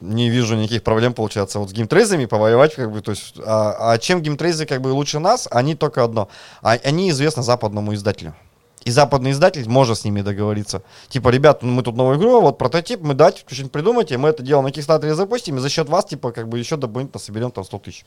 не 0.01 0.29
вижу 0.29 0.57
никаких 0.57 0.83
проблем, 0.83 1.15
получается, 1.15 1.61
вот 1.61 1.71
с 1.71 1.73
геймтрейзами 1.73 2.27
повоевать, 2.27 2.75
как 2.75 2.91
бы, 2.91 3.01
то 3.01 3.13
есть, 3.13 3.35
а, 3.39 3.93
а 3.93 3.99
чем 3.99 4.21
геймтрейзы, 4.21 4.67
как 4.67 4.81
бы, 4.81 4.89
лучше 4.89 5.21
нас, 5.21 5.47
они 5.51 5.77
только 5.77 6.03
одно, 6.03 6.29
а, 6.61 6.73
они 6.73 7.11
известны 7.11 7.45
западному 7.45 7.95
издателю. 7.95 8.35
И 8.85 8.91
западный 8.91 9.31
издатель 9.31 9.69
может 9.69 9.99
с 9.99 10.05
ними 10.05 10.23
договориться. 10.23 10.83
Типа, 11.09 11.29
ребят, 11.29 11.63
ну, 11.63 11.73
мы 11.73 11.83
тут 11.83 11.97
новую 11.97 12.19
игру, 12.19 12.41
вот 12.41 12.59
прототип, 12.59 13.01
мы 13.03 13.15
дать, 13.15 13.45
что-нибудь 13.47 13.73
придумайте, 13.73 14.19
мы 14.19 14.29
это 14.29 14.43
дело 14.43 14.63
на 14.63 14.69
Kickstarter 14.69 15.15
запустим, 15.15 15.57
и 15.57 15.61
за 15.61 15.69
счет 15.69 15.89
вас, 15.89 16.05
типа, 16.07 16.33
как 16.33 16.49
бы 16.49 16.59
еще 16.59 16.77
дополнительно 16.77 17.21
соберем 17.21 17.51
там 17.51 17.65
100 17.65 17.79
тысяч. 17.79 18.05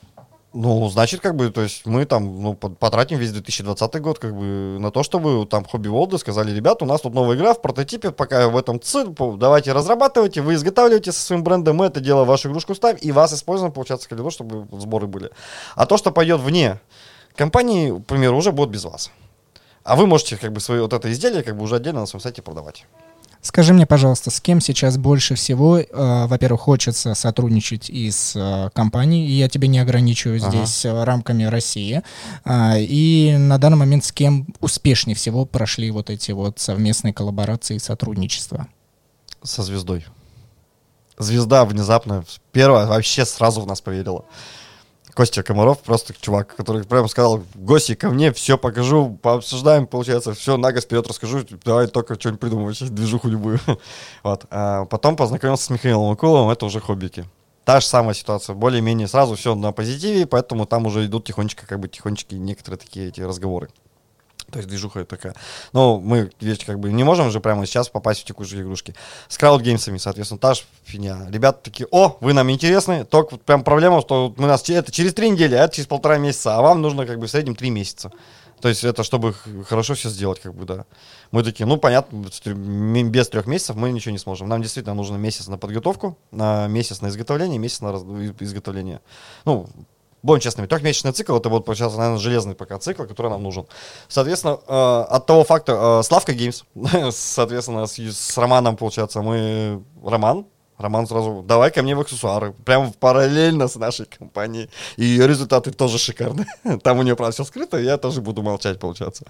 Ну, 0.57 0.87
значит, 0.87 1.19
как 1.19 1.35
бы, 1.35 1.49
то 1.49 1.61
есть 1.61 1.85
мы 1.85 2.05
там, 2.05 2.41
ну, 2.41 2.53
по- 2.53 2.69
потратим 2.69 3.17
весь 3.17 3.33
2020 3.33 4.01
год, 4.01 4.19
как 4.19 4.33
бы, 4.33 4.77
на 4.79 4.89
то, 4.89 5.03
чтобы 5.03 5.45
там 5.45 5.65
Хобби 5.65 5.89
Волды 5.89 6.17
сказали, 6.17 6.55
ребят, 6.55 6.81
у 6.81 6.85
нас 6.85 7.01
тут 7.01 7.13
новая 7.13 7.35
игра 7.35 7.53
в 7.53 7.61
прототипе, 7.61 8.11
пока 8.11 8.47
в 8.47 8.55
этом 8.55 8.79
ЦИ, 8.79 9.05
давайте 9.37 9.73
разрабатывайте, 9.73 10.41
вы 10.41 10.53
изготавливаете 10.53 11.11
со 11.11 11.19
своим 11.19 11.43
брендом, 11.43 11.75
мы 11.75 11.87
это 11.87 11.99
дело 11.99 12.23
в 12.23 12.27
вашу 12.27 12.49
игрушку 12.49 12.73
ставим, 12.73 12.97
и 13.01 13.11
вас 13.11 13.33
используем, 13.33 13.73
получается, 13.73 14.07
для 14.07 14.17
того, 14.17 14.29
чтобы 14.29 14.65
сборы 14.79 15.07
были. 15.07 15.29
А 15.75 15.85
то, 15.85 15.97
что 15.97 16.11
пойдет 16.11 16.39
вне 16.39 16.79
компании, 17.35 17.91
к 17.91 18.05
примеру, 18.05 18.37
уже 18.37 18.53
будет 18.53 18.69
без 18.69 18.85
вас. 18.85 19.11
А 19.85 19.95
вы 19.95 20.07
можете, 20.07 20.35
как 20.35 20.51
бы, 20.51 20.59
свое 20.59 20.81
вот 20.81 20.93
это 20.93 21.11
изделие, 21.11 21.43
как 21.43 21.55
бы, 21.55 21.63
уже 21.63 21.75
отдельно 21.75 22.01
на 22.01 22.05
своем 22.07 22.21
сайте 22.21 22.41
продавать. 22.41 22.85
Скажи 23.41 23.71
мне, 23.71 23.85
пожалуйста, 23.85 24.31
с 24.31 24.41
кем 24.41 24.59
сейчас 24.59 24.97
больше 24.97 25.35
всего, 25.35 25.77
э, 25.77 25.85
во-первых, 26.25 26.61
хочется 26.61 27.13
сотрудничать 27.13 27.91
из 27.91 28.35
э, 28.35 28.71
компаний, 28.73 29.27
и 29.27 29.33
я 29.33 29.47
тебе 29.47 29.67
не 29.67 29.77
ограничиваю 29.77 30.41
Ага. 30.41 30.49
здесь 30.49 30.83
э, 30.85 31.03
рамками 31.03 31.43
России, 31.43 32.01
А, 32.43 32.79
и 32.79 33.37
на 33.37 33.59
данный 33.59 33.77
момент 33.77 34.03
с 34.03 34.11
кем 34.11 34.47
успешнее 34.61 35.15
всего 35.15 35.45
прошли 35.45 35.91
вот 35.91 36.09
эти 36.09 36.31
вот 36.31 36.59
совместные 36.59 37.13
коллаборации 37.13 37.75
и 37.75 37.79
сотрудничества? 37.79 38.67
Со 39.43 39.61
звездой. 39.61 40.03
Звезда 41.19 41.63
внезапно, 41.65 42.25
первая, 42.51 42.87
вообще 42.87 43.23
сразу 43.23 43.61
в 43.61 43.67
нас 43.67 43.79
поверила. 43.79 44.25
Костя 45.15 45.43
Комаров, 45.43 45.79
просто 45.79 46.13
чувак, 46.19 46.53
который 46.57 46.83
прямо 46.83 47.07
сказал, 47.07 47.41
гости 47.55 47.95
ко 47.95 48.09
мне, 48.09 48.33
все 48.33 48.57
покажу, 48.57 49.17
пообсуждаем, 49.21 49.87
получается, 49.87 50.33
все 50.33 50.57
на 50.57 50.73
год 50.73 50.83
вперед 50.83 51.07
расскажу, 51.07 51.39
давай 51.63 51.87
только 51.87 52.15
что-нибудь 52.15 52.41
придумывать, 52.41 52.93
движуху 52.93 53.29
любую. 53.29 53.59
Вот. 54.23 54.45
А 54.49 54.85
потом 54.85 55.15
познакомился 55.15 55.65
с 55.65 55.69
Михаилом 55.69 56.11
Акуловым, 56.11 56.49
это 56.49 56.65
уже 56.65 56.81
хоббики. 56.81 57.25
Та 57.63 57.79
же 57.79 57.85
самая 57.85 58.13
ситуация, 58.13 58.55
более-менее 58.55 59.07
сразу 59.07 59.35
все 59.35 59.55
на 59.55 59.71
позитиве, 59.71 60.27
поэтому 60.27 60.65
там 60.65 60.85
уже 60.85 61.05
идут 61.05 61.25
тихонечко, 61.25 61.65
как 61.65 61.79
бы 61.79 61.87
тихонечко 61.87 62.35
некоторые 62.35 62.77
такие 62.77 63.07
эти 63.07 63.21
разговоры. 63.21 63.69
То 64.51 64.59
есть 64.59 64.69
движуха 64.69 65.03
такая. 65.05 65.35
Ну, 65.73 65.99
мы 65.99 66.29
ведь 66.39 66.65
как 66.65 66.79
бы 66.79 66.91
не 66.91 67.03
можем 67.03 67.31
же 67.31 67.39
прямо 67.39 67.65
сейчас 67.65 67.89
попасть 67.89 68.21
в 68.21 68.25
текущие 68.25 68.61
игрушки. 68.61 68.95
С 69.27 69.37
краудгеймсами, 69.37 69.97
соответственно, 69.97 70.39
та 70.39 70.53
же 70.53 70.61
фигня. 70.83 71.27
Ребята 71.29 71.59
такие, 71.63 71.87
о, 71.91 72.17
вы 72.21 72.33
нам 72.33 72.49
интересны, 72.51 73.05
только 73.05 73.31
вот 73.33 73.41
прям 73.41 73.63
проблема, 73.63 74.01
что 74.01 74.33
мы 74.37 74.47
нас, 74.47 74.69
это 74.69 74.91
через 74.91 75.13
три 75.13 75.29
недели, 75.29 75.55
а 75.55 75.63
это 75.63 75.75
через 75.75 75.87
полтора 75.87 76.17
месяца, 76.17 76.55
а 76.55 76.61
вам 76.61 76.81
нужно 76.81 77.05
как 77.05 77.19
бы 77.19 77.27
в 77.27 77.31
среднем 77.31 77.55
три 77.55 77.69
месяца. 77.69 78.11
То 78.61 78.69
есть 78.69 78.83
это 78.83 79.03
чтобы 79.03 79.33
хорошо 79.67 79.95
все 79.95 80.09
сделать, 80.09 80.39
как 80.39 80.53
бы, 80.53 80.65
да. 80.65 80.85
Мы 81.31 81.43
такие, 81.43 81.65
ну, 81.65 81.77
понятно, 81.77 82.25
без 82.45 83.29
трех 83.29 83.47
месяцев 83.47 83.75
мы 83.75 83.91
ничего 83.91 84.11
не 84.11 84.17
сможем. 84.17 84.47
Нам 84.47 84.61
действительно 84.61 84.95
нужно 84.95 85.17
месяц 85.17 85.47
на 85.47 85.57
подготовку, 85.57 86.17
на 86.31 86.67
месяц 86.67 87.01
на 87.01 87.07
изготовление, 87.07 87.59
месяц 87.59 87.81
на 87.81 87.91
раз- 87.91 88.03
изготовление. 88.39 89.01
Ну, 89.43 89.67
Будем 90.25 90.41
честными, 90.41 90.65
трехмесячный 90.65 91.11
цикл, 91.11 91.37
это 91.37 91.49
вот, 91.49 91.67
сейчас, 91.67 91.95
наверное, 91.95 92.17
железный 92.17 92.55
пока 92.55 92.79
цикл, 92.79 93.03
который 93.03 93.29
нам 93.29 93.43
нужен. 93.43 93.67
Соответственно, 94.07 94.59
э, 94.67 95.05
от 95.07 95.27
того 95.27 95.43
факта, 95.43 95.99
э, 95.99 96.03
Славка 96.03 96.33
Геймс, 96.33 96.63
соответственно, 97.11 97.85
с, 97.85 97.99
с 97.99 98.35
Романом, 98.35 98.75
получается, 98.75 99.21
мы... 99.21 99.83
Роман, 100.03 100.47
Роман 100.77 101.07
сразу, 101.07 101.43
давай 101.47 101.71
ко 101.71 101.81
мне 101.81 101.95
в 101.95 102.01
аксессуары. 102.01 102.53
Прямо 102.65 102.91
параллельно 102.99 103.69
с 103.69 103.75
нашей 103.75 104.05
компанией. 104.05 104.69
И 104.97 105.05
ее 105.05 105.25
результаты 105.25 105.71
тоже 105.71 105.97
шикарные. 105.97 106.47
Там 106.83 106.99
у 106.99 107.03
нее, 107.03 107.15
правда, 107.15 107.33
все 107.33 107.45
скрыто, 107.45 107.77
я 107.77 107.97
тоже 107.97 108.21
буду 108.21 108.41
молчать, 108.41 108.77
получается. 108.79 109.23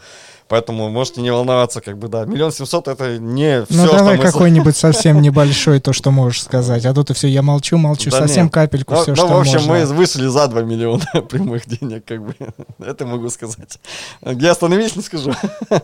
Поэтому 0.48 0.90
можете 0.90 1.22
не 1.22 1.32
волноваться, 1.32 1.82
как 1.82 2.00
бы, 2.00 2.08
да. 2.08 2.26
Миллион 2.26 2.52
семьсот 2.52 2.88
это 2.88 3.20
не 3.20 3.64
все, 3.66 3.86
ну, 3.86 3.92
давай 3.92 4.18
какой-нибудь 4.18 4.76
совсем 4.76 5.22
небольшой, 5.22 5.80
то, 5.80 5.94
что 5.94 6.10
можешь 6.10 6.44
сказать. 6.44 6.84
А 6.86 6.94
тут 6.96 7.12
и 7.12 7.14
все, 7.14 7.28
я 7.28 7.44
молчу, 7.44 7.78
молчу, 7.78 8.10
Да 8.10 8.20
совсем 8.20 8.46
нет. 8.46 8.54
капельку, 8.54 8.96
Ну, 8.96 9.02
все, 9.04 9.12
ну, 9.12 9.16
что 9.16 9.28
в 9.28 9.40
общем, 9.40 9.60
можно. 9.66 9.74
мы 9.74 9.86
вышли 9.86 10.26
за 10.26 10.48
2 10.48 10.62
миллиона 10.64 11.06
прямых 11.30 11.68
денег, 11.68 12.06
как 12.06 12.26
бы. 12.26 12.36
Это 12.80 13.06
могу 13.06 13.30
сказать. 13.30 13.80
Где 14.24 14.50
остановились, 14.50 14.96
не 14.96 15.04
скажу. 15.04 15.32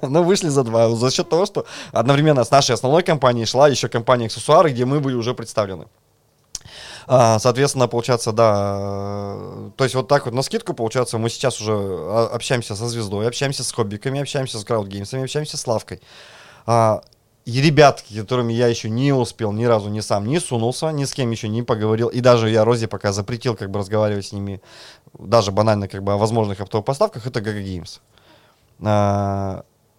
Но 0.01 0.23
вышли 0.23 0.49
за 0.49 0.63
2. 0.63 0.89
За 0.95 1.11
счет 1.11 1.29
того, 1.29 1.45
что 1.45 1.65
одновременно 1.91 2.43
с 2.43 2.49
нашей 2.49 2.73
основной 2.73 3.03
компанией 3.03 3.45
шла 3.45 3.67
еще 3.67 3.87
компания 3.89 4.25
аксессуары, 4.25 4.71
где 4.71 4.85
мы 4.85 4.99
были 4.99 5.13
уже 5.15 5.33
представлены. 5.35 5.50
А, 7.07 7.39
Соответственно, 7.39 7.87
получается, 7.87 8.31
да, 8.31 8.75
э, 8.79 9.71
то 9.75 9.83
есть 9.83 9.95
вот 9.95 10.07
так 10.07 10.25
вот 10.25 10.33
на 10.33 10.41
скидку, 10.43 10.73
получается, 10.73 11.17
мы 11.17 11.29
сейчас 11.29 11.59
уже 11.59 11.73
а, 11.73 12.29
общаемся 12.33 12.75
со 12.75 12.87
звездой, 12.87 13.27
общаемся 13.27 13.63
с 13.63 13.71
хоббиками, 13.71 14.21
общаемся 14.21 14.59
с 14.59 14.63
краудгеймсами, 14.63 15.23
общаемся 15.23 15.57
с 15.57 15.67
лавкой. 15.67 16.01
А, 16.65 17.01
И 17.45 17.59
ребятки, 17.61 18.19
которыми 18.19 18.53
я 18.53 18.67
еще 18.67 18.89
не 18.89 19.13
успел 19.13 19.51
ни 19.51 19.65
разу 19.65 19.89
ни 19.89 20.01
сам 20.01 20.27
не 20.27 20.39
сунулся, 20.39 20.91
ни 20.91 21.05
с 21.05 21.13
кем 21.13 21.31
еще 21.31 21.47
не 21.49 21.63
поговорил, 21.63 22.07
и 22.09 22.21
даже 22.21 22.49
я 22.49 22.63
Розе 22.63 22.87
пока 22.87 23.11
запретил 23.11 23.55
как 23.55 23.71
бы 23.71 23.79
разговаривать 23.79 24.27
с 24.27 24.31
ними, 24.31 24.61
даже 25.17 25.51
банально 25.51 25.87
как 25.87 26.03
бы 26.03 26.13
о 26.13 26.17
возможных 26.17 26.61
оптовых 26.61 26.85
поставках, 26.85 27.25
это 27.25 27.39
GG 27.39 27.63
Games. 27.63 27.99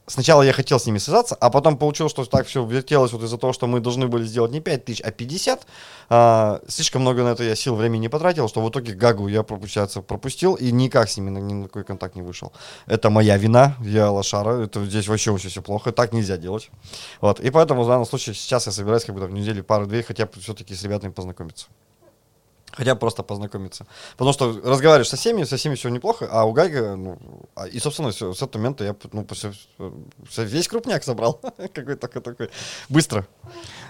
Сначала 0.07 0.43
я 0.43 0.53
хотел 0.53 0.81
с 0.81 0.87
ними 0.87 0.99
связаться, 0.99 1.37
а 1.37 1.49
потом 1.49 1.79
получилось, 1.79 2.11
что 2.11 2.25
так 2.25 2.49
все 2.49 2.65
вертелось 2.67 3.13
вот 3.13 3.23
из-за 3.23 3.39
того, 3.39 3.53
что 3.53 3.69
мы 3.69 3.79
должны 3.79 4.09
были 4.09 4.25
сделать 4.25 4.51
не 4.51 4.61
5 4.61 4.85
тысяч, 4.85 5.01
а 5.01 5.13
50. 5.13 5.65
А, 6.09 6.61
слишком 6.67 7.03
много 7.03 7.23
на 7.23 7.29
это 7.29 7.45
я 7.45 7.55
сил, 7.55 7.77
времени 7.77 8.03
не 8.03 8.09
потратил, 8.09 8.49
что 8.49 8.61
в 8.63 8.69
итоге 8.69 8.95
Гагу 8.95 9.29
я, 9.29 9.45
получается, 9.45 10.03
пропустил 10.03 10.55
и 10.55 10.73
никак 10.73 11.09
с 11.09 11.17
ними 11.17 11.31
на, 11.31 11.39
ни 11.39 11.53
на 11.55 11.65
какой 11.69 11.85
контакт 11.85 12.17
не 12.17 12.23
вышел. 12.23 12.53
Это 12.87 13.11
моя 13.11 13.37
вина, 13.37 13.77
я 13.81 14.11
лошара, 14.11 14.65
это 14.65 14.85
здесь 14.85 15.07
вообще 15.07 15.31
очень 15.31 15.51
все 15.51 15.63
плохо, 15.63 15.93
так 15.93 16.13
нельзя 16.13 16.37
делать. 16.37 16.71
Вот, 17.21 17.39
и 17.39 17.51
поэтому 17.51 17.85
в 17.85 17.87
данном 17.87 18.05
случае 18.05 18.35
сейчас 18.35 18.67
я 18.67 18.73
собираюсь 18.73 19.05
как 19.05 19.15
бы 19.15 19.25
в 19.25 19.33
неделю 19.33 19.63
пару-две 19.63 20.03
хотя 20.03 20.27
бы 20.27 20.33
все-таки 20.41 20.75
с 20.75 20.83
ребятами 20.83 21.13
познакомиться. 21.13 21.67
Хотя 22.73 22.95
бы 22.95 23.01
просто 23.01 23.23
познакомиться. 23.23 23.87
Потому 24.13 24.33
что 24.33 24.61
разговариваешь 24.65 25.09
со 25.09 25.17
всеми, 25.17 25.45
со 25.45 25.59
всеми 25.59 25.75
все 25.75 25.91
неплохо, 25.91 26.27
а 26.31 26.45
у 26.45 26.53
Гайга, 26.53 26.97
ну, 26.97 27.19
и, 27.71 27.79
собственно, 27.79 28.11
всё, 28.11 28.33
с 28.33 28.43
этого 28.43 28.63
момента 28.63 28.85
я 28.85 28.95
ну, 29.13 29.27
всё- 29.33 29.53
всё- 30.29 30.43
весь 30.45 30.69
крупняк 30.69 31.05
собрал. 31.05 31.41
Какой 31.75 31.97
такой 31.97 32.23
такой. 32.23 32.51
Быстро 32.89 33.27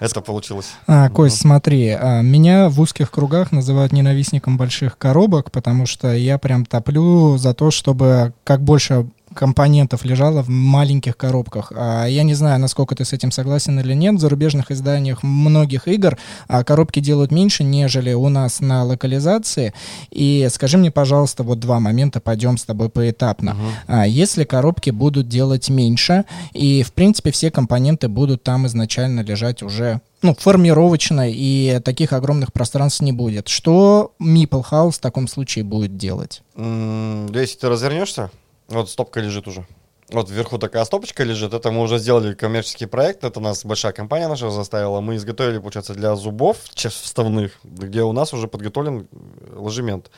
это 0.01 0.21
получилось. 0.21 0.73
А, 0.87 1.09
Кость, 1.11 1.39
смотри, 1.41 1.91
а, 1.91 2.23
меня 2.23 2.69
в 2.69 2.81
узких 2.81 3.11
кругах 3.11 3.53
называют 3.53 3.93
ненавистником 3.93 4.57
больших 4.59 4.99
коробок, 4.99 5.51
потому 5.53 5.87
что 5.87 6.13
я 6.13 6.39
прям 6.39 6.67
топлю 6.67 7.37
за 7.39 7.55
то, 7.55 7.71
чтобы 7.71 8.33
как 8.45 8.63
больше 8.63 9.07
компонентов 9.35 10.05
лежало 10.05 10.43
в 10.43 10.49
маленьких 10.49 11.17
коробках. 11.17 11.73
А 11.75 12.07
я 12.07 12.23
не 12.23 12.35
знаю, 12.35 12.61
насколько 12.61 12.95
ты 12.95 13.05
с 13.05 13.13
этим 13.13 13.31
согласен 13.31 13.79
или 13.81 13.95
нет. 13.95 14.15
В 14.15 14.19
зарубежных 14.19 14.71
изданиях 14.71 15.23
многих 15.23 15.89
игр 15.89 16.17
а, 16.49 16.65
коробки 16.65 17.01
делают 17.01 17.33
меньше, 17.33 17.65
нежели 17.65 18.13
у 18.13 18.29
нас 18.29 18.61
на 18.61 18.85
локализации. 18.85 19.73
И 20.11 20.49
скажи 20.51 20.79
мне, 20.79 20.91
пожалуйста, 20.91 21.43
вот 21.43 21.61
два 21.61 21.81
момента, 21.81 22.21
пойдем 22.21 22.57
с 22.57 22.65
тобой 22.65 22.89
поэтапно. 22.89 23.57
А, 23.87 24.07
если 24.07 24.45
коробки 24.45 24.91
будут 24.91 25.29
делать 25.29 25.71
меньше, 25.71 26.25
и, 26.53 26.83
в 26.83 26.93
принципе, 26.93 27.31
все 27.31 27.51
компоненты 27.51 28.09
будут 28.09 28.43
там 28.43 28.67
изначально 28.67 29.21
лежать 29.21 29.63
уже 29.63 30.01
ну, 30.23 30.37
формировочно, 30.39 31.29
и 31.29 31.81
таких 31.85 32.13
огромных 32.13 32.53
пространств 32.53 33.01
не 33.03 33.13
будет. 33.13 33.49
Что 33.49 34.13
Meeple 34.23 34.65
House 34.71 34.93
в 34.93 34.99
таком 35.01 35.27
случае 35.27 35.65
будет 35.65 35.97
делать? 35.97 36.43
М, 36.57 37.27
Если 37.35 37.59
ты 37.59 37.69
развернешься, 37.69 38.31
вот 38.69 38.91
стопка 38.91 39.21
лежит 39.21 39.49
уже. 39.49 39.67
Вот 40.11 40.31
вверху 40.31 40.59
такая 40.59 40.85
стопочка 40.85 41.25
лежит. 41.25 41.55
Это 41.55 41.71
мы 41.71 41.81
уже 41.81 41.99
сделали 41.99 42.35
коммерческий 42.35 42.87
проект. 42.87 43.25
Это 43.25 43.41
нас 43.41 43.65
большая 43.65 43.93
компания 43.93 44.29
наша 44.29 44.51
заставила. 44.51 45.01
Мы 45.01 45.17
изготовили, 45.17 45.59
получается, 45.59 45.95
для 45.95 46.15
зубов 46.17 46.59
вставных, 46.75 47.59
где 47.65 48.03
у 48.03 48.13
нас 48.13 48.35
уже 48.35 48.47
подготовлен 48.47 49.09
э, 49.11 49.57
ложемент 49.57 50.11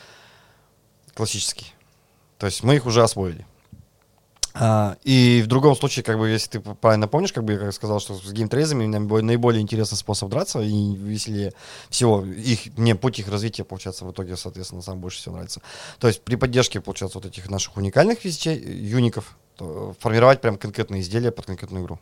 классический. 1.14 1.72
То 2.38 2.46
есть 2.46 2.64
мы 2.64 2.74
их 2.74 2.86
уже 2.86 3.02
освоили. 3.02 3.46
А, 4.56 4.96
и 5.02 5.42
в 5.42 5.48
другом 5.48 5.74
случае, 5.74 6.04
как 6.04 6.16
бы, 6.16 6.28
если 6.28 6.58
ты 6.58 6.60
правильно 6.60 7.08
помнишь, 7.08 7.32
как 7.32 7.42
бы 7.42 7.54
я 7.54 7.58
как 7.58 7.72
сказал, 7.72 7.98
что 7.98 8.14
с 8.14 8.32
геймтрейзами 8.32 8.86
наибо- 8.86 9.20
наиболее 9.20 9.60
интересный 9.60 9.96
способ 9.96 10.30
драться 10.30 10.60
и 10.60 10.94
веселее 10.94 11.52
всего. 11.90 12.24
Их, 12.24 12.76
мне 12.76 12.94
путь 12.94 13.18
их 13.18 13.28
развития, 13.28 13.64
получается, 13.64 14.04
в 14.04 14.12
итоге, 14.12 14.36
соответственно, 14.36 14.82
сам 14.82 15.00
больше 15.00 15.18
всего 15.18 15.34
нравится. 15.34 15.60
То 15.98 16.06
есть 16.06 16.22
при 16.22 16.36
поддержке, 16.36 16.80
получается, 16.80 17.18
вот 17.18 17.26
этих 17.26 17.50
наших 17.50 17.76
уникальных 17.76 18.24
вещей, 18.24 18.56
юников, 18.56 19.36
формировать 20.00 20.40
прям 20.40 20.56
конкретные 20.56 21.00
изделия 21.00 21.30
под 21.30 21.46
конкретную 21.46 21.84
игру. 21.84 21.98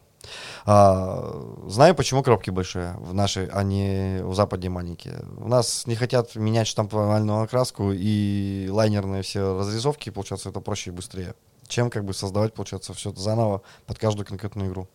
А, 0.65 1.35
знаю, 1.67 1.95
почему 1.95 2.23
коробки 2.23 2.51
большие 2.51 2.95
в 2.99 3.15
нашей, 3.15 3.47
а 3.47 3.63
не 3.63 4.21
в 4.23 4.35
западе 4.35 4.69
маленькие. 4.69 5.25
У 5.39 5.49
нас 5.49 5.87
не 5.87 5.95
хотят 5.95 6.35
менять 6.37 6.67
штамповальную 6.67 7.43
окраску 7.43 7.93
и 7.93 8.69
лайнерные 8.71 9.23
все 9.23 9.59
разрисовки, 9.59 10.11
получается, 10.11 10.51
это 10.51 10.61
проще 10.61 10.91
и 10.91 10.93
быстрее, 10.93 11.35
чем 11.73 11.91
как 11.91 12.05
бы 12.05 12.15
создавать, 12.15 12.55
получается, 12.55 12.95
все 12.95 13.11
это 13.11 13.21
заново 13.21 13.63
под 13.87 13.99
каждую 13.99 14.27
конкретную 14.27 14.71
игру. 14.71 14.89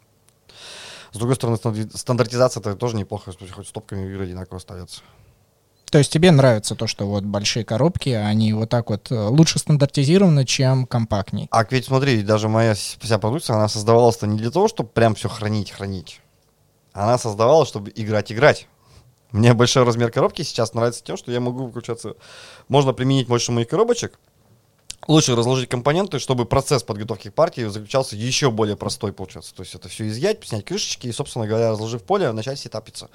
С 1.12 1.18
другой 1.18 1.36
стороны, 1.36 1.58
стандарти- 1.58 1.98
стандартизация 1.98 2.62
это 2.62 2.76
тоже 2.76 2.96
неплохо, 2.96 3.34
хоть 3.52 3.68
стопками 3.68 4.08
игры 4.10 4.26
одинаково 4.26 4.60
ставятся. 4.60 5.02
То 5.90 5.98
есть 6.00 6.12
тебе 6.12 6.32
нравится 6.32 6.76
то, 6.76 6.86
что 6.86 7.08
вот 7.08 7.24
большие 7.24 7.64
коробки, 7.64 8.10
они 8.10 8.52
вот 8.54 8.70
так 8.70 8.90
вот 8.90 9.10
э, 9.10 9.16
лучше 9.16 9.58
стандартизированы, 9.58 10.46
чем 10.46 10.86
компактней. 10.86 11.48
А 11.50 11.64
ведь 11.64 11.86
смотри, 11.86 12.24
даже 12.24 12.50
моя 12.50 12.74
вся 12.74 13.18
продукция, 13.18 13.56
она 13.56 13.70
создавалась-то 13.70 14.28
не 14.28 14.38
для 14.38 14.52
того, 14.52 14.68
чтобы 14.68 14.90
прям 14.90 15.16
все 15.16 15.30
хранить, 15.30 15.72
хранить. 15.72 16.22
Она 16.92 17.18
создавалась, 17.18 17.70
чтобы 17.70 17.92
играть, 17.96 18.32
играть. 18.34 18.68
Мне 19.32 19.54
большой 19.54 19.84
размер 19.84 20.12
коробки 20.12 20.42
сейчас 20.42 20.74
нравится 20.74 21.04
тем, 21.04 21.16
что 21.16 21.32
я 21.32 21.40
могу 21.40 21.70
включаться. 21.70 22.16
Можно 22.68 22.92
применить 22.94 23.28
больше 23.28 23.52
моих 23.52 23.68
коробочек, 23.70 24.20
лучше 25.08 25.36
разложить 25.36 25.70
компоненты, 25.70 26.20
чтобы 26.20 26.46
процесс 26.46 26.84
подготовки 26.84 27.30
партии 27.30 27.68
заключался 27.68 28.16
еще 28.16 28.52
более 28.52 28.76
простой, 28.76 29.14
получается. 29.14 29.54
То 29.56 29.64
есть 29.64 29.74
это 29.74 29.90
все 29.90 30.08
изъять, 30.08 30.46
снять 30.46 30.66
крышечки 30.66 31.08
и, 31.08 31.12
собственно 31.12 31.48
говоря, 31.48 31.72
разложив 31.72 32.04
поле, 32.04 32.32
начать 32.32 32.60
сетапиться. 32.60 33.10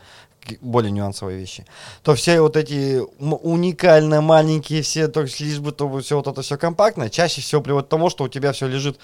Более 0.60 0.90
нюансовые 0.90 1.38
вещи. 1.38 1.64
То 2.02 2.14
все 2.14 2.40
вот 2.40 2.56
эти 2.56 3.00
уникально 3.20 4.20
маленькие 4.20 4.82
все, 4.82 5.08
то 5.08 5.22
есть 5.22 5.38
лишь 5.40 5.60
бы 5.60 5.72
то 5.72 5.88
все 5.98 6.16
вот 6.16 6.26
это 6.26 6.42
все 6.42 6.56
компактно, 6.56 7.10
чаще 7.10 7.40
всего 7.40 7.60
приводит 7.60 7.86
к 7.86 7.90
тому, 7.90 8.10
что 8.10 8.24
у 8.24 8.28
тебя 8.28 8.52
все 8.52 8.66
лежит 8.66 8.98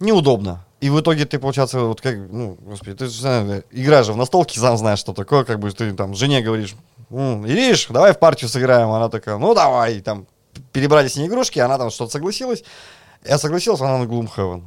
неудобно. 0.00 0.64
И 0.80 0.90
в 0.90 1.00
итоге 1.00 1.26
ты, 1.26 1.38
получается, 1.38 1.78
вот 1.80 2.00
как, 2.00 2.16
ну, 2.16 2.58
господи, 2.60 2.96
ты 2.96 3.06
же 3.06 3.64
играешь 3.70 4.06
же 4.06 4.14
в 4.14 4.16
настолки, 4.16 4.58
сам 4.58 4.76
знаешь, 4.76 4.98
что 4.98 5.12
такое, 5.12 5.44
как 5.44 5.60
бы 5.60 5.70
ты 5.70 5.92
там 5.92 6.14
жене 6.14 6.40
говоришь, 6.40 6.74
«М, 7.10 7.46
Ириш, 7.46 7.86
давай 7.88 8.12
в 8.14 8.18
партию 8.18 8.48
сыграем. 8.48 8.90
Она 8.90 9.08
такая, 9.08 9.36
ну 9.36 9.54
давай, 9.54 9.98
И 9.98 10.00
там 10.00 10.26
перебрали 10.72 11.08
с 11.08 11.16
ней 11.16 11.28
игрушки, 11.28 11.58
она 11.58 11.78
там 11.78 11.90
что-то 11.90 12.12
согласилась. 12.12 12.64
Я 13.24 13.38
согласился, 13.38 13.84
она 13.84 13.98
на 13.98 14.04
Gloomhaven. 14.04 14.64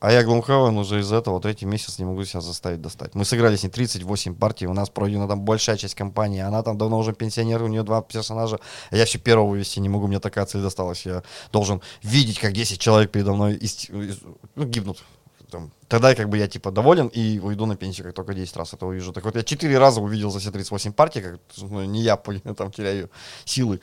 А 0.00 0.12
я 0.12 0.22
Gloomhaven 0.22 0.78
уже 0.78 1.00
из 1.00 1.10
этого 1.12 1.40
третий 1.40 1.66
месяц 1.66 1.98
не 1.98 2.04
могу 2.04 2.24
себя 2.24 2.40
заставить 2.40 2.80
достать. 2.80 3.16
Мы 3.16 3.24
сыграли 3.24 3.56
с 3.56 3.64
ней 3.64 3.68
38 3.68 4.34
партий, 4.36 4.68
у 4.68 4.72
нас 4.72 4.90
пройдена 4.90 5.26
там 5.26 5.40
большая 5.40 5.76
часть 5.76 5.96
компании, 5.96 6.40
она 6.40 6.62
там 6.62 6.78
давно 6.78 6.98
уже 6.98 7.12
пенсионер, 7.12 7.62
у 7.62 7.66
нее 7.66 7.82
два 7.82 8.02
персонажа, 8.02 8.60
а 8.90 8.96
я 8.96 9.04
все 9.06 9.18
первого 9.18 9.48
вывести 9.48 9.80
не 9.80 9.88
могу, 9.88 10.06
мне 10.06 10.20
такая 10.20 10.46
цель 10.46 10.62
досталась. 10.62 11.04
Я 11.04 11.24
должен 11.52 11.80
видеть, 12.02 12.38
как 12.38 12.52
10 12.52 12.78
человек 12.80 13.10
передо 13.10 13.34
мной 13.34 13.56
ист- 13.56 13.90
из- 13.90 14.20
ну, 14.54 14.64
гибнут. 14.64 15.02
Там. 15.50 15.72
Тогда 15.88 16.14
как 16.14 16.28
бы 16.28 16.36
я 16.36 16.46
типа 16.46 16.70
доволен 16.70 17.08
и 17.08 17.38
уйду 17.38 17.66
на 17.66 17.74
пенсию, 17.74 18.06
как 18.06 18.14
только 18.14 18.34
10 18.34 18.54
раз 18.56 18.74
это 18.74 18.86
увижу. 18.86 19.12
Так 19.12 19.24
вот 19.24 19.34
я 19.34 19.42
4 19.42 19.78
раза 19.78 20.00
увидел 20.00 20.30
за 20.30 20.38
все 20.40 20.50
38 20.50 20.92
партий, 20.92 21.22
как 21.22 21.40
ну, 21.56 21.84
не 21.84 22.02
я 22.02 22.16
там 22.56 22.70
теряю 22.70 23.10
силы. 23.46 23.80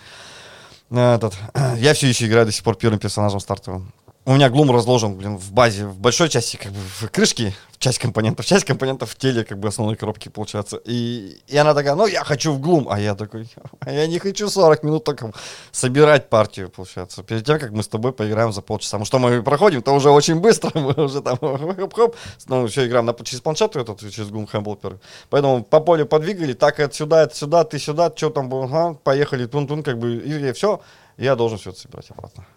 А, 0.92 1.16
Этот, 1.16 1.36
я 1.78 1.94
все 1.94 2.08
еще 2.08 2.28
играю 2.28 2.46
до 2.46 2.52
сих 2.52 2.64
пор 2.64 2.76
первым 2.76 3.00
персонажем 3.00 3.40
стартовым. 3.40 3.92
У 4.28 4.34
меня 4.34 4.49
глум 4.49 4.71
разложен, 4.71 5.15
блин, 5.15 5.38
в 5.38 5.51
базе, 5.51 5.86
в 5.86 5.99
большой 5.99 6.30
части, 6.30 6.57
как 6.57 6.71
бы, 6.71 6.80
в 6.80 7.11
крышке, 7.11 7.53
часть 7.78 7.99
компонентов, 7.99 8.43
часть 8.43 8.65
компонентов 8.65 9.11
в 9.11 9.15
теле, 9.15 9.43
как 9.43 9.59
бы, 9.59 9.67
основной 9.67 9.95
коробки, 9.95 10.30
получается. 10.30 10.82
И, 10.84 11.38
и 11.45 11.55
она 11.55 11.76
такая, 11.76 11.93
ну, 11.93 12.07
я 12.07 12.23
хочу 12.23 12.51
в 12.51 12.59
глум. 12.59 12.88
А 12.89 12.99
я 12.99 13.13
такой, 13.13 13.47
а 13.82 13.91
я 13.91 14.07
не 14.07 14.17
хочу 14.17 14.49
40 14.49 14.82
минут 14.82 15.03
только 15.03 15.32
собирать 15.71 16.28
партию, 16.28 16.69
получается. 16.69 17.21
Перед 17.21 17.45
тем, 17.45 17.59
как 17.59 17.69
мы 17.69 17.84
с 17.84 17.88
тобой 17.88 18.13
поиграем 18.13 18.51
за 18.51 18.63
полчаса. 18.63 18.97
Ну, 18.97 19.05
что 19.05 19.19
мы 19.19 19.43
проходим, 19.43 19.84
то 19.84 19.91
уже 19.93 20.09
очень 20.09 20.39
быстро, 20.39 20.71
мы 20.80 20.93
уже 20.95 21.21
там, 21.21 21.38
хоп-хоп, 21.38 22.15
ну, 22.47 22.65
все 22.65 22.88
играем 22.88 23.05
на, 23.05 23.13
через 23.13 23.41
планшет, 23.41 23.76
этот, 23.76 23.99
через 23.99 24.30
глум 24.32 24.47
Хэмблпер. 24.47 24.99
Поэтому 25.30 25.63
по 25.63 25.80
полю 25.82 26.07
подвигали, 26.07 26.53
так, 26.53 26.80
это 26.80 26.95
сюда, 26.95 27.26
это 27.26 27.36
сюда, 27.36 27.63
ты 27.63 27.78
сюда, 27.78 28.11
что 28.15 28.32
там 28.32 28.51
ага, 28.51 28.95
поехали, 29.03 29.45
тун-тун, 29.45 29.84
как 29.84 29.99
бы, 29.99 30.15
и 30.15 30.51
все, 30.53 30.82
я 31.17 31.36
должен 31.36 31.59
все 31.59 31.69
это 31.69 31.80
собирать 31.80 32.09
обратно. 32.09 32.47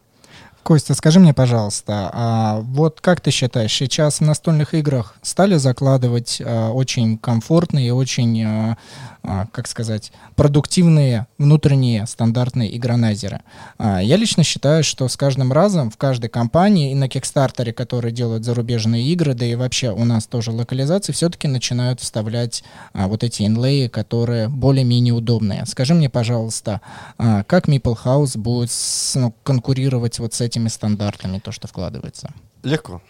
Костя, 0.68 0.92
скажи 0.92 1.18
мне, 1.18 1.32
пожалуйста, 1.32 2.10
а 2.12 2.60
вот 2.60 3.00
как 3.00 3.22
ты 3.22 3.30
считаешь, 3.30 3.72
сейчас 3.72 4.18
в 4.18 4.20
настольных 4.20 4.74
играх 4.74 5.14
стали 5.22 5.56
закладывать 5.56 6.42
а, 6.44 6.72
очень 6.72 7.16
комфортные 7.16 7.94
очень, 7.94 8.44
а, 8.44 8.76
а, 9.22 9.46
как 9.50 9.66
сказать, 9.66 10.12
продуктивные 10.36 11.26
внутренние 11.38 12.06
стандартные 12.06 12.76
игронайзеры? 12.76 13.40
А, 13.78 14.02
я 14.02 14.16
лично 14.16 14.42
считаю, 14.42 14.84
что 14.84 15.08
с 15.08 15.16
каждым 15.16 15.54
разом 15.54 15.90
в 15.90 15.96
каждой 15.96 16.28
компании 16.28 16.92
и 16.92 16.94
на 16.94 17.08
Кикстартере, 17.08 17.72
которые 17.72 18.12
делают 18.12 18.44
зарубежные 18.44 19.06
игры, 19.06 19.32
да 19.32 19.46
и 19.46 19.54
вообще 19.54 19.90
у 19.90 20.04
нас 20.04 20.26
тоже 20.26 20.50
локализации, 20.50 21.12
все-таки 21.12 21.48
начинают 21.48 22.00
вставлять 22.00 22.62
а, 22.92 23.08
вот 23.08 23.24
эти 23.24 23.42
инлеи, 23.44 23.88
которые 23.88 24.48
более-менее 24.48 25.14
удобные. 25.14 25.64
Скажи 25.64 25.94
мне, 25.94 26.10
пожалуйста, 26.10 26.82
а, 27.16 27.42
как 27.44 27.68
Meeple 27.68 27.96
House 28.04 28.36
будет 28.36 28.70
ну, 29.14 29.34
конкурировать 29.44 30.18
вот 30.18 30.34
с 30.34 30.42
этими 30.58 30.68
стандартами, 30.68 31.38
то, 31.38 31.52
что 31.52 31.68
вкладывается? 31.68 32.32
Легко. 32.62 33.00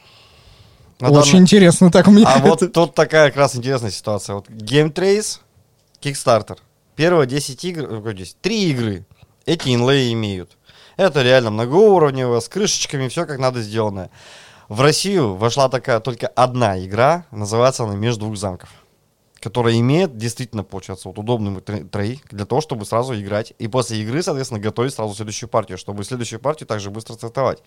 На 1.01 1.09
Очень 1.11 1.33
данный- 1.33 1.43
интересно 1.43 1.91
так 1.91 2.07
мне. 2.09 2.25
А 2.27 2.39
вот 2.39 2.73
тут 2.73 2.95
такая 2.95 3.29
как 3.29 3.37
раз 3.37 3.57
интересная 3.57 3.91
ситуация. 3.91 4.35
Вот 4.35 4.49
Game 4.49 4.93
Trace, 4.93 5.39
Kickstarter. 6.03 6.59
Первые 6.97 7.27
10 7.27 7.65
игр, 7.65 7.85
э, 7.85 7.97
какой 7.97 8.15
10? 8.15 8.37
3 8.41 8.71
игры 8.71 9.07
эти 9.47 9.75
инлеи 9.75 10.13
имеют. 10.13 10.57
Это 10.97 11.23
реально 11.23 11.51
многоуровневое, 11.51 12.41
с 12.41 12.49
крышечками, 12.49 13.09
все 13.09 13.25
как 13.25 13.39
надо 13.39 13.63
сделанное. 13.63 14.11
В 14.69 14.81
Россию 14.83 15.37
вошла 15.37 15.69
такая 15.69 16.01
только 16.01 16.27
одна 16.27 16.85
игра, 16.85 17.25
называется 17.31 17.85
она 17.85 17.95
«Между 17.95 18.27
двух 18.27 18.37
замков», 18.37 18.69
которая 19.41 19.79
имеет 19.79 20.17
действительно, 20.17 20.65
получается, 20.65 21.09
вот 21.09 21.19
удобный 21.19 21.61
тре- 21.61 21.85
трей 21.85 22.23
для 22.31 22.45
того, 22.45 22.61
чтобы 22.61 22.85
сразу 22.85 23.15
играть. 23.15 23.53
И 23.59 23.69
после 23.69 24.01
игры, 24.03 24.23
соответственно, 24.23 24.61
готовить 24.61 24.95
сразу 24.95 25.15
следующую 25.15 25.49
партию, 25.49 25.79
чтобы 25.79 26.05
следующую 26.05 26.41
партию 26.41 26.67
также 26.67 26.91
быстро 26.91 27.15
стартовать. 27.15 27.63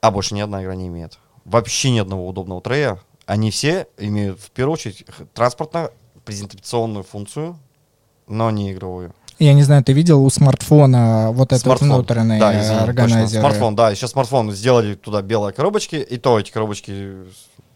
А 0.00 0.10
больше 0.10 0.34
ни 0.34 0.40
одна 0.40 0.62
игра 0.62 0.74
не 0.74 0.88
имеет. 0.88 1.18
Вообще 1.44 1.90
ни 1.90 1.98
одного 1.98 2.28
удобного 2.28 2.60
трея. 2.60 3.00
Они 3.24 3.50
все 3.50 3.86
имеют, 3.98 4.38
в 4.40 4.50
первую 4.50 4.74
очередь, 4.74 5.04
транспортно-презентационную 5.34 7.02
функцию, 7.04 7.58
но 8.28 8.50
не 8.50 8.72
игровую. 8.72 9.14
Я 9.38 9.52
не 9.52 9.62
знаю, 9.62 9.84
ты 9.84 9.92
видел 9.92 10.24
у 10.24 10.30
смартфона 10.30 11.30
вот 11.32 11.48
этот 11.52 11.60
Смартфон. 11.64 11.88
внутренний 11.88 12.38
Да, 12.38 12.52
извини, 12.52 12.68
точно, 12.78 12.84
органайзер? 12.84 13.40
Смартфон, 13.40 13.76
да, 13.76 13.90
еще 13.90 14.08
смартфон 14.08 14.50
сделали 14.52 14.94
туда 14.94 15.20
белые 15.22 15.52
коробочки, 15.52 15.96
и 15.96 16.16
то 16.16 16.38
эти 16.40 16.50
коробочки 16.50 17.16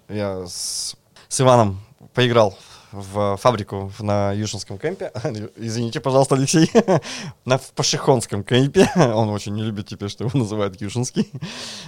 я 0.09 0.47
с, 0.47 0.97
с 1.29 1.41
Иваном 1.41 1.81
поиграл 2.15 2.57
в 2.93 3.37
фабрику 3.37 3.93
на 4.01 4.33
Юшинском 4.33 4.79
кемпе. 4.79 5.13
Извините, 5.57 6.01
пожалуйста, 6.01 6.35
Алексей. 6.35 6.71
на 7.45 7.59
Пашихонском 7.75 8.43
кемпе. 8.43 8.91
Он 8.97 9.29
очень 9.31 9.55
не 9.55 9.63
любит 9.63 9.87
теперь, 9.87 10.09
что 10.09 10.25
его 10.25 10.39
называют 10.39 10.81
Юшинский. 10.81 11.31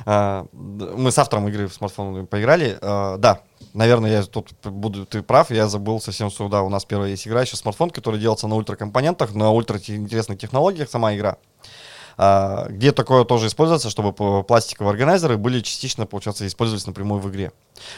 А, 0.06 0.46
Мы 0.52 1.10
с 1.10 1.18
автором 1.18 1.48
игры 1.48 1.68
в 1.68 1.74
смартфон 1.74 2.26
поиграли. 2.26 2.78
А, 2.80 3.18
Да, 3.18 3.42
наверное, 3.74 4.10
я 4.10 4.22
тут 4.22 4.52
буду, 4.64 5.06
ты 5.06 5.22
прав, 5.22 5.50
я 5.50 5.68
забыл 5.68 6.00
совсем 6.00 6.30
сюда. 6.30 6.62
У 6.62 6.68
нас 6.68 6.84
первая 6.84 7.10
есть 7.10 7.26
игра, 7.26 7.42
еще 7.42 7.56
смартфон, 7.56 7.90
который 7.90 8.20
делается 8.20 8.46
на 8.48 8.56
ультракомпонентах, 8.56 9.34
на 9.34 9.50
ультра 9.50 9.78
интересных 9.78 10.38
технологиях, 10.38 10.90
сама 10.90 11.14
игра. 11.14 11.36
А, 12.16 12.66
где 12.68 12.92
такое 12.92 13.24
тоже 13.24 13.46
используется, 13.46 13.90
чтобы 13.90 14.12
пластиковые 14.44 14.90
органайзеры 14.90 15.36
были 15.36 15.60
частично, 15.60 16.06
получается, 16.06 16.46
использовались 16.46 16.86
напрямую 16.86 17.20
в 17.20 17.30
игре. 17.30 17.52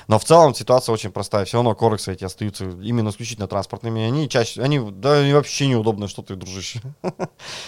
Но 0.09 0.19
в 0.19 0.25
целом 0.25 0.55
ситуация 0.55 0.93
очень 0.93 1.11
простая. 1.11 1.45
Все 1.45 1.59
равно 1.59 1.75
корексы 1.75 2.13
эти 2.13 2.25
остаются 2.25 2.65
именно 2.65 3.11
исключительно 3.11 3.47
транспортными. 3.47 4.03
Они 4.03 4.29
чаще, 4.29 4.63
они, 4.63 4.79
да, 4.79 5.19
они 5.19 5.33
вообще 5.33 5.67
неудобны, 5.67 6.09
что 6.09 6.23
ты, 6.23 6.37
дружище. 6.37 6.81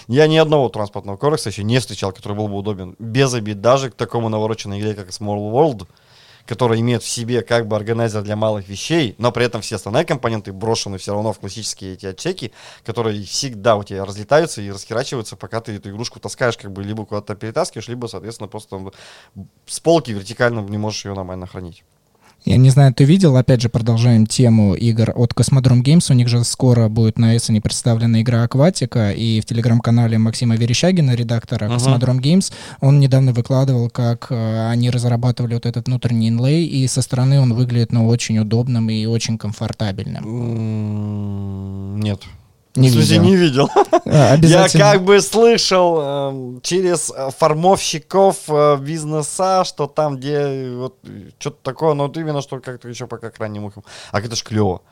Я 0.09 0.27
ни 0.27 0.37
одного 0.37 0.69
транспортного 0.69 1.17
корекса 1.17 1.51
еще 1.51 1.65
не 1.65 1.79
встречал, 1.79 2.13
который 2.13 2.37
был 2.37 2.49
бы 2.49 2.57
удобен. 2.57 2.97
Без 2.99 3.35
обид, 3.35 3.61
даже 3.61 3.91
к 3.91 3.95
такому 3.95 4.29
навороченной 4.29 4.81
игре, 4.81 4.95
как 4.95 5.09
Small 5.09 5.53
World, 5.53 5.87
которая 6.47 6.81
имеет 6.81 7.03
в 7.03 7.09
себе 7.09 7.43
как 7.43 7.67
бы 7.67 7.77
органайзер 7.77 8.23
для 8.23 8.37
малых 8.37 8.69
вещей, 8.69 9.15
но 9.19 9.33
при 9.33 9.45
этом 9.45 9.61
все 9.61 9.77
остальные 9.77 10.05
компоненты 10.05 10.53
брошены 10.53 10.99
все 10.99 11.13
равно 11.13 11.33
в 11.33 11.41
классические 11.41 11.95
эти 11.95 12.07
отсеки, 12.07 12.53
которые 12.85 13.23
всегда 13.25 13.77
у 13.77 13.85
тебя 13.85 14.05
разлетаются 14.05 14.63
и 14.63 14.71
расхерачиваются, 14.71 15.37
пока 15.37 15.61
ты 15.61 15.73
эту 15.73 15.91
игрушку 15.91 16.21
таскаешь, 16.21 16.57
как 16.57 16.73
бы 16.73 16.83
либо 16.83 17.05
куда-то 17.05 17.35
перетаскиваешь, 17.35 17.89
либо, 17.89 18.07
соответственно, 18.07 18.49
просто 18.49 18.93
с 19.67 19.81
полки 19.81 20.13
вертикально 20.13 20.61
не 20.61 20.79
можешь 20.79 21.05
ее 21.05 21.15
нормально 21.15 21.47
хранить. 21.47 21.85
Я 22.47 22.57
не 22.59 22.71
знаю, 22.71 22.95
ты 22.95 23.03
видел, 23.03 23.37
опять 23.37 23.61
же, 23.61 23.69
продолжаем 23.69 24.25
тему 24.25 24.75
игр 24.75 25.13
от 25.17 25.33
Cosmodrome 25.33 25.83
Games. 25.83 26.13
У 26.13 26.15
них 26.15 26.29
же 26.29 26.45
скоро 26.45 26.89
будет 26.89 27.19
на 27.19 27.37
Эссене 27.37 27.61
представлена 27.61 28.23
игра 28.23 28.45
«Акватика», 28.45 29.11
и 29.11 29.41
в 29.41 29.47
телеграм-канале 29.47 30.17
Максима 30.17 30.55
Верещагина, 30.55 31.17
редактора 31.17 31.67
uh-huh. 31.67 31.77
Cosmodrome 31.77 32.21
Games, 32.21 32.53
он 32.81 33.01
недавно 33.01 33.33
выкладывал, 33.33 33.91
как 33.91 34.29
э, 34.31 34.69
они 34.71 34.91
разрабатывали 34.91 35.55
вот 35.55 35.67
этот 35.67 35.89
внутренний 35.89 36.29
инлей, 36.29 36.67
и 36.67 36.87
со 36.87 37.03
стороны 37.03 37.41
он 37.41 37.53
выглядит, 37.53 37.91
ну, 37.91 38.07
очень 38.07 38.39
удобным 38.39 38.91
и 38.91 39.07
очень 39.07 39.39
комфортабельным. 39.39 40.23
Нет. 41.99 42.23
Не 42.77 42.91
в 42.91 42.95
видел. 42.95 43.23
не 43.23 43.37
видел. 43.37 43.71
А, 44.07 44.37
Я 44.37 44.69
как 44.69 45.03
бы 45.03 45.21
слышал 45.21 45.99
э, 46.01 46.61
через 46.63 47.13
формовщиков 47.39 48.37
э, 48.49 48.77
бизнеса, 48.79 49.65
что 49.65 49.87
там, 49.87 50.17
где 50.17 50.71
вот 50.71 50.97
что-то 51.39 51.59
такое, 51.63 51.95
но 51.95 52.07
вот 52.07 52.17
именно 52.17 52.41
что 52.41 52.61
как-то 52.61 52.89
еще 52.89 53.07
пока 53.07 53.31
крайним 53.31 53.65
ухом. 53.65 53.85
А 54.13 54.21
это 54.21 54.37
ж 54.37 54.43
клево. 54.43 54.83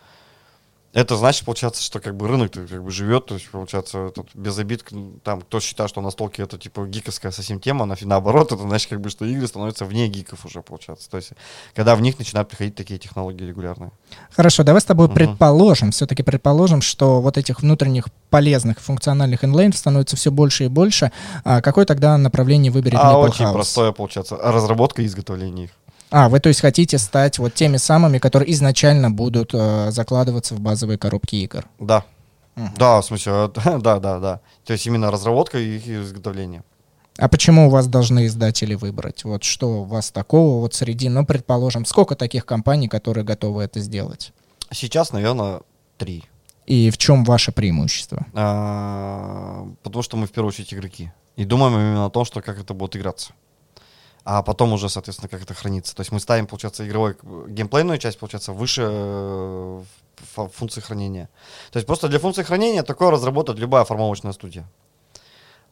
Это 0.94 1.16
значит, 1.16 1.44
получается, 1.44 1.82
что 1.82 1.98
как 1.98 2.16
бы 2.16 2.28
рынок 2.28 2.52
как 2.52 2.84
бы 2.84 2.90
живет, 2.92 3.26
то 3.26 3.34
есть, 3.34 3.50
получается, 3.50 4.06
этот, 4.06 4.28
без 4.32 4.56
обид, 4.58 4.84
там, 5.24 5.40
кто 5.40 5.58
считает, 5.58 5.90
что 5.90 6.00
настолки 6.00 6.40
это, 6.40 6.56
типа, 6.56 6.86
гиковская 6.86 7.32
совсем 7.32 7.58
тема, 7.58 7.84
на, 7.84 7.96
наоборот, 8.00 8.52
это 8.52 8.62
значит, 8.62 8.90
как 8.90 9.00
бы, 9.00 9.10
что 9.10 9.24
игры 9.24 9.48
становятся 9.48 9.84
вне 9.86 10.06
гиков 10.06 10.46
уже, 10.46 10.62
получается. 10.62 11.10
То 11.10 11.16
есть, 11.16 11.32
когда 11.74 11.96
в 11.96 12.00
них 12.00 12.16
начинают 12.18 12.48
приходить 12.48 12.76
такие 12.76 13.00
технологии 13.00 13.44
регулярные. 13.44 13.90
Хорошо, 14.30 14.62
давай 14.62 14.80
с 14.80 14.84
тобой 14.84 15.08
Мгм. 15.08 15.14
предположим, 15.14 15.90
все-таки 15.90 16.22
предположим, 16.22 16.80
что 16.80 17.20
вот 17.20 17.38
этих 17.38 17.62
внутренних 17.62 18.06
полезных 18.30 18.78
функциональных 18.78 19.44
инлейнов 19.44 19.76
становится 19.76 20.14
все 20.16 20.30
больше 20.30 20.66
и 20.66 20.68
больше. 20.68 21.10
А 21.42 21.60
какое 21.60 21.86
тогда 21.86 22.16
направление 22.16 22.70
выберет 22.70 23.00
а 23.02 23.14
Maple 23.14 23.28
очень 23.30 23.46
House? 23.46 23.52
простое, 23.52 23.90
получается, 23.90 24.36
разработка 24.36 25.02
и 25.02 25.06
изготовление 25.06 25.64
их. 25.64 25.70
А, 26.16 26.28
вы 26.28 26.38
то 26.38 26.48
есть 26.48 26.60
хотите 26.60 26.96
стать 26.98 27.40
вот 27.40 27.54
теми 27.54 27.76
самыми, 27.76 28.18
которые 28.18 28.52
изначально 28.52 29.10
будут 29.10 29.50
э, 29.52 29.90
закладываться 29.90 30.54
в 30.54 30.60
базовые 30.60 30.96
коробки 30.96 31.34
игр? 31.34 31.64
Да. 31.80 32.04
Мгм. 32.54 32.72
Да, 32.76 33.00
в 33.00 33.04
смысле, 33.04 33.32
э, 33.32 33.48
да, 33.80 33.98
да, 33.98 34.20
да. 34.20 34.40
То 34.64 34.74
есть 34.74 34.86
именно 34.86 35.10
разработка 35.10 35.58
и 35.58 35.76
их 35.76 35.88
изготовление. 35.88 36.62
А 37.18 37.28
почему 37.28 37.66
у 37.66 37.70
вас 37.70 37.88
должны 37.88 38.26
издатели 38.26 38.76
выбрать? 38.76 39.24
Вот 39.24 39.42
что 39.42 39.80
у 39.80 39.82
вас 39.82 40.12
такого 40.12 40.60
вот 40.60 40.72
среди, 40.72 41.08
ну, 41.08 41.26
предположим, 41.26 41.84
сколько 41.84 42.14
таких 42.14 42.46
компаний, 42.46 42.86
которые 42.86 43.24
готовы 43.24 43.64
это 43.64 43.80
сделать? 43.80 44.32
Сейчас, 44.70 45.10
наверное, 45.10 45.62
три. 45.98 46.22
И 46.64 46.90
в 46.90 46.96
чем 46.96 47.24
ваше 47.24 47.50
преимущество? 47.50 48.24
А, 48.34 49.66
потому 49.82 50.02
что 50.04 50.16
мы 50.16 50.28
в 50.28 50.30
первую 50.30 50.50
очередь 50.50 50.72
игроки. 50.72 51.10
И 51.34 51.44
думаем 51.44 51.74
именно 51.74 52.06
о 52.06 52.10
том, 52.10 52.24
что 52.24 52.40
как 52.40 52.60
это 52.60 52.72
будет 52.72 52.94
играться. 52.94 53.32
А 54.24 54.42
потом 54.42 54.72
уже, 54.72 54.88
соответственно, 54.88 55.28
как 55.28 55.42
это 55.42 55.52
хранится. 55.54 55.94
То 55.94 56.00
есть 56.00 56.10
мы 56.10 56.18
ставим, 56.18 56.46
получается, 56.46 56.86
игровой 56.86 57.16
геймплейную 57.48 57.98
часть, 57.98 58.18
получается, 58.18 58.52
выше 58.52 58.82
э, 58.86 59.82
функции 60.34 60.80
хранения. 60.80 61.28
То 61.70 61.78
есть 61.78 61.86
просто 61.86 62.08
для 62.08 62.18
функции 62.18 62.42
хранения 62.42 62.82
такое 62.82 63.10
разработает 63.10 63.58
любая 63.58 63.84
формовочная 63.84 64.32
студия. 64.32 64.66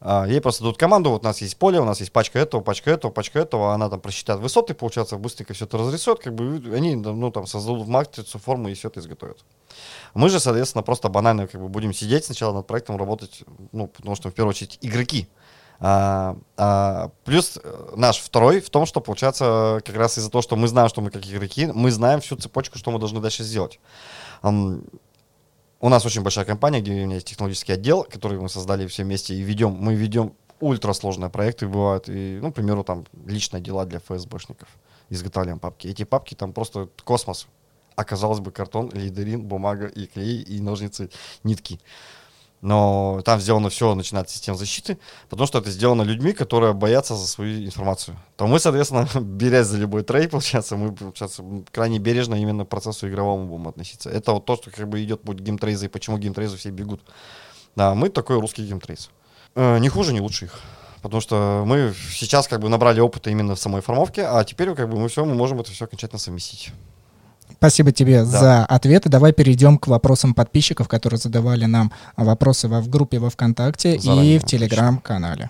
А, 0.05 0.27
Ей 0.27 0.41
просто 0.41 0.65
дадут 0.65 0.79
команду, 0.79 1.11
вот 1.11 1.23
у 1.23 1.25
нас 1.25 1.41
есть 1.41 1.57
поле, 1.57 1.81
у 1.81 1.85
нас 1.85 2.01
есть 2.01 2.13
пачка 2.13 2.41
этого, 2.41 2.61
пачка 2.61 2.91
этого, 2.91 3.13
пачка 3.13 3.39
этого, 3.39 3.73
она 3.73 3.89
там 3.89 4.01
просчитает 4.01 4.41
высоты, 4.41 4.75
получается, 4.75 5.17
быстренько 5.17 5.55
все 5.55 5.65
это 5.65 5.79
разрисует, 5.79 6.19
как 6.19 6.35
бы 6.35 6.61
они, 6.75 6.97
ну, 6.97 7.31
там, 7.31 7.47
создадут 7.47 7.87
матрицу, 7.87 8.39
форму 8.41 8.69
и 8.69 8.75
все 8.75 8.89
это 8.89 8.99
изготовят. 8.99 9.45
Мы 10.13 10.29
же, 10.29 10.41
соответственно, 10.41 10.83
просто 10.83 11.09
банально 11.09 11.47
как 11.47 11.61
бы 11.61 11.69
будем 11.69 11.95
сидеть 11.95 12.25
сначала 12.25 12.53
над 12.53 12.67
проектом, 12.67 12.97
работать, 12.97 13.45
ну, 13.71 13.87
потому 13.87 14.17
что, 14.17 14.29
в 14.31 14.35
первую 14.35 14.51
очередь, 14.51 14.77
игроки. 14.83 15.29
А, 15.85 16.37
а, 16.57 17.11
плюс 17.25 17.59
э, 17.61 17.93
наш 17.97 18.19
второй 18.19 18.61
в 18.61 18.71
том, 18.71 18.87
что, 18.87 19.01
получается, 19.01 19.81
как 19.85 19.97
раз 19.97 20.17
из-за 20.17 20.31
того, 20.31 20.41
что 20.41 20.55
мы 20.55 20.69
знаем, 20.69 20.89
что 20.89 21.01
мы 21.01 21.11
как 21.11 21.27
игроки, 21.27 21.67
мы 21.67 21.91
знаем 21.91 22.21
всю 22.21 22.37
цепочку, 22.37 22.79
что 22.79 22.93
мы 22.93 23.01
должны 23.01 23.21
дальше 23.21 23.43
сделать. 23.43 23.81
У 24.43 25.89
нас 25.89 26.07
очень 26.07 26.23
большая 26.23 26.45
компания, 26.45 26.81
где 26.81 26.93
у 26.93 26.95
меня 26.95 27.17
есть 27.17 27.27
технологический 27.27 27.73
отдел, 27.73 28.05
который 28.05 28.39
мы 28.39 28.49
создали 28.49 28.87
все 28.87 29.03
вместе 29.03 29.35
и 29.35 29.43
ведем. 29.43 29.73
Мы 29.73 29.97
ведем 29.97 30.35
ультрасложные 30.61 31.31
проекты, 31.31 31.67
бывают, 31.67 32.09
и, 32.09 32.39
ну, 32.41 32.53
к 32.53 32.55
примеру, 32.55 32.85
там, 32.85 33.05
личные 33.27 33.61
дела 33.61 33.85
для 33.85 33.99
ФСБшников. 33.99 34.69
Изготавливаем 35.11 35.59
папки. 35.59 35.89
Эти 35.89 36.05
папки 36.05 36.37
там 36.37 36.53
просто 36.53 36.89
космос. 37.03 37.49
Оказалось 37.97 38.39
бы 38.39 38.53
картон, 38.53 38.89
ледерин, 38.93 39.43
бумага 39.43 39.87
и 39.87 40.07
клей, 40.07 40.43
и 40.43 40.61
ножницы, 40.61 41.11
нитки. 41.43 41.81
Но 42.63 43.21
там 43.25 43.41
сделано 43.41 43.71
все, 43.71 43.93
начиная 43.97 44.23
от 44.23 44.31
систем 44.31 44.55
защиты, 44.55 44.97
потому 45.29 45.49
что 45.49 45.59
это 45.59 45.69
сделано 45.69 46.03
людьми, 46.03 46.33
которые 46.33 46.73
боятся 46.73 47.17
за 47.17 47.27
свою 47.27 47.65
информацию. 47.65 48.17
То 48.37 48.47
мы, 48.47 48.61
соответственно, 48.61 49.09
берясь 49.21 49.67
за 49.67 49.79
любой 49.79 50.05
tray, 50.05 50.29
получается, 50.29 50.77
мы, 50.77 50.93
получается, 50.93 51.43
крайне 51.73 51.99
бережно 51.99 52.37
именно 52.37 52.65
к 52.65 52.69
процессу 52.69 53.09
игровому 53.09 53.47
будем 53.47 53.67
относиться. 53.67 54.11
Это 54.11 54.33
вот 54.33 54.45
то, 54.45 54.55
что 54.55 54.71
как 54.71 54.89
бы 54.89 55.03
идет 55.03 55.23
путь 55.23 55.41
Game 55.41 55.57
Trayz 55.57 55.78
а, 55.78 55.87
и 55.87 55.89
почему 55.89 56.19
Game 56.19 56.34
Trayz 56.34 56.53
ы 56.53 56.57
все 56.57 56.71
бегут. 56.71 57.01
Да, 57.75 57.97
мы 57.97 58.11
такой 58.11 58.39
русский 58.39 58.65
Game 58.65 58.83
Trayz. 58.83 59.11
Э, 59.57 59.79
не 59.79 59.89
хуже, 59.89 60.13
не 60.13 60.21
лучше 60.21 60.45
их. 60.45 60.61
Потому 61.03 61.21
что 61.21 61.65
мы 61.67 61.93
сейчас 62.13 62.47
как 62.47 62.61
бы 62.61 62.69
набрали 62.69 63.01
опыта 63.01 63.29
именно 63.29 63.57
в 63.57 63.59
самой 63.59 63.81
формовке, 63.81 64.25
а 64.25 64.45
теперь 64.45 64.73
как 64.77 64.89
бы 64.89 64.99
мы 64.99 65.09
все, 65.09 65.25
мы 65.25 65.35
можем 65.35 65.59
это 65.59 65.73
все 65.73 65.87
окончательно 65.87 66.21
совместить. 66.21 66.71
Спасибо 67.63 67.93
тебе 67.93 68.25
Да. 68.25 68.25
за 68.25 68.65
ответы. 68.65 69.09
Давай 69.09 69.33
перейдем 69.33 69.79
к 69.79 69.87
вопросам 69.87 70.35
подписчиков, 70.35 70.89
которые 70.89 71.19
задавали 71.19 71.67
нам 71.67 71.93
вопросы 72.17 72.67
во, 72.67 72.81
в 72.81 72.89
группе 72.89 73.21
во 73.21 73.31
ВКонтакте 73.31 74.01
Заранее 74.01 74.37
и 74.37 74.39
в 74.41 74.45
Телеграм-канале. 74.45 75.49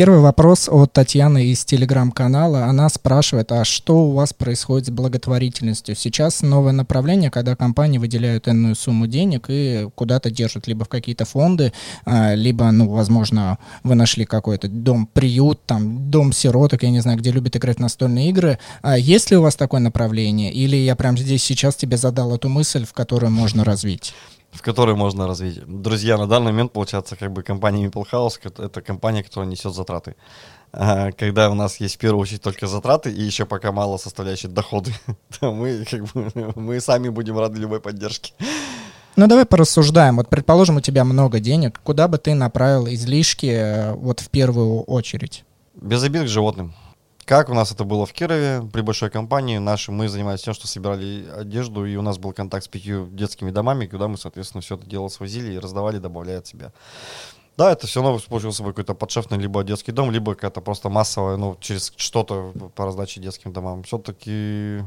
Первый 0.00 0.20
вопрос 0.20 0.70
от 0.70 0.94
Татьяны 0.94 1.48
из 1.48 1.62
телеграм-канала. 1.66 2.64
Она 2.64 2.88
спрашивает, 2.88 3.52
а 3.52 3.66
что 3.66 4.06
у 4.06 4.12
вас 4.12 4.32
происходит 4.32 4.86
с 4.86 4.90
благотворительностью? 4.90 5.94
Сейчас 5.94 6.40
новое 6.40 6.72
направление, 6.72 7.30
когда 7.30 7.54
компании 7.54 7.98
выделяют 7.98 8.48
энную 8.48 8.76
сумму 8.76 9.06
денег 9.06 9.50
и 9.50 9.90
куда-то 9.94 10.30
держат 10.30 10.66
либо 10.68 10.86
в 10.86 10.88
какие-то 10.88 11.26
фонды, 11.26 11.74
а, 12.06 12.34
либо, 12.34 12.70
ну, 12.70 12.88
возможно, 12.88 13.58
вы 13.82 13.94
нашли 13.94 14.24
какой-то 14.24 14.68
дом-приют, 14.68 15.66
там, 15.66 16.10
дом 16.10 16.32
сироток, 16.32 16.82
я 16.82 16.88
не 16.88 17.00
знаю, 17.00 17.18
где 17.18 17.30
любят 17.30 17.58
играть 17.58 17.76
в 17.76 17.80
настольные 17.80 18.30
игры. 18.30 18.58
А 18.80 18.96
есть 18.96 19.30
ли 19.30 19.36
у 19.36 19.42
вас 19.42 19.54
такое 19.54 19.82
направление? 19.82 20.50
Или 20.50 20.76
я 20.76 20.96
прямо 20.96 21.18
здесь 21.18 21.42
сейчас 21.42 21.76
тебе 21.76 21.98
задал 21.98 22.34
эту 22.34 22.48
мысль, 22.48 22.86
в 22.86 22.94
которую 22.94 23.32
можно 23.32 23.64
развить? 23.64 24.14
В 24.52 24.62
которой 24.62 24.94
можно 24.96 25.26
развить. 25.26 25.60
Друзья, 25.66 26.18
на 26.18 26.26
данный 26.26 26.52
момент, 26.52 26.72
получается, 26.72 27.16
как 27.16 27.32
бы 27.32 27.42
компания 27.42 27.86
Maple 27.86 28.04
House— 28.10 28.38
это- 28.42 28.82
компания, 28.82 29.22
которая 29.22 29.48
несет 29.48 29.74
затраты. 29.74 30.14
А, 30.72 31.10
Когда 31.12 31.50
у 31.50 31.54
нас 31.54 31.80
есть 31.80 31.96
в 31.96 31.98
первую 31.98 32.22
очередь 32.22 32.42
только 32.42 32.66
затраты 32.66 33.10
и 33.12 33.20
еще 33.22 33.44
пока 33.44 33.72
мало 33.72 33.96
составляющие 33.98 34.50
доходы, 34.50 34.92
то 35.40 35.52
мы, 35.52 35.84
как 35.90 36.04
бы, 36.12 36.30
мы 36.56 36.80
сами 36.80 37.08
будем 37.08 37.38
рады 37.38 37.58
любой 37.60 37.80
поддержке. 37.80 38.32
Ну, 39.16 39.26
давай 39.26 39.44
порассуждаем. 39.44 40.16
Вот, 40.16 40.28
предположим, 40.28 40.76
у 40.76 40.80
тебя 40.80 41.04
много 41.04 41.40
денег. 41.40 41.80
Куда 41.82 42.08
бы 42.08 42.18
ты 42.18 42.34
направил 42.34 42.86
излишки 42.86 43.46
э, 43.46 43.92
вот 43.94 44.20
в 44.20 44.30
первую 44.30 44.82
очередь? 44.82 45.44
Без 45.74 46.02
обид 46.04 46.22
к 46.24 46.28
животным. 46.28 46.72
Как 47.30 47.48
у 47.48 47.54
нас 47.54 47.70
это 47.70 47.84
было 47.84 48.06
в 48.06 48.12
Кирове, 48.12 48.60
при 48.72 48.80
большой 48.80 49.08
компании 49.08 49.58
нашей, 49.58 49.90
мы 49.90 50.08
занимались 50.08 50.42
тем, 50.42 50.52
что 50.52 50.66
собирали 50.66 51.28
одежду, 51.36 51.84
и 51.86 51.94
у 51.94 52.02
нас 52.02 52.18
был 52.18 52.32
контакт 52.32 52.64
с 52.64 52.68
пятью 52.68 53.06
детскими 53.06 53.52
домами, 53.52 53.86
куда 53.86 54.08
мы, 54.08 54.18
соответственно, 54.18 54.62
все 54.62 54.74
это 54.74 54.84
дело 54.84 55.06
свозили 55.06 55.52
и 55.52 55.58
раздавали, 55.60 55.98
добавляя 55.98 56.38
от 56.38 56.48
себя. 56.48 56.72
Да, 57.56 57.70
это 57.70 57.86
все 57.86 58.02
равно 58.02 58.18
получился 58.28 58.56
собой 58.58 58.72
какой-то 58.72 58.94
подшефный 58.94 59.38
либо 59.38 59.62
детский 59.62 59.92
дом, 59.92 60.10
либо 60.10 60.34
какая-то 60.34 60.60
просто 60.60 60.88
массовая, 60.88 61.36
ну, 61.36 61.56
через 61.60 61.92
что-то 61.94 62.52
по 62.74 62.84
раздаче 62.84 63.20
детским 63.20 63.52
домам. 63.52 63.84
Все-таки 63.84 64.82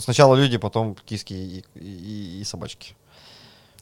сначала 0.00 0.34
люди, 0.34 0.58
потом 0.58 0.96
киски 0.96 1.34
и, 1.34 1.64
и- 1.76 2.40
и 2.40 2.42
собачки. 2.42 2.96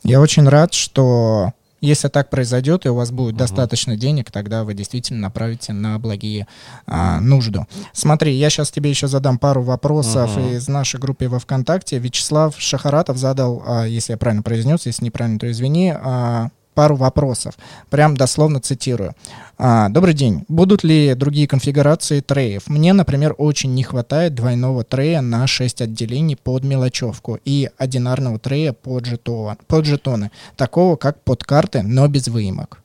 Я 0.03 0.21
очень 0.21 0.47
рад, 0.47 0.75
что 0.75 1.55
если 1.87 2.09
так 2.09 2.31
произойдет, 2.31 2.87
и 2.87 2.89
у 2.89 2.95
вас 2.95 3.11
будет 3.11 3.35
Мгм. 3.35 3.39
достаточно 3.39 3.97
денег, 3.97 4.31
тогда 4.31 4.65
вы 4.65 4.75
действительно 4.75 5.21
направите 5.21 5.73
на 5.73 5.99
благие 5.99 6.47
а, 6.87 7.21
нужду. 7.21 7.67
Смотри, 7.93 8.35
я 8.35 8.51
сейчас 8.51 8.71
тебе 8.71 8.91
еще 8.91 9.07
задам 9.09 9.39
пару 9.39 9.63
вопросов 9.63 10.37
Мгм. 10.37 10.49
из 10.57 10.69
нашей 10.69 11.01
группы 11.01 11.29
во 11.29 11.39
ВКонтакте. 11.39 11.99
Вячеслав 11.99 12.55
Шахаратов 12.59 13.17
задал, 13.17 13.63
а, 13.67 13.85
если 13.85 14.13
я 14.13 14.17
правильно 14.19 14.43
произнес, 14.43 14.87
если 14.87 15.05
неправильно, 15.05 15.39
то 15.39 15.51
извини, 15.51 15.93
а, 15.95 16.49
пару 16.77 16.95
вопросов. 16.95 17.55
Прям 17.89 18.17
дословно 18.17 18.61
цитирую. 18.61 19.15
А, 19.59 19.89
Добрый 19.89 20.13
день. 20.13 20.45
Будут 20.49 20.85
ли 20.85 21.15
другие 21.15 21.49
конфигурации 21.49 22.21
треев? 22.21 22.69
Мне, 22.69 22.93
например, 22.93 23.35
очень 23.39 23.75
не 23.75 23.83
хватает 23.83 24.35
двойного 24.35 24.85
трея 24.85 25.23
на 25.23 25.47
6 25.47 25.81
отделений 25.81 26.37
под 26.37 26.65
мелочевку 26.65 27.39
и 27.47 27.71
одинарного 27.79 28.39
трея 28.39 28.75
под, 28.75 29.07
жетон, 29.07 29.57
под 29.67 29.87
жетоны, 29.87 30.31
такого 30.57 30.97
как 30.97 31.23
под 31.25 31.45
карты, 31.45 31.83
но 31.83 32.07
без 32.09 32.29
выемок. 32.29 32.83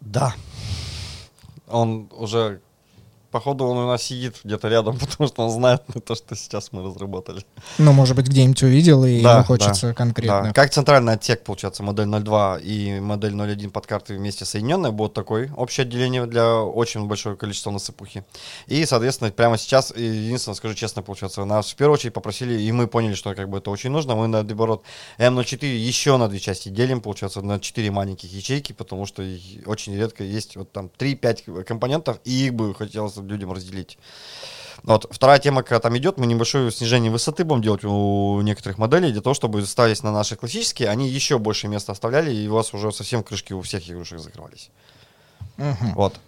Да. 0.00 0.34
Он 1.68 2.08
уже 2.16 2.60
Походу 3.32 3.64
он 3.64 3.78
у 3.78 3.86
нас 3.86 4.02
сидит 4.02 4.36
где-то 4.44 4.68
рядом, 4.68 4.98
потому 5.00 5.26
что 5.26 5.42
он 5.42 5.50
знает 5.50 5.82
то, 6.04 6.14
что 6.14 6.36
сейчас 6.36 6.70
мы 6.70 6.84
разработали. 6.84 7.44
Ну, 7.78 7.92
может 7.92 8.14
быть, 8.14 8.28
где-нибудь 8.28 8.62
увидел, 8.62 9.04
и 9.04 9.22
да, 9.22 9.36
ему 9.36 9.44
хочется 9.44 9.88
да, 9.88 9.94
конкретно. 9.94 10.42
Да. 10.44 10.52
Как 10.52 10.70
центральный 10.70 11.14
отсек, 11.14 11.42
получается, 11.42 11.82
модель 11.82 12.06
02 12.06 12.58
и 12.58 13.00
модель 13.00 13.34
01 13.34 13.70
под 13.70 13.86
картой 13.86 14.18
вместе 14.18 14.44
соединенные, 14.44 14.92
будет 14.92 15.14
такое 15.14 15.50
общее 15.56 15.84
отделение 15.84 16.26
для 16.26 16.60
очень 16.60 17.06
большого 17.06 17.34
количества 17.34 17.70
насыпухи. 17.70 18.24
И, 18.66 18.84
соответственно, 18.84 19.30
прямо 19.30 19.56
сейчас, 19.56 19.96
единственное, 19.96 20.54
скажу 20.54 20.74
честно, 20.74 21.02
получается, 21.02 21.44
нас 21.46 21.70
в 21.70 21.76
первую 21.76 21.94
очередь 21.94 22.12
попросили, 22.12 22.60
и 22.60 22.70
мы 22.70 22.86
поняли, 22.86 23.14
что 23.14 23.34
как 23.34 23.48
бы 23.48 23.58
это 23.58 23.70
очень 23.70 23.90
нужно, 23.90 24.14
мы, 24.14 24.28
наоборот, 24.28 24.82
М04 25.16 25.64
еще 25.64 26.18
на 26.18 26.28
две 26.28 26.38
части 26.38 26.68
делим, 26.68 27.00
получается, 27.00 27.40
на 27.40 27.58
4 27.58 27.90
маленьких 27.90 28.30
ячейки, 28.30 28.72
потому 28.72 29.06
что 29.06 29.22
очень 29.64 29.96
редко 29.96 30.22
есть 30.22 30.56
вот 30.56 30.70
там 30.70 30.90
3-5 30.98 31.64
компонентов, 31.64 32.20
и 32.24 32.46
их 32.46 32.54
бы 32.54 32.74
хотелось 32.74 33.21
людям 33.22 33.52
разделить. 33.52 33.98
Вот. 34.82 35.06
Вторая 35.10 35.38
тема, 35.38 35.62
когда 35.62 35.80
там 35.80 35.96
идет, 35.96 36.18
мы 36.18 36.26
небольшое 36.26 36.70
снижение 36.70 37.10
высоты 37.10 37.44
будем 37.44 37.62
делать 37.62 37.84
у 37.84 38.40
некоторых 38.40 38.78
моделей, 38.78 39.12
для 39.12 39.20
того, 39.20 39.34
чтобы 39.34 39.64
ставить 39.64 40.02
на 40.02 40.12
наши 40.12 40.36
классические, 40.36 40.88
они 40.88 41.08
еще 41.08 41.38
больше 41.38 41.68
места 41.68 41.92
оставляли, 41.92 42.34
и 42.34 42.48
у 42.48 42.54
вас 42.54 42.74
уже 42.74 42.90
совсем 42.92 43.22
крышки 43.22 43.52
у 43.52 43.62
всех 43.62 43.88
игрушек 43.88 44.18
закрывались. 44.18 44.70
Угу. 45.58 45.92
Вот. 45.94 46.20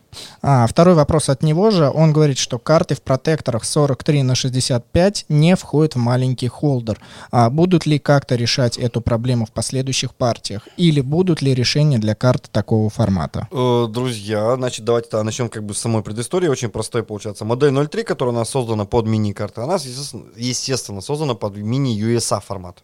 А, 0.42 0.66
второй 0.66 0.94
вопрос 0.94 1.28
от 1.28 1.42
него 1.42 1.70
же. 1.70 1.90
Он 1.90 2.12
говорит, 2.12 2.38
что 2.38 2.58
карты 2.58 2.94
в 2.94 3.02
протекторах 3.02 3.64
43 3.64 4.22
на 4.22 4.34
65 4.34 5.26
не 5.28 5.56
входят 5.56 5.94
в 5.94 5.98
маленький 5.98 6.48
холдер. 6.48 7.00
А 7.30 7.50
будут 7.50 7.86
ли 7.86 7.98
как-то 7.98 8.36
решать 8.36 8.78
эту 8.78 9.00
проблему 9.00 9.46
в 9.46 9.52
последующих 9.52 10.14
партиях? 10.14 10.68
Или 10.76 11.00
будут 11.00 11.42
ли 11.42 11.54
решения 11.54 11.98
для 11.98 12.14
карт 12.14 12.48
такого 12.50 12.90
формата? 12.90 13.48
Э, 13.50 13.86
друзья, 13.88 14.56
значит, 14.56 14.84
давайте 14.84 15.08
-то 15.10 15.22
начнем 15.22 15.48
как 15.48 15.64
бы 15.64 15.74
с 15.74 15.78
самой 15.78 16.02
предыстории. 16.02 16.48
Очень 16.48 16.68
простой 16.68 17.02
получается. 17.02 17.44
Модель 17.44 17.70
0.3, 17.70 18.04
которая 18.04 18.34
у 18.34 18.38
нас 18.38 18.50
создана 18.50 18.84
под 18.84 19.06
мини-карты, 19.06 19.60
она, 19.60 19.74
естественно, 19.74 20.24
естественно 20.36 21.00
создана 21.00 21.34
под 21.34 21.56
мини-USA 21.56 22.40
формат, 22.40 22.82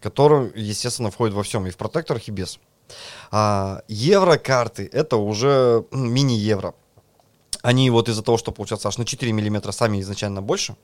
который, 0.00 0.50
естественно, 0.54 1.10
входит 1.10 1.34
во 1.34 1.42
всем, 1.42 1.66
и 1.66 1.70
в 1.70 1.76
протекторах, 1.76 2.28
и 2.28 2.30
без. 2.30 2.58
А, 3.30 3.82
евро-карты 3.88 4.88
это 4.92 5.16
уже 5.16 5.84
мини-евро. 5.90 6.74
Они 7.62 7.90
вот 7.90 8.08
из-за 8.08 8.22
того, 8.22 8.38
что 8.38 8.52
получается 8.52 8.88
аж 8.88 8.98
на 8.98 9.04
4 9.04 9.32
миллиметра 9.32 9.72
сами 9.72 10.00
изначально 10.00 10.42
больше, 10.42 10.76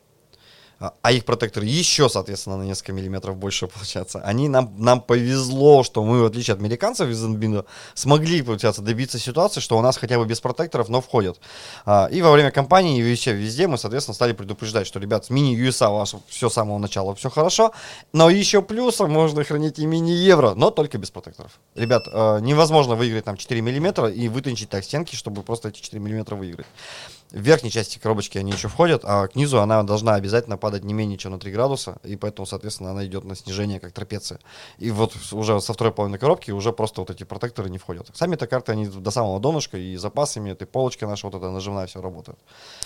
а, 0.79 0.93
а 1.01 1.13
их 1.13 1.25
протекторы 1.25 1.65
еще, 1.65 2.09
соответственно, 2.11 2.59
на 2.59 2.65
несколько 2.65 2.93
миллиметров 2.93 3.37
больше 3.37 3.67
получается. 3.67 4.21
Они 4.21 4.49
нам, 4.49 4.75
нам 4.77 5.01
повезло, 5.01 5.83
что 5.83 6.05
мы, 6.05 6.21
в 6.21 6.27
отличие 6.27 6.55
от 6.55 6.61
американцев 6.61 7.09
из 7.09 7.25
Nvidia, 7.25 7.65
смогли, 7.95 8.43
получается, 8.43 8.83
добиться 8.83 9.19
ситуации, 9.19 9.61
что 9.61 9.79
у 9.79 9.83
нас 9.83 9.97
хотя 9.97 10.19
бы 10.19 10.27
без 10.27 10.41
протекторов, 10.41 10.91
но 10.91 11.01
входят. 11.01 11.41
А, 11.87 12.09
и 12.13 12.21
во 12.21 12.31
время 12.31 12.51
кампании, 12.51 13.01
и 13.01 13.11
вообще 13.11 13.33
везде 13.33 13.67
мы, 13.69 13.79
соответственно, 13.79 14.15
стали 14.15 14.33
предупреждать, 14.33 14.87
что, 14.87 15.01
ребят, 15.01 15.25
с 15.25 15.31
мини-USA 15.31 15.89
у 15.89 15.99
вас 15.99 16.15
все 16.29 16.51
с 16.51 16.53
самого 16.53 16.79
начала 16.79 17.15
все 17.15 17.31
хорошо, 17.31 17.73
но 18.13 18.29
еще 18.29 18.61
плюсом 18.61 19.11
можно 19.11 19.45
хранить 19.45 19.79
и 19.79 19.87
мини-евро, 19.87 20.55
но 20.55 20.71
только 20.71 20.99
без 20.99 21.11
протекторов. 21.11 21.53
Ребят, 21.75 22.07
а, 22.13 22.39
невозможно 22.39 22.97
выиграть 22.97 23.25
там 23.25 23.39
4 23.39 23.63
миллиметра 23.63 24.09
и 24.09 24.29
вытончить 24.29 24.69
так 24.69 24.85
стенки, 24.85 25.17
чтобы 25.17 25.43
просто 25.43 25.71
эти 25.71 25.81
4 25.81 26.03
миллиметра 26.03 26.37
выиграть. 26.37 26.67
В 27.33 27.41
верхней 27.41 27.71
части 27.71 27.99
коробочки 27.99 28.39
они 28.39 28.53
еще 28.53 28.69
входят, 28.69 29.03
а 29.05 29.27
к 29.27 29.35
низу 29.35 29.61
она 29.61 29.83
должна 29.83 30.15
обязательно 30.15 30.57
падать 30.57 30.85
не 30.85 30.95
менее 30.95 31.19
чем 31.19 31.33
на 31.33 31.39
3 31.39 31.51
градуса, 31.53 31.97
и 32.05 32.17
поэтому, 32.17 32.47
соответственно, 32.47 32.93
она 32.93 33.05
идет 33.05 33.25
на 33.25 33.35
снижение, 33.35 33.81
как 33.81 33.93
трапеция. 33.93 34.39
И 34.79 34.91
вот 34.91 35.13
уже 35.33 35.61
со 35.61 35.73
второй 35.73 35.93
половины 35.93 36.19
коробки 36.19 36.51
уже 36.53 36.73
просто 36.73 37.01
вот 37.01 37.11
эти 37.11 37.25
протекторы 37.25 37.69
не 37.69 37.79
входят. 37.79 38.09
Сами-то 38.15 38.47
карты, 38.47 38.73
они 38.73 38.87
до 38.87 39.11
самого 39.11 39.41
донышка, 39.41 39.77
и 39.77 39.97
запасами, 39.97 40.51
этой 40.51 40.67
полочка 40.67 41.07
наша 41.07 41.27
вот 41.27 41.35
эта 41.35 41.51
нажимная 41.51 41.87
все 41.87 42.01
работает. 42.01 42.39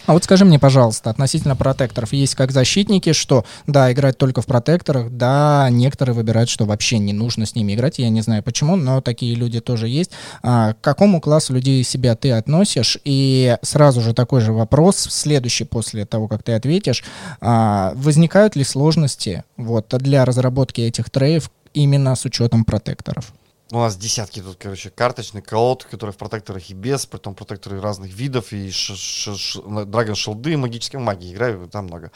А 0.07 0.15
вот 0.15 0.25
скажи 0.25 0.45
мне, 0.45 0.59
пожалуйста, 0.59 1.11
относительно 1.11 1.55
протекторов, 1.55 2.13
есть 2.13 2.35
как 2.35 2.51
защитники, 2.51 3.13
что, 3.13 3.45
да, 3.67 3.93
играть 3.93 4.17
только 4.17 4.41
в 4.41 4.47
протекторах, 4.47 5.11
да, 5.11 5.69
некоторые 5.71 6.15
выбирают, 6.15 6.49
что 6.49 6.65
вообще 6.65 6.99
не 6.99 7.13
нужно 7.13 7.45
с 7.45 7.55
ними 7.55 7.75
играть, 7.75 7.99
я 7.99 8.09
не 8.09 8.23
знаю 8.23 8.43
почему, 8.43 8.77
но 8.77 9.01
такие 9.01 9.35
люди 9.35 9.61
тоже 9.61 9.89
есть. 9.89 10.13
А, 10.43 10.73
к 10.73 10.81
какому 10.81 11.21
классу 11.21 11.53
людей 11.53 11.85
себя 11.85 12.17
ты 12.17 12.33
относишь? 12.33 12.99
И 13.05 13.57
сразу 13.63 14.01
же 14.01 14.15
такой 14.15 14.30
же 14.39 14.53
вопрос, 14.53 14.97
следующий 14.97 15.65
после 15.65 16.07
того, 16.07 16.29
как 16.29 16.45
ты 16.45 16.53
ответишь. 16.53 17.03
А, 17.41 17.93
возникают 17.97 18.55
ли 18.55 18.63
сложности 18.63 19.43
вот, 19.57 19.89
для 19.89 20.25
разработки 20.25 20.81
этих 20.81 21.11
треев 21.11 21.51
именно 21.75 22.15
с 22.15 22.25
учетом 22.25 22.65
протекторов? 22.65 23.33
У 23.73 23.79
нас 23.79 23.97
десятки 23.97 24.41
тут, 24.41 24.57
короче, 24.57 24.91
карточных 24.91 25.45
колод, 25.45 25.85
которые 25.85 26.13
в 26.13 26.17
протекторах 26.17 26.71
и 26.71 26.75
без, 26.75 27.07
потом 27.07 27.35
протекторы 27.35 27.81
разных 27.81 28.13
видов, 28.13 28.53
и 28.53 28.69
Dragon 28.69 30.15
Shield, 30.15 30.57
магические 30.57 31.01
магии 31.01 31.33
играю, 31.33 31.69
там 31.69 31.87
много. 31.87 32.11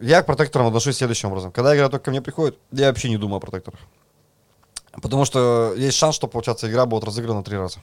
Я 0.00 0.22
к 0.22 0.26
протекторам 0.26 0.68
отношусь 0.68 0.96
следующим 0.96 1.30
образом. 1.30 1.50
Когда 1.50 1.74
игра 1.74 1.88
только 1.88 2.04
ко 2.04 2.10
мне 2.12 2.22
приходит, 2.22 2.56
я 2.70 2.86
вообще 2.86 3.08
не 3.08 3.16
думаю 3.16 3.38
о 3.38 3.40
протекторах. 3.40 3.80
Потому 5.02 5.24
что 5.24 5.74
есть 5.76 5.96
шанс, 5.96 6.14
что, 6.14 6.28
получается, 6.28 6.70
игра 6.70 6.86
будет 6.86 7.04
разыграна 7.04 7.42
три 7.42 7.56
раза. 7.56 7.80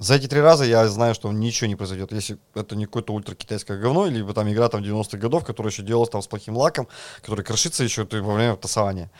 За 0.00 0.14
эти 0.14 0.26
три 0.28 0.40
раза 0.40 0.64
я 0.64 0.88
знаю, 0.88 1.14
что 1.14 1.30
ничего 1.30 1.68
не 1.68 1.76
произойдет. 1.76 2.10
Если 2.10 2.38
это 2.54 2.74
не 2.74 2.86
какое-то 2.86 3.12
ультра-китайское 3.12 3.78
говно, 3.78 4.06
либо 4.06 4.32
там 4.32 4.50
игра 4.50 4.70
там 4.70 4.82
90-х 4.82 5.18
годов, 5.18 5.44
которая 5.44 5.70
еще 5.70 5.82
делалась 5.82 6.08
там 6.08 6.22
с 6.22 6.26
плохим 6.26 6.56
лаком, 6.56 6.88
который 7.20 7.44
крошится 7.44 7.84
еще 7.84 8.08
во 8.10 8.34
время 8.34 8.56
тасования. 8.56 9.10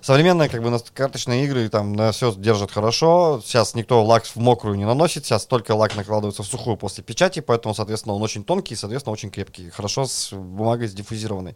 Современные 0.00 0.48
как 0.48 0.62
бы 0.62 0.74
карточные 0.94 1.44
игры 1.44 1.68
там 1.68 1.92
на 1.92 2.10
все 2.12 2.32
держат 2.34 2.70
хорошо. 2.70 3.42
Сейчас 3.44 3.74
никто 3.74 4.02
лак 4.02 4.24
в 4.24 4.36
мокрую 4.36 4.78
не 4.78 4.86
наносит, 4.86 5.26
сейчас 5.26 5.44
только 5.44 5.74
лак 5.74 5.94
накладывается 5.94 6.42
в 6.42 6.46
сухую 6.46 6.78
после 6.78 7.04
печати, 7.04 7.40
поэтому, 7.40 7.74
соответственно, 7.74 8.14
он 8.14 8.22
очень 8.22 8.42
тонкий 8.42 8.72
и, 8.72 8.76
соответственно, 8.78 9.12
очень 9.12 9.30
крепкий. 9.30 9.68
Хорошо 9.68 10.06
с 10.06 10.32
бумагой 10.32 10.88
сдиффузированной. 10.88 11.54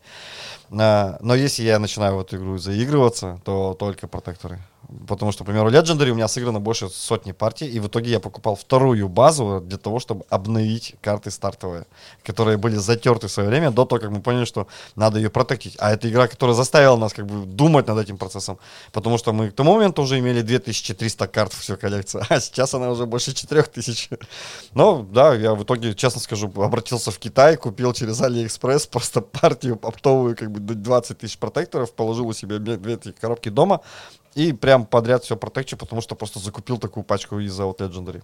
Но 0.68 1.35
если 1.35 1.62
я 1.62 1.78
начинаю 1.78 2.16
в 2.16 2.20
эту 2.20 2.37
игру 2.37 2.59
заигрываться, 2.59 3.41
то 3.47 3.72
только 3.72 4.09
протекторы. 4.09 4.61
Потому 5.07 5.32
что, 5.32 5.45
к 5.45 5.47
примеру, 5.47 5.70
Legendary 5.70 6.11
у 6.11 6.14
меня 6.14 6.28
сыграно 6.28 6.61
больше 6.61 6.89
сотни 6.89 7.32
партий, 7.32 7.66
и 7.66 7.80
в 7.80 7.87
итоге 7.87 8.11
я 8.11 8.20
покупал 8.20 8.57
вторую 8.57 9.09
базу 9.09 9.61
для 9.64 9.78
того, 9.78 9.99
чтобы 9.99 10.24
обновить 10.28 10.95
карты 11.01 11.30
стартовые, 11.30 11.87
которые 12.22 12.57
были 12.57 12.76
затерты 12.76 13.26
в 13.26 13.30
свое 13.30 13.49
время, 13.49 13.70
до 13.70 13.85
того, 13.85 14.01
как 14.01 14.11
мы 14.11 14.20
поняли, 14.20 14.45
что 14.45 14.66
надо 14.97 15.18
ее 15.18 15.30
протектить. 15.30 15.76
А 15.78 15.93
это 15.93 16.09
игра, 16.09 16.28
которая 16.28 16.55
заставила 16.55 16.97
нас 16.97 17.12
как 17.12 17.26
бы 17.26 17.47
думать 17.47 17.87
над 17.87 17.99
этим 17.99 18.18
процессом, 18.18 18.59
потому 18.93 19.18
что 19.18 19.32
мы 19.32 19.51
к 19.51 19.55
тому 19.55 19.74
моменту 19.74 20.03
уже 20.03 20.18
имели 20.18 20.43
2300 20.43 21.26
карт 21.28 21.53
в 21.53 21.61
всю 21.61 21.76
коллекцию, 21.76 22.24
а 22.28 22.41
сейчас 22.41 22.74
она 22.74 22.91
уже 22.91 23.07
больше 23.07 23.35
4000. 23.35 24.11
Но, 24.74 25.03
да, 25.03 25.35
я 25.35 25.55
в 25.55 25.62
итоге, 25.62 25.95
честно 25.95 26.20
скажу, 26.20 26.53
обратился 26.57 27.11
в 27.11 27.18
Китай, 27.18 27.57
купил 27.57 27.93
через 27.93 28.20
Алиэкспресс 28.20 28.87
просто 28.87 29.20
партию 29.41 29.78
оптовую, 29.82 30.37
как 30.37 30.51
бы 30.51 30.61
20 30.61 31.18
тысяч 31.18 31.39
протекторов, 31.39 31.93
положил 31.93 32.28
у 32.28 32.32
себя 32.32 32.59
две 32.59 32.95
эти 32.95 33.12
коробки 33.12 33.49
дома, 33.49 33.80
и 34.35 34.53
прям 34.53 34.87
подряд 34.87 35.24
все 35.24 35.37
протекчу, 35.37 35.76
потому 35.76 36.03
что 36.03 36.14
просто 36.14 36.39
закупил 36.39 36.78
такую 36.78 37.05
пачку 37.05 37.39
из-за 37.39 37.64
вот 37.66 37.80
Legendary. 37.80 38.22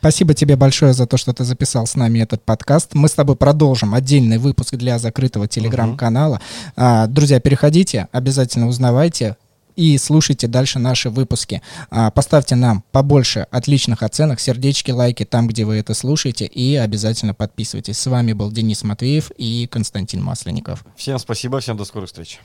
Спасибо 0.00 0.34
тебе 0.34 0.56
большое 0.56 0.92
за 0.92 1.06
то, 1.06 1.16
что 1.16 1.32
ты 1.32 1.44
записал 1.44 1.86
с 1.86 1.94
нами 1.94 2.18
этот 2.18 2.42
подкаст. 2.42 2.90
Мы 2.92 3.08
с 3.08 3.12
тобой 3.12 3.36
продолжим 3.36 3.94
отдельный 3.94 4.36
выпуск 4.36 4.74
для 4.74 4.98
закрытого 4.98 5.48
телеграм-канала. 5.48 6.34
Uh-huh. 6.34 6.72
А, 6.76 7.06
друзья, 7.06 7.40
переходите, 7.40 8.08
обязательно 8.12 8.68
узнавайте 8.68 9.36
и 9.76 9.96
слушайте 9.96 10.46
дальше 10.46 10.78
наши 10.78 11.08
выпуски. 11.08 11.62
А, 11.88 12.10
поставьте 12.10 12.54
нам 12.54 12.84
побольше 12.92 13.46
отличных 13.50 14.02
оценок, 14.02 14.40
сердечки, 14.40 14.90
лайки 14.90 15.24
там, 15.24 15.48
где 15.48 15.64
вы 15.64 15.76
это 15.76 15.94
слушаете, 15.94 16.44
и 16.44 16.76
обязательно 16.76 17.32
подписывайтесь. 17.32 17.98
С 17.98 18.06
вами 18.06 18.34
был 18.34 18.52
Денис 18.52 18.84
Матвеев 18.84 19.30
и 19.38 19.66
Константин 19.70 20.22
Масленников. 20.22 20.84
Всем 20.96 21.18
спасибо, 21.18 21.60
всем 21.60 21.78
до 21.78 21.86
скорых 21.86 22.08
встреч. 22.08 22.40